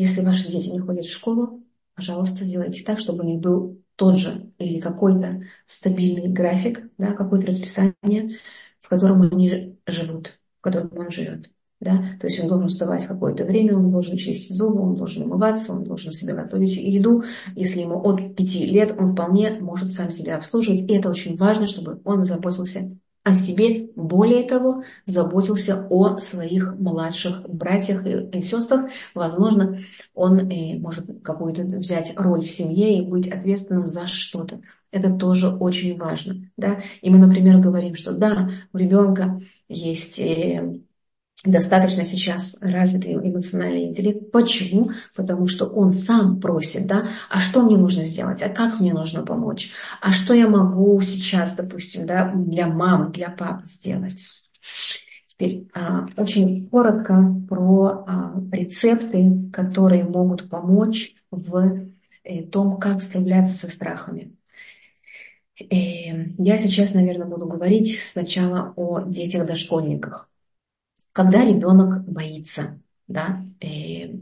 Если 0.00 0.22
ваши 0.22 0.50
дети 0.50 0.70
не 0.70 0.78
ходят 0.78 1.04
в 1.04 1.12
школу, 1.12 1.62
пожалуйста, 1.94 2.46
сделайте 2.46 2.82
так, 2.84 3.00
чтобы 3.00 3.22
у 3.22 3.26
них 3.26 3.38
был 3.38 3.82
тот 3.96 4.16
же 4.16 4.50
или 4.56 4.80
какой-то 4.80 5.42
стабильный 5.66 6.28
график, 6.28 6.90
да, 6.96 7.12
какое-то 7.12 7.48
расписание, 7.48 8.38
в 8.78 8.88
котором 8.88 9.20
они 9.20 9.76
живут, 9.86 10.40
в 10.58 10.62
котором 10.62 10.96
он 10.96 11.10
живет. 11.10 11.50
Да? 11.80 12.02
То 12.18 12.28
есть 12.28 12.40
он 12.40 12.48
должен 12.48 12.68
вставать 12.68 13.04
в 13.04 13.08
какое-то 13.08 13.44
время, 13.44 13.76
он 13.76 13.90
должен 13.90 14.16
чистить 14.16 14.56
зубы, 14.56 14.80
он 14.80 14.96
должен 14.96 15.24
умываться, 15.24 15.74
он 15.74 15.84
должен 15.84 16.12
себе 16.12 16.32
готовить 16.32 16.76
еду. 16.76 17.22
Если 17.54 17.80
ему 17.80 18.00
от 18.00 18.34
пяти 18.34 18.64
лет, 18.64 18.96
он 18.98 19.12
вполне 19.12 19.50
может 19.60 19.90
сам 19.90 20.10
себя 20.10 20.38
обслуживать. 20.38 20.80
И 20.80 20.94
это 20.94 21.10
очень 21.10 21.36
важно, 21.36 21.66
чтобы 21.66 22.00
он 22.04 22.24
заботился 22.24 22.96
о 23.30 23.34
себе, 23.34 23.88
более 23.94 24.44
того, 24.44 24.82
заботился 25.06 25.86
о 25.88 26.18
своих 26.18 26.74
младших 26.78 27.48
братьях 27.48 28.04
и 28.06 28.42
сестрах. 28.42 28.90
Возможно, 29.14 29.78
он 30.14 30.50
э, 30.50 30.78
может 30.78 31.06
какую-то 31.22 31.62
взять 31.62 32.12
роль 32.16 32.42
в 32.42 32.50
семье 32.50 32.98
и 32.98 33.02
быть 33.02 33.28
ответственным 33.28 33.86
за 33.86 34.06
что-то. 34.06 34.60
Это 34.90 35.14
тоже 35.14 35.48
очень 35.48 35.96
важно. 35.96 36.50
Да? 36.56 36.80
И 37.00 37.10
мы, 37.10 37.18
например, 37.18 37.58
говорим, 37.60 37.94
что 37.94 38.12
да, 38.12 38.50
у 38.72 38.78
ребенка 38.78 39.40
есть 39.68 40.18
э, 40.18 40.80
достаточно 41.44 42.04
сейчас 42.04 42.58
развитый 42.60 43.14
эмоциональный 43.14 43.84
интеллект. 43.84 44.30
Почему? 44.30 44.90
Потому 45.16 45.46
что 45.46 45.66
он 45.66 45.92
сам 45.92 46.38
просит, 46.40 46.86
да, 46.86 47.02
а 47.30 47.40
что 47.40 47.62
мне 47.62 47.76
нужно 47.76 48.04
сделать, 48.04 48.42
а 48.42 48.50
как 48.50 48.80
мне 48.80 48.92
нужно 48.92 49.24
помочь, 49.24 49.72
а 50.00 50.12
что 50.12 50.34
я 50.34 50.48
могу 50.48 51.00
сейчас, 51.00 51.56
допустим, 51.56 52.06
да, 52.06 52.32
для 52.34 52.66
мамы, 52.66 53.10
для 53.10 53.30
папы 53.30 53.66
сделать. 53.66 54.20
Теперь 55.26 55.68
а, 55.72 56.06
очень 56.18 56.68
коротко 56.68 57.34
про 57.48 58.04
а, 58.06 58.34
рецепты, 58.52 59.48
которые 59.50 60.04
могут 60.04 60.50
помочь 60.50 61.14
в 61.30 61.88
э, 62.24 62.42
том, 62.42 62.78
как 62.78 63.00
справляться 63.00 63.56
со 63.56 63.72
страхами. 63.72 64.36
Э, 65.58 65.64
я 66.36 66.58
сейчас, 66.58 66.92
наверное, 66.92 67.26
буду 67.26 67.46
говорить 67.46 67.98
сначала 68.00 68.74
о 68.76 69.00
детях-дошкольниках 69.00 70.30
когда 71.12 71.44
ребенок 71.44 72.04
боится, 72.04 72.80
да, 73.08 73.44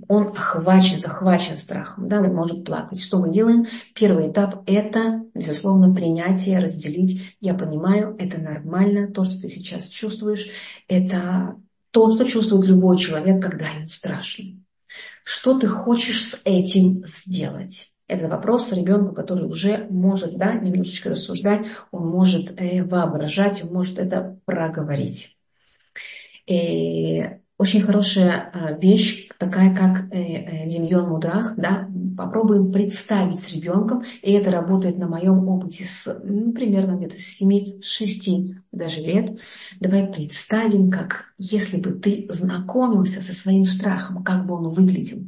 он 0.09 0.29
охвачен, 0.29 0.99
захвачен 0.99 1.57
страхом, 1.57 2.09
да, 2.09 2.21
он 2.21 2.35
может 2.35 2.65
плакать. 2.65 3.01
Что 3.01 3.19
мы 3.19 3.31
делаем? 3.31 3.67
Первый 3.95 4.31
этап– 4.31 4.63
это, 4.67 5.23
безусловно, 5.35 5.95
принятие, 5.95 6.59
разделить. 6.59 7.37
Я 7.41 7.55
понимаю, 7.55 8.17
это 8.19 8.41
нормально, 8.41 9.13
то, 9.13 9.25
что 9.25 9.41
ты 9.41 9.49
сейчас 9.49 9.89
чувствуешь, 9.89 10.49
это 10.89 11.57
то, 11.91 12.11
что 12.11 12.25
чувствует 12.25 12.65
любой 12.65 12.97
человек, 12.97 13.43
когда 13.43 13.69
ему 13.69 13.89
страшно. 13.89 14.45
Что 15.23 15.59
ты 15.59 15.67
хочешь 15.67 16.25
с 16.25 16.41
этим 16.45 17.07
сделать? 17.07 17.93
Это 18.07 18.27
вопрос 18.27 18.73
ребенку, 18.73 19.15
который 19.15 19.47
уже 19.47 19.87
может 19.91 20.37
да, 20.39 20.55
немножечко 20.55 21.11
рассуждать, 21.11 21.67
он 21.91 22.09
может 22.09 22.59
э, 22.59 22.83
воображать, 22.83 23.63
он 23.63 23.75
может 23.75 23.99
это 23.99 24.39
проговорить. 24.47 25.38
И 26.49 27.23
очень 27.59 27.83
хорошая 27.83 28.51
а, 28.55 28.73
вещь, 28.73 29.29
такая 29.37 29.75
как 29.75 30.13
э, 30.13 30.21
э, 30.21 30.69
Демьон 30.69 31.09
Мудрах, 31.09 31.55
да, 31.57 31.89
попробуем 32.17 32.73
представить 32.73 33.41
с 33.41 33.53
ребенком, 33.53 34.05
и 34.23 34.33
это 34.33 34.51
работает 34.51 34.97
на 34.97 35.09
моем 35.09 35.47
опыте 35.49 35.85
с 35.85 36.21
ну, 36.25 36.53
примерно 36.53 36.97
где-то 36.97 37.17
с 37.17 37.43
7-6 37.43 38.55
даже 38.73 39.01
лет. 39.01 39.39
Давай 39.81 40.07
представим, 40.07 40.91
как 40.91 41.35
если 41.37 41.81
бы 41.81 41.91
ты 41.91 42.27
знакомился 42.31 43.21
со 43.21 43.35
своим 43.35 43.67
страхом, 43.67 44.23
как 44.23 44.47
бы 44.47 44.55
он 44.55 44.69
выглядел. 44.69 45.19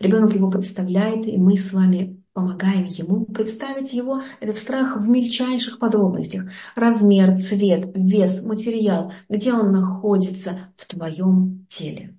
Ребенок 0.00 0.34
его 0.34 0.50
представляет, 0.50 1.26
и 1.26 1.36
мы 1.36 1.56
с 1.56 1.72
вами 1.72 2.17
помогаем 2.38 2.86
ему 2.86 3.24
представить 3.24 3.92
его, 3.92 4.22
этот 4.38 4.58
страх 4.58 4.96
в 4.96 5.08
мельчайших 5.08 5.80
подробностях. 5.80 6.44
Размер, 6.76 7.36
цвет, 7.40 7.90
вес, 7.96 8.44
материал, 8.44 9.12
где 9.28 9.52
он 9.52 9.72
находится 9.72 10.72
в 10.76 10.86
твоем 10.86 11.66
теле. 11.68 12.16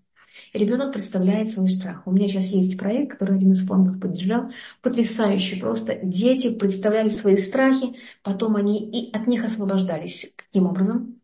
ребенок 0.52 0.92
представляет 0.92 1.50
свой 1.50 1.70
страх. 1.70 2.06
У 2.06 2.12
меня 2.12 2.28
сейчас 2.28 2.48
есть 2.48 2.78
проект, 2.78 3.14
который 3.14 3.38
один 3.38 3.54
из 3.54 3.66
фондов 3.66 4.02
поддержал, 4.02 4.52
потрясающий 4.82 5.58
просто. 5.58 5.98
Дети 6.04 6.54
представляли 6.54 7.08
свои 7.08 7.38
страхи, 7.38 7.96
потом 8.22 8.58
они 8.58 8.92
и 8.92 9.16
от 9.16 9.26
них 9.26 9.46
освобождались. 9.46 10.34
Каким 10.36 10.66
образом? 10.66 11.22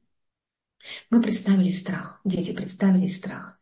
Мы 1.10 1.22
представили 1.22 1.70
страх, 1.70 2.22
дети 2.24 2.54
представили 2.54 3.08
страх. 3.08 3.60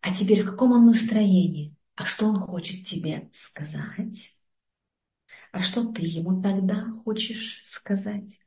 А 0.00 0.12
теперь 0.12 0.42
в 0.42 0.50
каком 0.50 0.72
он 0.72 0.86
настроении? 0.86 1.76
А 1.94 2.04
что 2.04 2.26
он 2.26 2.40
хочет 2.40 2.84
тебе 2.84 3.28
сказать? 3.32 4.34
А 5.54 5.60
что 5.60 5.84
ты 5.84 6.02
ему 6.02 6.42
тогда 6.42 6.84
хочешь 7.04 7.60
сказать? 7.62 8.40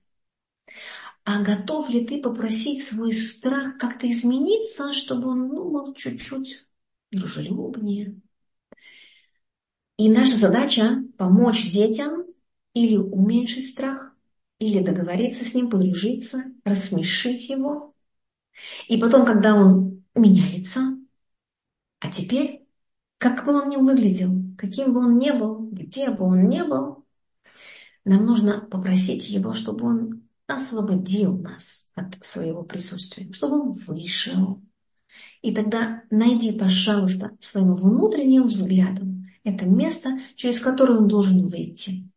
А 1.24 1.42
готов 1.42 1.88
ли 1.88 2.06
ты 2.06 2.22
попросить 2.22 2.84
свой 2.84 3.14
страх 3.14 3.78
как-то 3.78 4.12
измениться, 4.12 4.92
чтобы 4.92 5.30
он 5.30 5.48
ну, 5.48 5.72
был 5.72 5.94
чуть-чуть 5.94 6.68
дружелюбнее? 7.10 8.20
И 9.96 10.10
наша 10.10 10.36
задача 10.36 11.02
помочь 11.18 11.70
детям 11.70 12.26
или 12.74 12.98
уменьшить 12.98 13.70
страх, 13.72 14.14
или 14.60 14.84
договориться 14.84 15.46
с 15.46 15.54
ним, 15.54 15.70
подружиться, 15.70 16.44
рассмешить 16.66 17.48
его. 17.48 17.96
И 18.90 18.98
потом, 18.98 19.26
когда 19.26 19.56
он 19.56 20.04
меняется, 20.14 20.98
а 22.02 22.12
теперь, 22.12 22.68
как 23.18 23.46
бы 23.46 23.54
он 23.54 23.70
ни 23.70 23.78
выглядел, 23.78 24.37
каким 24.58 24.94
бы 24.94 25.02
он 25.02 25.18
ни 25.18 25.32
был, 25.32 25.70
где 25.72 26.10
бы 26.10 26.26
он 26.26 26.50
ни 26.50 26.62
был, 26.62 27.06
нам 28.06 28.26
нужно 28.26 28.62
попросить 28.62 29.30
его, 29.30 29.54
чтобы 29.54 29.86
он 29.86 30.24
освободил 30.48 31.38
нас 31.38 31.92
от 31.96 32.24
своего 32.26 32.64
присутствия, 32.64 33.32
чтобы 33.34 33.62
он 33.62 33.72
вышел. 33.72 34.62
И 35.42 35.54
тогда 35.54 36.04
найди, 36.10 36.52
пожалуйста, 36.52 37.32
своим 37.40 37.76
внутренним 37.76 38.48
взглядом 38.48 39.28
это 39.44 39.66
место, 39.66 40.20
через 40.36 40.60
которое 40.60 40.98
он 40.98 41.08
должен 41.08 41.48
выйти. 41.48 42.10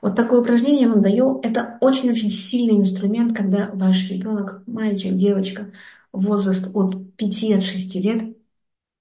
Вот 0.00 0.16
такое 0.16 0.40
упражнение 0.40 0.82
я 0.82 0.88
вам 0.88 1.02
даю. 1.02 1.40
Это 1.42 1.76
очень-очень 1.80 2.30
сильный 2.30 2.80
инструмент, 2.80 3.36
когда 3.36 3.70
ваш 3.72 4.10
ребенок, 4.10 4.62
мальчик, 4.66 5.14
девочка, 5.14 5.72
возраст 6.12 6.70
от 6.74 6.96
5-6 7.18 8.00
лет 8.00 8.35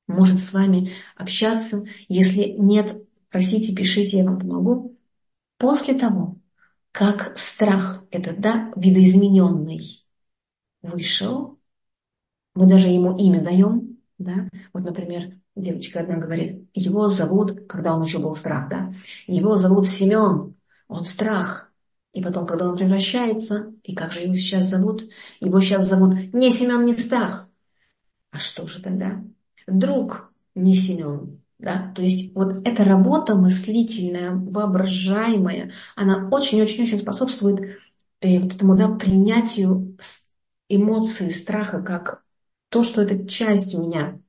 может 0.08 0.40
с 0.40 0.54
вами 0.54 0.92
общаться. 1.16 1.84
Если 2.08 2.56
нет, 2.58 3.04
просите, 3.30 3.76
пишите, 3.76 4.20
я 4.20 4.26
вам 4.26 4.40
помогу. 4.40 4.98
После 5.58 5.94
того, 5.96 6.38
как 6.92 7.38
страх 7.38 8.04
этот, 8.12 8.40
да, 8.40 8.72
видоизмененный, 8.76 10.06
вышел, 10.82 11.60
мы 12.54 12.68
даже 12.68 12.88
ему 12.88 13.18
имя 13.18 13.44
даем, 13.44 13.98
да, 14.18 14.50
вот, 14.74 14.84
например, 14.84 15.34
девочка 15.56 16.00
одна 16.00 16.18
говорит, 16.18 16.70
его 16.74 17.08
зовут, 17.10 17.68
когда 17.68 17.96
он 17.96 18.04
еще 18.04 18.20
был 18.20 18.36
страх, 18.36 18.70
да, 18.70 18.94
его 19.28 19.56
зовут 19.56 19.88
Семен, 19.88 20.56
он 20.88 21.06
страх. 21.06 21.72
И 22.14 22.22
потом, 22.22 22.46
когда 22.46 22.70
он 22.70 22.78
превращается, 22.78 23.74
и 23.84 23.94
как 23.94 24.14
же 24.14 24.22
его 24.22 24.36
сейчас 24.36 24.70
зовут? 24.70 25.04
Его 25.42 25.60
сейчас 25.60 25.90
зовут 25.90 26.16
не 26.34 26.50
Семен, 26.50 26.86
не 26.86 26.94
страх. 26.94 27.50
А 28.32 28.40
что 28.40 28.68
же 28.68 28.82
тогда? 28.82 29.22
Друг 29.68 30.32
не 30.56 30.76
Семен. 30.76 31.42
Да? 31.58 31.92
То 31.96 32.02
есть 32.02 32.34
вот 32.36 32.68
эта 32.68 32.84
работа 32.84 33.36
мыслительная, 33.36 34.32
воображаемая, 34.32 35.72
она 35.96 36.30
очень-очень-очень 36.30 36.98
способствует 36.98 37.80
э, 38.22 38.40
вот 38.40 38.54
этому 38.54 38.76
да, 38.76 38.90
принятию 38.90 39.98
эмоций 40.70 41.32
страха 41.32 41.82
как 41.82 42.24
то, 42.70 42.84
что 42.84 43.02
это 43.02 43.28
часть 43.28 43.74
меня. 43.74 44.20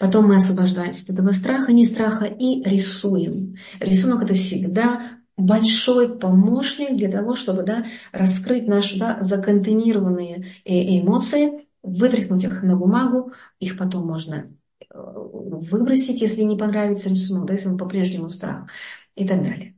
Потом 0.00 0.26
мы 0.26 0.36
освобождаемся 0.36 1.04
от 1.04 1.10
этого 1.10 1.32
страха, 1.32 1.72
не 1.72 1.86
страха 1.86 2.24
и 2.24 2.62
рисуем. 2.64 3.54
Рисунок 3.80 4.24
это 4.24 4.34
всегда 4.34 5.20
большой 5.36 6.18
помощник 6.18 6.96
для 6.96 7.10
того, 7.10 7.34
чтобы 7.36 7.62
да, 7.62 7.86
раскрыть 8.12 8.66
наши 8.66 8.98
да, 8.98 9.18
законтейнированные 9.20 10.46
э, 10.64 11.00
эмоции, 11.00 11.63
вытряхнуть 11.84 12.44
их 12.44 12.62
на 12.62 12.76
бумагу, 12.76 13.32
их 13.60 13.76
потом 13.76 14.06
можно 14.06 14.50
э, 14.80 14.94
выбросить, 14.94 16.20
если 16.22 16.42
не 16.42 16.56
понравится 16.56 17.10
рисунок, 17.10 17.46
да, 17.46 17.54
если 17.54 17.68
он 17.68 17.78
по-прежнему 17.78 18.30
страх 18.30 18.70
и 19.14 19.26
так 19.28 19.42
далее. 19.42 19.76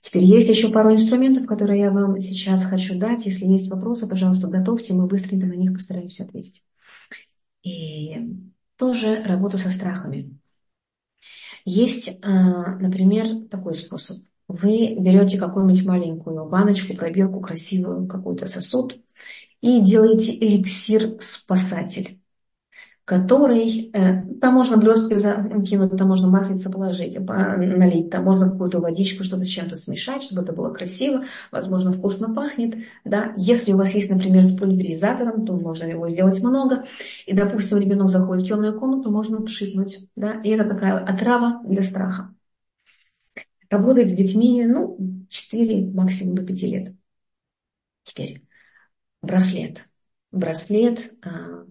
Теперь 0.00 0.24
есть 0.24 0.48
еще 0.48 0.70
пару 0.70 0.92
инструментов, 0.92 1.46
которые 1.46 1.80
я 1.80 1.90
вам 1.90 2.18
сейчас 2.20 2.64
хочу 2.64 2.98
дать. 2.98 3.26
Если 3.26 3.44
есть 3.46 3.70
вопросы, 3.70 4.08
пожалуйста, 4.08 4.48
готовьте, 4.48 4.92
мы 4.92 5.06
быстренько 5.06 5.46
на 5.46 5.54
них 5.54 5.72
постараемся 5.72 6.24
ответить. 6.24 6.64
И 7.62 8.16
тоже 8.76 9.22
работа 9.22 9.58
со 9.58 9.68
страхами. 9.68 10.36
Есть, 11.64 12.08
э, 12.08 12.16
например, 12.22 13.46
такой 13.50 13.74
способ. 13.74 14.16
Вы 14.48 14.96
берете 14.98 15.38
какую-нибудь 15.38 15.86
маленькую 15.86 16.48
баночку, 16.48 16.96
пробирку, 16.96 17.40
красивую 17.40 18.08
какой-то 18.08 18.46
сосуд 18.46 18.98
и 19.60 19.80
делаете 19.80 20.36
эликсир-спасатель 20.38 22.20
который, 23.10 23.90
э, 23.92 24.22
там 24.40 24.54
можно 24.54 24.76
блестки 24.76 25.14
кинуть, 25.64 25.96
там 25.96 26.06
можно 26.06 26.28
маслица 26.28 26.70
положить, 26.70 27.18
налить, 27.18 28.08
там 28.08 28.22
можно 28.22 28.48
какую-то 28.48 28.78
водичку, 28.78 29.24
что-то 29.24 29.42
с 29.42 29.48
чем-то 29.48 29.74
смешать, 29.74 30.22
чтобы 30.22 30.42
это 30.42 30.52
было 30.52 30.72
красиво, 30.72 31.24
возможно, 31.50 31.90
вкусно 31.90 32.32
пахнет. 32.32 32.76
Да? 33.04 33.34
Если 33.36 33.72
у 33.72 33.76
вас 33.76 33.90
есть, 33.96 34.10
например, 34.10 34.44
с 34.44 34.56
пульверизатором, 34.56 35.44
то 35.44 35.54
можно 35.54 35.86
его 35.86 36.08
сделать 36.08 36.40
много. 36.40 36.84
И, 37.26 37.34
допустим, 37.34 37.78
ребенок 37.78 38.10
заходит 38.10 38.44
в 38.44 38.48
темную 38.48 38.78
комнату, 38.78 39.10
можно 39.10 39.42
пшикнуть. 39.42 40.06
Да? 40.14 40.40
И 40.44 40.50
это 40.50 40.68
такая 40.68 40.96
отрава 40.96 41.62
для 41.64 41.82
страха. 41.82 42.32
Работает 43.68 44.10
с 44.10 44.12
детьми, 44.12 44.64
ну, 44.64 44.96
4, 45.28 45.90
максимум 45.90 46.36
до 46.36 46.46
5 46.46 46.62
лет. 46.62 46.92
Теперь 48.04 48.40
браслет. 49.22 49.88
Браслет 50.32 51.12
э, 51.24 51.64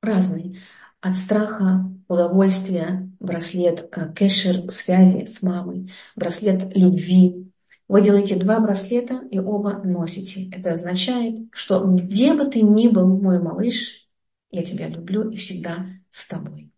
разный 0.00 0.60
от 1.00 1.16
страха, 1.16 1.92
удовольствия, 2.08 3.10
браслет 3.20 3.88
э, 3.96 4.12
кэшер 4.12 4.70
связи 4.70 5.24
с 5.24 5.42
мамой, 5.42 5.92
браслет 6.14 6.76
любви. 6.76 7.52
Вы 7.88 8.02
делаете 8.02 8.36
два 8.36 8.60
браслета 8.60 9.22
и 9.30 9.38
оба 9.38 9.80
носите. 9.84 10.48
Это 10.50 10.72
означает, 10.72 11.48
что 11.52 11.84
где 11.84 12.34
бы 12.34 12.46
ты 12.46 12.62
ни 12.62 12.88
был, 12.88 13.06
мой 13.06 13.40
малыш, 13.40 14.08
я 14.50 14.62
тебя 14.62 14.88
люблю 14.88 15.30
и 15.30 15.36
всегда 15.36 15.86
с 16.10 16.26
тобой. 16.26 16.72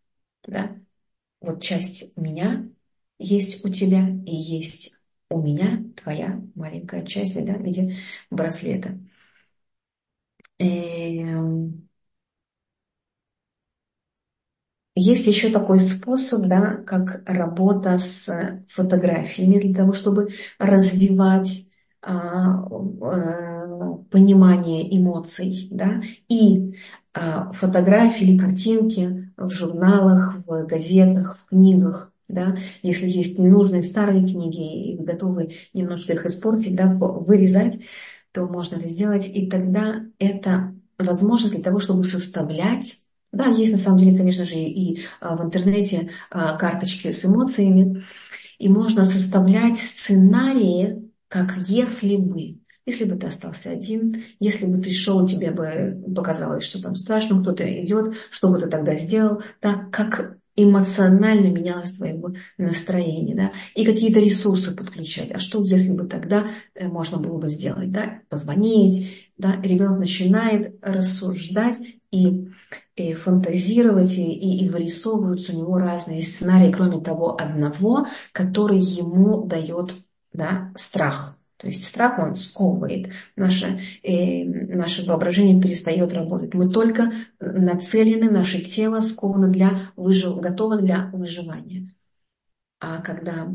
Да? 0.46 0.76
Вот 1.40 1.62
часть 1.62 2.16
меня 2.16 2.68
есть 3.18 3.64
у 3.64 3.68
тебя 3.68 4.08
и 4.26 4.34
есть 4.34 4.94
у 5.30 5.40
меня 5.42 5.84
твоя 5.96 6.40
маленькая 6.54 7.04
часть 7.04 7.34
да, 7.44 7.54
в 7.54 7.62
виде 7.62 7.96
браслета. 8.30 8.98
Эм, 10.60 11.88
Есть 14.94 15.26
еще 15.28 15.50
такой 15.50 15.78
способ, 15.78 16.46
да, 16.46 16.78
как 16.86 17.22
работа 17.28 17.98
с 17.98 18.28
фотографиями 18.68 19.60
для 19.60 19.72
того, 19.74 19.92
чтобы 19.92 20.28
развивать 20.58 21.66
а, 22.02 22.64
а, 22.64 23.94
понимание 24.10 24.96
эмоций, 24.98 25.68
да, 25.70 26.00
и 26.28 26.74
а, 27.14 27.52
фотографии 27.52 28.24
или 28.26 28.38
картинки 28.38 29.32
в 29.36 29.50
журналах, 29.50 30.36
в 30.46 30.66
газетах, 30.66 31.38
в 31.38 31.48
книгах, 31.50 32.12
да, 32.26 32.56
если 32.82 33.08
есть 33.08 33.38
ненужные 33.38 33.82
старые 33.84 34.26
книги 34.26 34.90
и 34.92 34.96
вы 34.96 35.04
готовы 35.04 35.50
немножко 35.74 36.12
их 36.14 36.26
испортить, 36.26 36.74
да, 36.74 36.86
вырезать, 36.88 37.78
то 38.38 38.46
можно 38.46 38.76
это 38.76 38.88
сделать, 38.88 39.28
и 39.28 39.48
тогда 39.48 40.02
это 40.18 40.74
возможность 40.96 41.54
для 41.54 41.62
того, 41.62 41.80
чтобы 41.80 42.04
составлять 42.04 42.96
да, 43.30 43.48
есть 43.48 43.72
на 43.72 43.76
самом 43.76 43.98
деле, 43.98 44.16
конечно 44.16 44.46
же, 44.46 44.54
и 44.54 45.02
а, 45.20 45.36
в 45.36 45.44
интернете 45.44 46.10
а, 46.30 46.56
карточки 46.56 47.10
с 47.10 47.26
эмоциями. 47.26 48.02
И 48.58 48.70
можно 48.70 49.04
составлять 49.04 49.76
сценарии, 49.76 51.10
как 51.28 51.58
если 51.58 52.16
бы. 52.16 52.60
Если 52.86 53.04
бы 53.04 53.16
ты 53.16 53.26
остался 53.26 53.70
один, 53.70 54.22
если 54.40 54.64
бы 54.64 54.82
ты 54.82 54.92
шел, 54.92 55.26
тебе 55.26 55.50
бы 55.50 56.02
показалось, 56.16 56.64
что 56.64 56.80
там 56.80 56.94
страшно, 56.94 57.42
кто-то 57.42 57.64
идет, 57.84 58.14
что 58.30 58.48
бы 58.48 58.58
ты 58.58 58.66
тогда 58.66 58.94
сделал, 58.94 59.42
так 59.60 59.90
как 59.90 60.38
эмоционально 60.62 61.48
менялось 61.48 61.92
твое 61.92 62.20
настроение, 62.56 63.36
да, 63.36 63.52
и 63.74 63.84
какие-то 63.84 64.20
ресурсы 64.20 64.74
подключать. 64.74 65.32
А 65.32 65.38
что, 65.38 65.62
если 65.62 65.96
бы 65.96 66.06
тогда 66.06 66.50
э, 66.74 66.88
можно 66.88 67.18
было 67.18 67.38
бы 67.38 67.48
сделать, 67.48 67.92
да, 67.92 68.20
позвонить, 68.28 69.30
да, 69.36 69.60
ребенок 69.62 70.00
начинает 70.00 70.76
рассуждать 70.82 71.78
и, 72.10 72.48
и 72.96 73.12
фантазировать, 73.14 74.12
и, 74.12 74.32
и, 74.32 74.64
и 74.64 74.68
вырисовываются 74.68 75.52
у 75.52 75.56
него 75.56 75.78
разные 75.78 76.24
сценарии, 76.24 76.72
кроме 76.72 77.00
того 77.00 77.40
одного, 77.40 78.06
который 78.32 78.80
ему 78.80 79.46
дает 79.46 79.94
да, 80.32 80.72
страх. 80.76 81.37
То 81.58 81.66
есть 81.66 81.84
страх, 81.84 82.18
он 82.20 82.36
сковывает, 82.36 83.10
наше, 83.34 83.80
э, 84.04 84.44
наше 84.44 85.04
воображение 85.04 85.60
перестает 85.60 86.14
работать. 86.14 86.54
Мы 86.54 86.70
только 86.70 87.12
нацелены, 87.40 88.30
наше 88.30 88.60
тело 88.60 89.00
сковано 89.00 89.48
для 89.48 89.90
выжив... 89.96 90.36
готово 90.40 90.76
для 90.76 91.10
выживания. 91.12 91.94
А 92.80 93.02
когда 93.02 93.48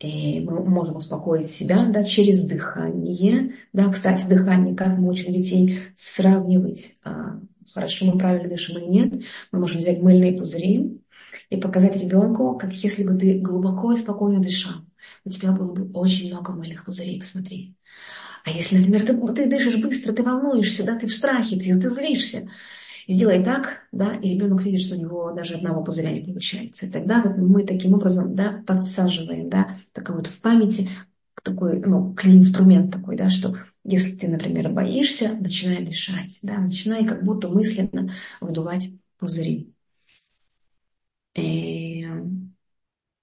и 0.00 0.40
мы 0.40 0.64
можем 0.64 0.96
успокоить 0.96 1.46
себя 1.46 1.84
да, 1.92 2.02
через 2.04 2.48
дыхание. 2.48 3.52
Да, 3.74 3.90
кстати, 3.90 4.26
дыхание, 4.26 4.74
как 4.74 4.96
мы 4.98 5.10
учим 5.10 5.34
детей 5.34 5.80
сравнивать, 5.94 6.96
а, 7.04 7.38
хорошо 7.74 8.06
мы 8.06 8.18
правильно 8.18 8.48
дышим 8.48 8.78
или 8.78 8.86
нет. 8.86 9.22
Мы 9.52 9.58
можем 9.58 9.78
взять 9.78 10.00
мыльные 10.00 10.38
пузыри 10.38 10.99
и 11.50 11.56
показать 11.56 11.96
ребенку, 11.96 12.56
как 12.56 12.72
если 12.72 13.04
бы 13.04 13.18
ты 13.18 13.40
глубоко 13.40 13.92
и 13.92 13.96
спокойно 13.96 14.40
дышал. 14.40 14.72
У 15.24 15.30
тебя 15.30 15.52
было 15.52 15.74
бы 15.74 15.90
очень 15.92 16.30
много 16.30 16.52
мыльных 16.52 16.84
пузырей, 16.84 17.18
посмотри. 17.18 17.74
А 18.44 18.50
если, 18.50 18.78
например, 18.78 19.04
ты, 19.04 19.14
ты 19.34 19.46
дышишь 19.50 19.82
быстро, 19.82 20.12
ты 20.12 20.22
волнуешься, 20.22 20.84
да, 20.84 20.96
ты 20.96 21.06
в 21.06 21.12
страхе, 21.12 21.56
ты, 21.56 21.78
ты 21.78 21.88
злишься, 21.88 22.48
сделай 23.06 23.42
так, 23.42 23.88
да, 23.92 24.14
и 24.14 24.30
ребенок 24.34 24.62
видит, 24.62 24.80
что 24.80 24.94
у 24.94 24.98
него 24.98 25.32
даже 25.32 25.54
одного 25.54 25.82
пузыря 25.82 26.12
не 26.12 26.20
получается. 26.20 26.86
И 26.86 26.90
тогда 26.90 27.22
вот 27.22 27.36
мы 27.36 27.64
таким 27.66 27.94
образом, 27.94 28.34
да, 28.34 28.62
подсаживаем, 28.66 29.50
да, 29.50 29.76
такой 29.92 30.16
вот 30.16 30.26
в 30.26 30.40
памяти 30.40 30.88
такой, 31.42 31.80
ну, 31.80 32.14
инструмент 32.24 32.92
такой, 32.92 33.16
да, 33.16 33.28
что 33.28 33.56
если 33.84 34.16
ты, 34.16 34.28
например, 34.28 34.70
боишься, 34.70 35.36
начинай 35.40 35.84
дышать, 35.84 36.38
да, 36.42 36.58
начинай 36.58 37.06
как 37.06 37.24
будто 37.24 37.48
мысленно 37.48 38.12
выдувать 38.40 38.90
пузыри. 39.18 39.74
И 41.34 42.06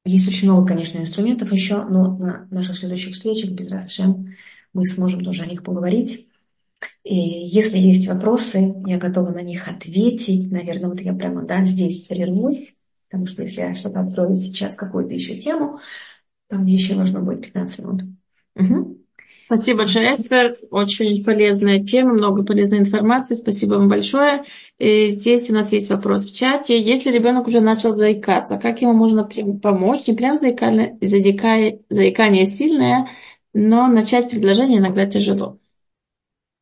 есть 0.05 0.27
очень 0.27 0.49
много, 0.49 0.67
конечно, 0.67 0.99
инструментов 0.99 1.51
еще, 1.51 1.83
но 1.83 2.17
на 2.17 2.47
наших 2.49 2.77
следующих 2.77 3.13
встречах 3.13 3.51
без 3.51 3.71
Рафшем 3.71 4.33
мы 4.73 4.85
сможем 4.85 5.21
тоже 5.21 5.43
о 5.43 5.47
них 5.47 5.63
поговорить. 5.63 6.27
И 7.03 7.15
если 7.15 7.77
есть 7.77 8.07
вопросы, 8.07 8.73
я 8.85 8.97
готова 8.97 9.31
на 9.31 9.41
них 9.41 9.67
ответить. 9.67 10.51
Наверное, 10.51 10.89
вот 10.89 11.01
я 11.01 11.13
прямо 11.13 11.43
да, 11.43 11.63
здесь 11.63 12.03
прервусь, 12.03 12.77
потому 13.09 13.25
что 13.25 13.41
если 13.41 13.61
я 13.61 13.73
что-то 13.73 14.01
открою 14.01 14.35
сейчас, 14.35 14.75
какую-то 14.75 15.13
еще 15.13 15.37
тему, 15.37 15.79
то 16.47 16.57
мне 16.57 16.73
еще 16.73 16.95
нужно 16.95 17.21
будет 17.21 17.45
15 17.45 17.79
минут. 17.79 18.03
Угу. 18.55 19.01
Спасибо 19.47 19.79
большое, 19.79 20.11
Эстер. 20.11 20.57
Очень 20.71 21.23
полезная 21.23 21.81
тема, 21.81 22.11
много 22.11 22.43
полезной 22.43 22.79
информации. 22.79 23.33
Спасибо 23.33 23.75
вам 23.75 23.87
большое. 23.87 24.43
И 24.77 25.07
здесь 25.07 25.49
у 25.49 25.53
нас 25.53 25.71
есть 25.71 25.89
вопрос 25.89 26.25
в 26.25 26.35
чате. 26.35 26.77
Если 26.77 27.11
ребенок 27.11 27.47
уже 27.47 27.61
начал 27.61 27.95
заикаться, 27.95 28.57
как 28.57 28.81
ему 28.81 28.91
можно 28.91 29.23
помочь? 29.23 30.05
Не 30.05 30.15
прям 30.15 30.37
заикание, 30.37 30.97
заикание 31.89 32.45
сильное, 32.45 33.07
но 33.53 33.87
начать 33.87 34.29
предложение 34.29 34.79
иногда 34.79 35.05
тяжело. 35.05 35.57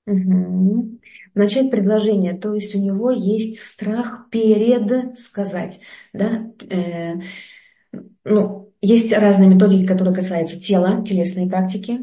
Угу. 0.05 0.99
Начать 1.33 1.71
предложение, 1.71 2.33
то 2.37 2.53
есть 2.53 2.75
у 2.75 2.79
него 2.79 3.09
есть 3.09 3.61
страх 3.63 4.27
перед 4.29 5.17
сказать, 5.17 5.79
да, 6.13 6.51
э, 6.69 7.15
ну, 8.23 8.71
есть 8.79 9.11
разные 9.11 9.49
методики, 9.49 9.87
которые 9.87 10.13
касаются 10.13 10.59
тела, 10.59 11.03
телесные 11.03 11.49
практики, 11.49 12.01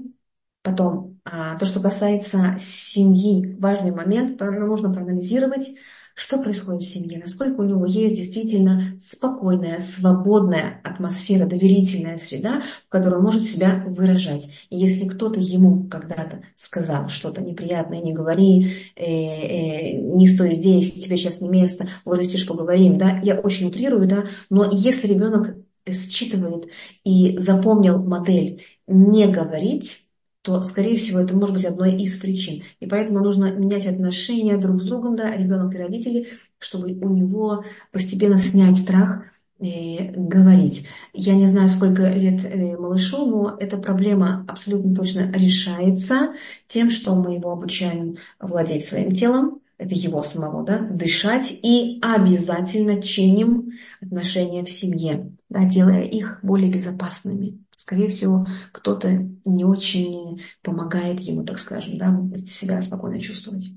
потом 0.63 1.21
а, 1.25 1.57
то, 1.59 1.67
что 1.67 1.81
касается 1.81 2.57
семьи, 2.59 3.57
важный 3.59 3.91
момент, 3.91 4.41
нужно 4.41 4.93
проанализировать, 4.93 5.69
что 6.15 6.39
происходит 6.39 6.83
в 6.83 6.93
семье, 6.93 7.19
насколько 7.19 7.61
у 7.61 7.65
него 7.65 7.87
есть 7.87 8.17
действительно 8.17 8.99
спокойная, 9.01 9.81
свободная 9.81 10.81
атмосфера, 10.85 11.47
доверительная 11.47 12.19
среда, 12.19 12.63
в 12.87 12.91
которой 12.91 13.17
он 13.17 13.25
может 13.25 13.43
себя 13.43 13.85
выражать. 13.87 14.51
И 14.69 14.77
если 14.77 15.09
кто-то 15.09 15.41
ему 15.41 15.89
когда-то 15.89 16.43
сказал 16.55 17.09
что-то 17.09 17.41
неприятное, 17.41 18.03
не 18.03 18.13
говори, 18.13 18.93
э, 18.95 19.05
э, 19.05 19.93
не 19.97 20.27
стой 20.27 20.55
здесь, 20.55 21.03
тебе 21.03 21.17
сейчас 21.17 21.41
не 21.41 21.49
место, 21.49 21.89
вырастешь, 22.05 22.47
поговорим, 22.47 22.99
да, 22.99 23.19
я 23.23 23.41
очень 23.41 23.69
утрирую, 23.69 24.07
да, 24.07 24.25
но 24.51 24.69
если 24.71 25.09
ребенок 25.09 25.57
считывает 25.89 26.69
и 27.05 27.39
запомнил 27.39 28.03
модель 28.03 28.63
не 28.87 29.27
говорить, 29.27 30.02
то, 30.43 30.63
скорее 30.65 30.97
всего, 30.97 31.21
это 31.21 31.37
может 31.37 31.55
быть 31.55 31.65
одной 31.65 31.97
из 31.97 32.19
причин. 32.19 32.65
И 32.81 32.87
поэтому 32.87 33.21
нужно 33.21 33.53
менять 33.53 33.87
отношения 33.87 34.57
друг 34.57 34.83
с 34.83 34.87
другом, 34.87 35.15
да, 35.15 35.35
ребенок 35.37 35.75
и 35.75 35.79
родители, 35.79 36.29
чтобы 36.59 36.89
у 36.89 37.09
него 37.09 37.65
постепенно 37.93 38.37
снять 38.37 38.77
страх 38.77 39.23
э, 39.61 40.11
говорить. 40.11 40.87
Я 41.13 41.37
не 41.37 41.47
знаю, 41.47 41.69
сколько 41.69 42.09
лет 42.11 42.45
э, 42.45 42.77
малышу, 42.77 43.25
но 43.27 43.57
эта 43.59 43.77
проблема 43.77 44.45
абсолютно 44.49 44.95
точно 44.95 45.31
решается 45.31 46.33
тем, 46.67 46.91
что 46.91 47.15
мы 47.15 47.35
его 47.35 47.53
обучаем 47.53 48.17
владеть 48.41 48.85
своим 48.85 49.15
телом, 49.15 49.61
это 49.79 49.95
его 49.95 50.23
самого, 50.23 50.65
да, 50.65 50.79
дышать 50.79 51.57
и 51.63 51.99
обязательно 52.03 53.01
чиним 53.01 53.73
отношения 54.01 54.65
в 54.65 54.71
семье, 54.71 55.31
да, 55.49 55.65
делая 55.65 56.03
их 56.03 56.41
более 56.43 56.71
безопасными 56.71 57.59
скорее 57.83 58.09
всего, 58.09 58.47
кто-то 58.71 59.11
не 59.45 59.65
очень 59.65 60.41
помогает 60.63 61.19
ему, 61.19 61.45
так 61.45 61.59
скажем, 61.59 61.99
да, 61.99 62.17
себя 62.37 62.81
спокойно 62.81 63.19
чувствовать. 63.19 63.73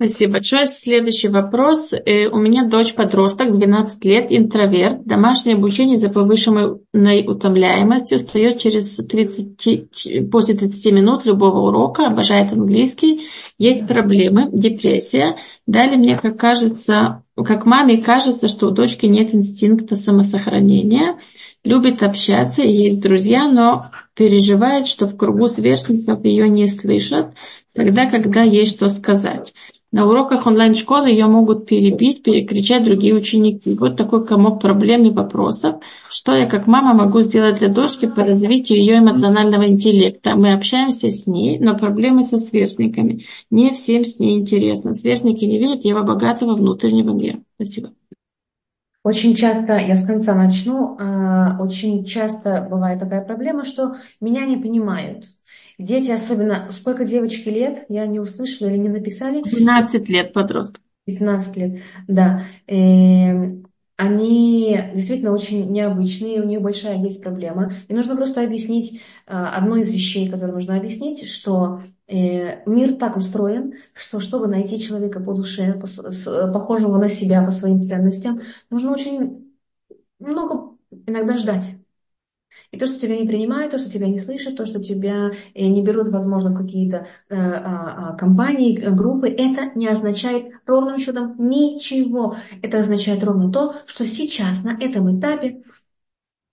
Спасибо 0.00 0.34
большое. 0.34 0.66
Следующий 0.66 1.28
вопрос. 1.28 1.92
Э, 1.92 2.28
у 2.28 2.36
меня 2.36 2.68
дочь 2.68 2.94
подросток, 2.94 3.52
12 3.58 4.04
лет, 4.04 4.26
интроверт. 4.28 5.04
Домашнее 5.04 5.56
обучение 5.56 5.96
за 5.96 6.08
повышенной 6.08 7.26
утомляемостью 7.26 8.18
встает 8.18 8.60
через 8.60 8.94
30, 8.94 10.30
после 10.30 10.54
30 10.54 10.92
минут 10.92 11.24
любого 11.24 11.66
урока, 11.66 12.06
обожает 12.06 12.52
английский. 12.52 13.26
Есть 13.58 13.88
проблемы, 13.88 14.50
депрессия. 14.52 15.36
Далее 15.66 15.96
мне, 15.96 16.16
как 16.16 16.38
кажется, 16.38 17.24
как 17.34 17.66
маме 17.66 18.00
кажется, 18.00 18.46
что 18.46 18.68
у 18.68 18.70
дочки 18.70 19.06
нет 19.06 19.34
инстинкта 19.34 19.96
самосохранения 19.96 21.18
любит 21.68 22.02
общаться, 22.02 22.62
есть 22.62 23.00
друзья, 23.00 23.48
но 23.48 23.90
переживает, 24.14 24.86
что 24.86 25.06
в 25.06 25.16
кругу 25.16 25.48
сверстников 25.48 26.24
ее 26.24 26.48
не 26.48 26.66
слышат, 26.66 27.34
тогда, 27.74 28.10
когда 28.10 28.42
есть 28.42 28.76
что 28.76 28.88
сказать. 28.88 29.52
На 29.90 30.06
уроках 30.06 30.46
онлайн-школы 30.46 31.08
ее 31.08 31.26
могут 31.28 31.66
перебить, 31.66 32.22
перекричать 32.22 32.84
другие 32.84 33.14
ученики. 33.14 33.74
Вот 33.74 33.96
такой 33.96 34.26
комок 34.26 34.60
проблем 34.60 35.04
и 35.04 35.10
вопросов. 35.10 35.76
Что 36.10 36.32
я 36.34 36.46
как 36.46 36.66
мама 36.66 36.92
могу 36.92 37.22
сделать 37.22 37.60
для 37.60 37.68
дочки 37.68 38.04
по 38.04 38.22
развитию 38.22 38.80
ее 38.80 38.98
эмоционального 38.98 39.66
интеллекта? 39.66 40.36
Мы 40.36 40.52
общаемся 40.52 41.10
с 41.10 41.26
ней, 41.26 41.58
но 41.58 41.74
проблемы 41.74 42.22
со 42.22 42.36
сверстниками. 42.36 43.22
Не 43.50 43.70
всем 43.72 44.04
с 44.04 44.18
ней 44.18 44.38
интересно. 44.38 44.92
Сверстники 44.92 45.46
не 45.46 45.58
видят 45.58 45.86
его 45.86 46.02
богатого 46.02 46.54
внутреннего 46.54 47.14
мира. 47.14 47.40
Спасибо. 47.56 47.92
Очень 49.08 49.34
часто, 49.34 49.78
я 49.78 49.96
с 49.96 50.04
конца 50.04 50.34
начну, 50.34 50.94
а, 51.00 51.56
очень 51.62 52.04
часто 52.04 52.66
бывает 52.70 53.00
такая 53.00 53.24
проблема, 53.24 53.64
что 53.64 53.96
меня 54.20 54.44
не 54.44 54.58
понимают. 54.58 55.24
Дети, 55.78 56.10
особенно, 56.10 56.68
сколько 56.72 57.06
девочки 57.06 57.48
лет, 57.48 57.86
я 57.88 58.06
не 58.06 58.20
услышала 58.20 58.68
или 58.68 58.76
не 58.76 58.90
написали? 58.90 59.42
15 59.42 60.10
лет 60.10 60.34
подросток. 60.34 60.82
15 61.06 61.56
лет, 61.56 61.78
да. 62.06 62.42
Эм, 62.66 63.64
они 63.96 64.78
действительно 64.94 65.32
очень 65.32 65.72
необычные, 65.72 66.42
у 66.42 66.44
них 66.44 66.60
большая 66.60 66.98
есть 66.98 67.22
проблема. 67.22 67.72
И 67.88 67.94
нужно 67.94 68.14
просто 68.14 68.42
объяснить 68.42 69.00
а, 69.26 69.56
одну 69.56 69.76
из 69.76 69.90
вещей, 69.90 70.28
которую 70.28 70.56
нужно 70.56 70.76
объяснить, 70.76 71.26
что 71.30 71.80
мир 72.08 72.94
так 72.94 73.16
устроен, 73.16 73.74
что 73.92 74.20
чтобы 74.20 74.46
найти 74.46 74.80
человека 74.80 75.20
по 75.20 75.34
душе, 75.34 75.80
похожего 76.52 76.96
на 76.96 77.10
себя 77.10 77.42
по 77.44 77.50
своим 77.50 77.82
ценностям, 77.82 78.40
нужно 78.70 78.92
очень 78.92 79.54
много 80.18 80.76
иногда 81.06 81.36
ждать. 81.38 81.78
И 82.70 82.78
то, 82.78 82.86
что 82.86 82.98
тебя 82.98 83.18
не 83.18 83.26
принимают, 83.26 83.72
то, 83.72 83.78
что 83.78 83.90
тебя 83.90 84.08
не 84.08 84.18
слышат, 84.18 84.56
то, 84.56 84.66
что 84.66 84.82
тебя 84.82 85.30
э, 85.54 85.66
не 85.66 85.82
берут, 85.82 86.08
возможно, 86.08 86.50
в 86.50 86.56
какие-то 86.56 87.06
э, 87.28 87.34
а, 87.36 88.10
а, 88.12 88.16
компании, 88.16 88.76
группы, 88.76 89.28
это 89.28 89.70
не 89.78 89.86
означает 89.86 90.52
ровным 90.66 90.98
счетом 90.98 91.34
ничего. 91.38 92.36
Это 92.62 92.78
означает 92.78 93.22
ровно 93.24 93.52
то, 93.52 93.74
что 93.86 94.04
сейчас 94.04 94.64
на 94.64 94.76
этом 94.78 95.18
этапе 95.18 95.62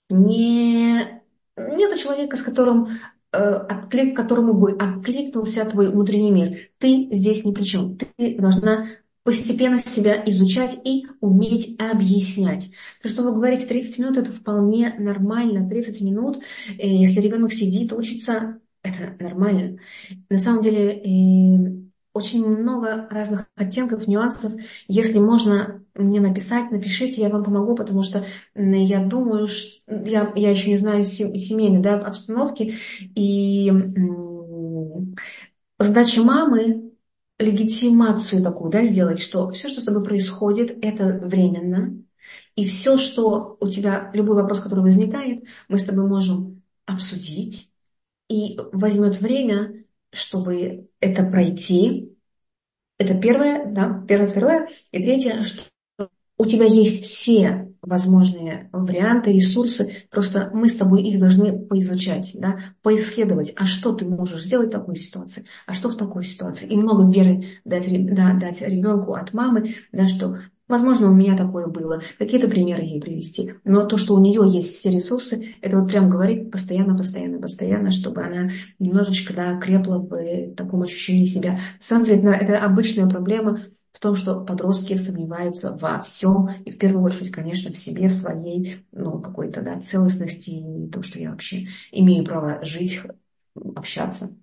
не, 0.10 1.22
нет 1.58 2.00
человека, 2.00 2.38
с 2.38 2.44
которым 2.44 2.88
э, 2.88 2.90
отклик, 3.36 4.16
которому 4.16 4.54
бы 4.54 4.72
откликнулся 4.74 5.66
твой 5.66 5.90
внутренний 5.90 6.32
мир. 6.32 6.58
Ты 6.78 7.10
здесь 7.12 7.46
ни 7.46 7.52
при 7.52 7.64
чем. 7.64 7.98
Ты 7.98 8.38
должна 8.38 8.88
постепенно 9.24 9.80
себя 9.80 10.24
изучать 10.28 10.78
и 10.86 11.08
уметь 11.20 11.76
объяснять. 11.82 12.70
То, 13.02 13.10
что 13.10 13.24
вы 13.24 13.34
говорите 13.34 13.66
30 13.66 14.00
минут, 14.00 14.18
это 14.18 14.32
вполне 14.32 14.94
нормально. 15.00 15.68
30 15.68 16.02
минут, 16.02 16.38
э, 16.78 16.88
если 16.88 17.22
ребенок 17.22 17.52
сидит, 17.52 17.92
учится, 17.92 18.60
это 18.84 19.16
нормально. 19.20 19.80
На 20.30 20.38
самом 20.38 20.62
деле 20.62 20.92
э, 20.92 21.85
очень 22.16 22.48
много 22.48 23.10
разных 23.12 23.50
оттенков, 23.58 24.08
нюансов. 24.08 24.54
Если 24.88 25.20
можно 25.20 25.84
мне 25.94 26.22
написать, 26.22 26.72
напишите, 26.72 27.22
я 27.22 27.28
вам 27.28 27.44
помогу, 27.44 27.76
потому 27.76 28.04
что 28.04 28.26
я 28.56 29.04
думаю, 29.04 29.50
что 29.50 29.82
я, 29.90 30.32
я 30.34 30.50
еще 30.50 30.70
не 30.70 30.78
знаю 30.78 31.04
семейной 31.04 31.82
да, 31.82 32.00
обстановки. 32.00 32.76
И 33.16 33.70
задача 35.78 36.24
мамы 36.24 36.94
легитимацию 37.38 38.42
такую 38.42 38.72
да, 38.72 38.86
сделать, 38.86 39.20
что 39.20 39.52
все, 39.52 39.68
что 39.68 39.82
с 39.82 39.84
тобой 39.84 40.02
происходит, 40.02 40.78
это 40.82 41.20
временно. 41.22 42.02
И 42.56 42.66
все, 42.66 42.98
что 42.98 43.58
у 43.60 43.68
тебя, 43.68 44.10
любой 44.14 44.38
вопрос, 44.38 44.62
который 44.62 44.86
возникает, 44.86 45.44
мы 45.68 45.78
с 45.78 45.84
тобой 45.84 46.08
можем 46.08 46.64
обсудить. 46.86 47.70
И 48.30 48.58
возьмет 48.72 49.20
время, 49.20 49.85
чтобы 50.16 50.90
это 51.00 51.24
пройти. 51.24 52.12
Это 52.98 53.16
первое, 53.16 53.66
да, 53.66 54.04
первое, 54.08 54.28
второе. 54.28 54.68
И 54.92 55.04
третье, 55.04 55.44
что 55.44 55.64
у 56.38 56.46
тебя 56.46 56.66
есть 56.66 57.04
все 57.04 57.72
возможные 57.82 58.70
варианты, 58.74 59.32
ресурсы, 59.32 60.08
просто 60.10 60.50
мы 60.54 60.68
с 60.68 60.76
тобой 60.76 61.04
их 61.04 61.20
должны 61.20 61.58
поизучать, 61.58 62.32
да, 62.36 62.58
поисследовать, 62.82 63.54
а 63.56 63.66
что 63.66 63.94
ты 63.94 64.06
можешь 64.06 64.44
сделать 64.44 64.70
в 64.70 64.72
такой 64.72 64.96
ситуации, 64.96 65.46
а 65.68 65.74
что 65.74 65.90
в 65.90 65.98
такой 65.98 66.24
ситуации. 66.24 66.68
И 66.68 66.76
много 66.76 67.10
веры 67.12 67.46
дать, 67.64 67.86
да, 68.14 68.34
дать 68.34 68.62
ребенку 68.62 69.14
от 69.14 69.34
мамы, 69.34 69.76
да, 69.92 70.08
что 70.08 70.40
Возможно, 70.68 71.12
у 71.12 71.14
меня 71.14 71.38
такое 71.38 71.68
было. 71.68 72.02
Какие-то 72.18 72.48
примеры 72.48 72.82
ей 72.82 73.00
привести. 73.00 73.54
Но 73.64 73.86
то, 73.86 73.98
что 73.98 74.16
у 74.16 74.20
нее 74.20 74.42
есть 74.52 74.76
все 74.76 74.90
ресурсы, 74.90 75.56
это 75.62 75.80
вот 75.80 75.90
прям 75.90 76.10
говорит 76.10 76.52
постоянно, 76.52 76.98
постоянно, 76.98 77.40
постоянно, 77.40 77.92
чтобы 77.92 78.24
она 78.24 78.50
немножечко 78.80 79.34
да, 79.34 79.60
крепла 79.60 80.00
в 80.00 80.56
таком 80.56 80.82
ощущении 80.82 81.26
себя. 81.26 81.54
На 81.54 81.60
самом 81.80 82.06
деле, 82.06 82.30
это 82.32 82.60
обычная 82.60 83.08
проблема 83.08 83.62
в 83.92 84.00
том, 84.00 84.16
что 84.16 84.44
подростки 84.44 84.98
сомневаются 84.98 85.78
во 85.80 86.02
всем, 86.02 86.50
и 86.66 86.72
в 86.72 86.78
первую 86.78 87.04
очередь, 87.04 87.32
конечно, 87.32 87.72
в 87.72 87.78
себе, 87.78 88.10
в 88.10 88.14
своей 88.14 88.86
ну, 88.92 89.22
какой-то 89.22 89.62
да, 89.62 89.80
целостности, 89.80 90.50
и 90.50 90.90
том, 90.90 91.02
что 91.02 91.20
я 91.20 91.30
вообще 91.30 91.68
имею 91.92 92.26
право 92.26 92.60
жить, 92.66 93.00
общаться. 93.76 94.36